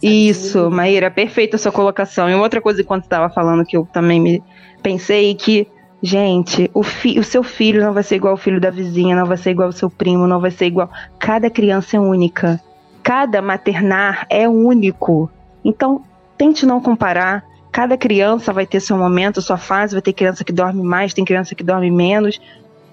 isso, 0.00 0.70
Maíra, 0.70 1.10
perfeita 1.10 1.56
a 1.56 1.58
sua 1.58 1.72
colocação. 1.72 2.30
E 2.30 2.34
outra 2.34 2.60
coisa, 2.60 2.80
enquanto 2.80 3.04
estava 3.04 3.28
falando, 3.32 3.64
que 3.64 3.76
eu 3.76 3.86
também 3.92 4.20
me 4.20 4.42
pensei 4.82 5.34
que 5.34 5.66
Gente, 6.00 6.70
o, 6.74 6.84
fi, 6.84 7.18
o 7.18 7.24
seu 7.24 7.42
filho 7.42 7.82
não 7.82 7.92
vai 7.92 8.04
ser 8.04 8.16
igual 8.16 8.32
ao 8.32 8.36
filho 8.36 8.60
da 8.60 8.70
vizinha, 8.70 9.16
não 9.16 9.26
vai 9.26 9.36
ser 9.36 9.50
igual 9.50 9.66
ao 9.66 9.72
seu 9.72 9.90
primo, 9.90 10.28
não 10.28 10.40
vai 10.40 10.52
ser 10.52 10.66
igual. 10.66 10.88
Cada 11.18 11.50
criança 11.50 11.96
é 11.96 12.00
única 12.00 12.60
cada 13.08 13.40
maternar 13.40 14.26
é 14.28 14.46
único. 14.46 15.30
Então, 15.64 16.02
tente 16.36 16.66
não 16.66 16.78
comparar. 16.78 17.42
Cada 17.72 17.96
criança 17.96 18.52
vai 18.52 18.66
ter 18.66 18.80
seu 18.80 18.98
momento, 18.98 19.40
sua 19.40 19.56
fase, 19.56 19.94
vai 19.94 20.02
ter 20.02 20.12
criança 20.12 20.44
que 20.44 20.52
dorme 20.52 20.82
mais, 20.82 21.14
tem 21.14 21.24
criança 21.24 21.54
que 21.54 21.64
dorme 21.64 21.90
menos. 21.90 22.38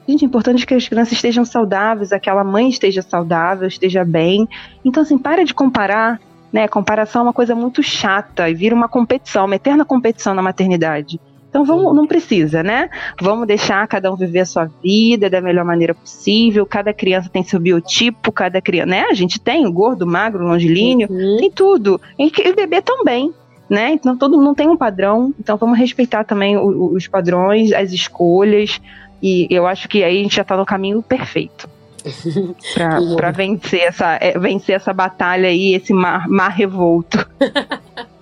Gente, 0.08 0.24
é 0.24 0.26
importante 0.26 0.66
que 0.66 0.74
as 0.74 0.88
crianças 0.88 1.12
estejam 1.12 1.44
saudáveis, 1.44 2.14
aquela 2.14 2.46
mãe 2.46 2.70
esteja 2.70 3.02
saudável, 3.02 3.68
esteja 3.68 4.06
bem. 4.06 4.48
Então, 4.86 5.04
assim, 5.04 5.18
para 5.18 5.44
de 5.44 5.54
comparar, 5.54 6.18
né? 6.50 6.66
Comparação 6.66 7.20
é 7.20 7.24
uma 7.26 7.34
coisa 7.34 7.54
muito 7.54 7.84
chata 7.84 8.50
e 8.50 8.54
vira 8.54 8.74
uma 8.74 8.88
competição, 8.88 9.44
uma 9.44 9.56
eterna 9.56 9.84
competição 9.84 10.34
na 10.34 10.42
maternidade. 10.42 11.20
Então 11.56 11.64
vamos, 11.64 11.96
não 11.96 12.06
precisa, 12.06 12.62
né? 12.62 12.90
Vamos 13.18 13.48
deixar 13.48 13.88
cada 13.88 14.12
um 14.12 14.16
viver 14.18 14.42
a 14.42 14.46
sua 14.46 14.70
vida 14.84 15.30
da 15.30 15.40
melhor 15.40 15.64
maneira 15.64 15.96
possível. 15.96 16.66
Cada 16.66 16.94
criança 16.94 17.30
tem 17.30 17.44
seu 17.44 17.62
biotipo, 17.62 18.30
cada 18.30 18.60
criança, 18.60 18.88
né? 18.88 19.06
A 19.10 19.14
gente 19.14 19.40
tem 19.40 19.66
o 19.66 19.72
gordo, 19.72 20.06
magro, 20.06 20.44
longilíneo, 20.44 21.08
uhum. 21.10 21.38
tem 21.40 21.50
tudo. 21.50 22.02
E 22.20 22.26
o 22.28 22.56
bebê 22.56 22.82
também. 22.82 23.34
Né? 23.70 23.94
Então 23.94 24.18
todo 24.18 24.38
mundo 24.38 24.54
tem 24.54 24.68
um 24.68 24.76
padrão, 24.76 25.34
então 25.40 25.56
vamos 25.56 25.80
respeitar 25.80 26.26
também 26.26 26.58
o, 26.58 26.92
os 26.94 27.08
padrões, 27.08 27.72
as 27.72 27.94
escolhas, 27.94 28.80
e 29.24 29.48
eu 29.50 29.66
acho 29.66 29.88
que 29.88 30.04
aí 30.04 30.20
a 30.20 30.24
gente 30.24 30.36
já 30.36 30.42
está 30.42 30.56
no 30.56 30.66
caminho 30.66 31.02
perfeito 31.02 31.68
para 33.16 33.32
vencer 33.32 33.82
essa 33.82 34.20
é, 34.22 34.38
vencer 34.38 34.76
essa 34.76 34.94
batalha 34.94 35.50
aí, 35.50 35.74
esse 35.74 35.94
mar, 35.94 36.28
mar 36.28 36.50
revolto. 36.50 37.28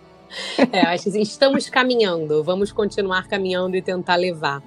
É, 0.71 0.81
acho 0.87 1.11
que 1.11 1.21
estamos 1.21 1.69
caminhando, 1.69 2.43
vamos 2.43 2.71
continuar 2.71 3.27
caminhando 3.27 3.75
e 3.75 3.81
tentar 3.81 4.15
levar. 4.15 4.61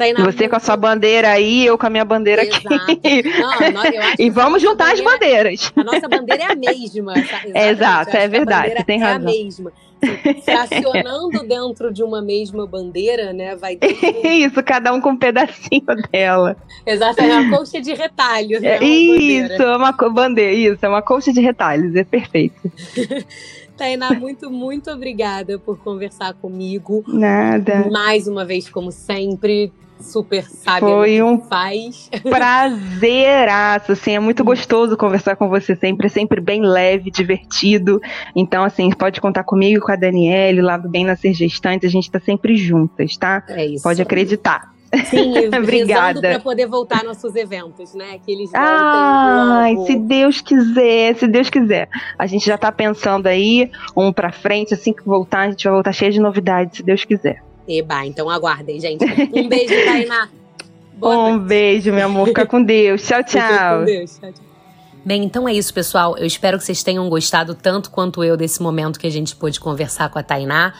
Tainá, 0.00 0.24
Você 0.24 0.48
com 0.48 0.56
a 0.56 0.60
sua 0.60 0.76
bandeira 0.78 1.28
aí, 1.28 1.66
eu 1.66 1.76
com 1.76 1.86
a 1.86 1.90
minha 1.90 2.06
bandeira 2.06 2.42
Exato. 2.42 2.72
aqui. 2.72 3.22
Não, 3.38 3.82
e 4.18 4.30
vamos 4.30 4.62
juntar 4.62 4.86
bandeira, 4.86 4.94
as 4.94 5.12
bandeiras. 5.12 5.72
A 5.76 5.84
nossa 5.84 6.08
bandeira 6.08 6.42
é 6.44 6.52
a 6.52 6.56
mesma. 6.56 7.14
É, 7.52 7.70
exato, 7.70 8.16
é 8.16 8.28
verdade, 8.28 8.72
você 8.72 8.84
tem 8.84 9.00
é 9.00 9.04
razão. 9.04 9.28
É 9.28 9.32
a 9.32 9.36
mesma. 9.36 9.72
Fracionando 10.42 11.46
dentro 11.46 11.92
de 11.92 12.02
uma 12.02 12.22
mesma 12.22 12.66
bandeira, 12.66 13.32
né? 13.32 13.54
Vai 13.56 13.78
Isso, 14.24 14.62
cada 14.62 14.92
um 14.92 15.00
com 15.00 15.10
um 15.10 15.16
pedacinho 15.16 15.84
dela. 16.10 16.56
Exato, 16.86 17.20
é 17.20 17.38
uma 17.38 17.58
colcha 17.58 17.80
de 17.80 17.92
retalhos. 17.92 18.62
Né, 18.62 18.82
isso, 18.82 19.62
é 19.62 19.76
uma 19.76 19.92
bandeira, 19.92 20.52
isso, 20.52 20.84
é 20.84 20.88
uma 20.88 21.02
colcha 21.02 21.32
de 21.32 21.40
retalhos, 21.40 21.94
é 21.94 22.04
perfeito. 22.04 22.60
Tainá, 23.80 24.12
muito, 24.12 24.50
muito 24.50 24.90
obrigada 24.90 25.58
por 25.58 25.78
conversar 25.78 26.34
comigo. 26.34 27.02
Nada. 27.08 27.88
Mais 27.90 28.28
uma 28.28 28.44
vez, 28.44 28.68
como 28.68 28.92
sempre, 28.92 29.72
super 29.98 30.44
sábia 30.44 30.80
Foi 30.80 31.22
um 31.22 31.40
faz. 31.40 32.10
prazeraço, 32.22 33.92
assim, 33.92 34.12
é 34.12 34.20
muito 34.20 34.44
gostoso 34.44 34.98
conversar 34.98 35.34
com 35.34 35.48
você 35.48 35.74
sempre, 35.74 36.08
é 36.08 36.10
sempre 36.10 36.42
bem 36.42 36.60
leve, 36.60 37.10
divertido. 37.10 38.02
Então, 38.36 38.62
assim, 38.64 38.90
pode 38.90 39.18
contar 39.18 39.44
comigo, 39.44 39.86
com 39.86 39.92
a 39.92 39.96
Daniele, 39.96 40.60
lá 40.60 40.76
do 40.76 40.90
Bem 40.90 41.06
Nascer 41.06 41.32
Gestante, 41.32 41.86
a 41.86 41.90
gente 41.90 42.10
tá 42.10 42.20
sempre 42.20 42.56
juntas, 42.56 43.16
tá? 43.16 43.42
É 43.48 43.64
isso. 43.64 43.82
Pode 43.82 44.02
acreditar. 44.02 44.74
Sim, 45.06 45.48
Obrigada. 45.56 46.20
para 46.20 46.40
poder 46.40 46.66
voltar 46.66 47.04
nossos 47.04 47.34
eventos, 47.36 47.94
né? 47.94 48.18
Que 48.24 48.32
eles 48.32 48.50
Ai, 48.54 49.74
logo. 49.74 49.86
se 49.86 49.96
Deus 49.96 50.40
quiser, 50.40 51.14
se 51.16 51.26
Deus 51.26 51.48
quiser. 51.48 51.88
A 52.18 52.26
gente 52.26 52.44
já 52.44 52.58
tá 52.58 52.72
pensando 52.72 53.26
aí, 53.26 53.70
um 53.96 54.12
para 54.12 54.32
frente, 54.32 54.74
assim 54.74 54.92
que 54.92 55.04
voltar, 55.04 55.42
a 55.42 55.50
gente 55.50 55.64
vai 55.64 55.72
voltar 55.74 55.92
cheio 55.92 56.12
de 56.12 56.20
novidades, 56.20 56.78
se 56.78 56.82
Deus 56.82 57.04
quiser. 57.04 57.42
Eba, 57.68 58.04
então 58.04 58.28
aguardem, 58.28 58.80
gente. 58.80 59.04
Um 59.32 59.48
beijo, 59.48 59.74
Tainá. 59.84 60.28
Boa 60.94 61.16
um 61.16 61.30
noite. 61.36 61.46
beijo, 61.46 61.92
meu 61.92 62.06
amor. 62.06 62.26
Fica 62.26 62.44
com 62.44 62.62
Deus. 62.62 63.02
Tchau, 63.06 63.22
tchau. 63.22 63.40
Fica 63.40 63.78
com 63.78 63.84
Deus. 63.84 64.18
Tchau, 64.18 64.32
tchau. 64.32 64.44
Bem, 65.04 65.24
então 65.24 65.48
é 65.48 65.54
isso, 65.54 65.72
pessoal. 65.72 66.16
Eu 66.18 66.26
espero 66.26 66.58
que 66.58 66.64
vocês 66.64 66.82
tenham 66.82 67.08
gostado 67.08 67.54
tanto 67.54 67.90
quanto 67.90 68.22
eu 68.22 68.36
desse 68.36 68.62
momento 68.62 68.98
que 68.98 69.06
a 69.06 69.10
gente 69.10 69.34
pôde 69.34 69.58
conversar 69.58 70.10
com 70.10 70.18
a 70.18 70.22
Tainá. 70.22 70.74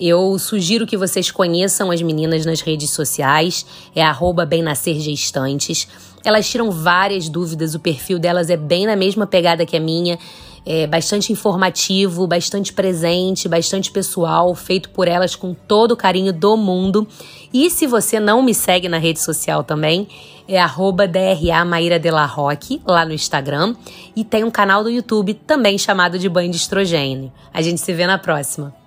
Eu 0.00 0.38
sugiro 0.38 0.86
que 0.86 0.96
vocês 0.96 1.30
conheçam 1.30 1.90
as 1.90 2.02
meninas 2.02 2.44
nas 2.44 2.60
redes 2.60 2.90
sociais, 2.90 3.64
é 3.94 4.02
arroba 4.02 4.44
bem 4.44 4.62
nascer 4.62 4.98
gestantes. 4.98 5.86
Elas 6.24 6.48
tiram 6.48 6.70
várias 6.70 7.28
dúvidas, 7.28 7.74
o 7.74 7.78
perfil 7.78 8.18
delas 8.18 8.50
é 8.50 8.56
bem 8.56 8.86
na 8.86 8.96
mesma 8.96 9.26
pegada 9.26 9.66
que 9.66 9.76
a 9.76 9.80
minha. 9.80 10.18
é 10.66 10.86
bastante 10.86 11.30
informativo, 11.30 12.26
bastante 12.26 12.72
presente, 12.72 13.46
bastante 13.46 13.90
pessoal, 13.90 14.54
feito 14.54 14.88
por 14.88 15.06
elas 15.06 15.36
com 15.36 15.52
todo 15.52 15.92
o 15.92 15.96
carinho 15.96 16.32
do 16.32 16.56
mundo. 16.56 17.06
E 17.52 17.68
se 17.68 17.86
você 17.86 18.18
não 18.18 18.42
me 18.42 18.54
segue 18.54 18.88
na 18.88 18.96
rede 18.96 19.20
social 19.20 19.62
também, 19.62 20.08
é 20.48 20.58
arroba 20.58 21.06
DRA 21.06 21.64
Maíra 21.66 22.00
Roque, 22.26 22.80
lá 22.86 23.04
no 23.04 23.12
Instagram. 23.12 23.74
E 24.16 24.24
tem 24.24 24.42
um 24.42 24.50
canal 24.50 24.82
do 24.82 24.90
YouTube 24.90 25.34
também 25.34 25.76
chamado 25.76 26.18
de 26.18 26.28
Banho 26.30 26.50
de 26.50 26.56
Estrogênio. 26.56 27.30
A 27.52 27.60
gente 27.60 27.80
se 27.80 27.92
vê 27.92 28.06
na 28.06 28.16
próxima. 28.16 28.83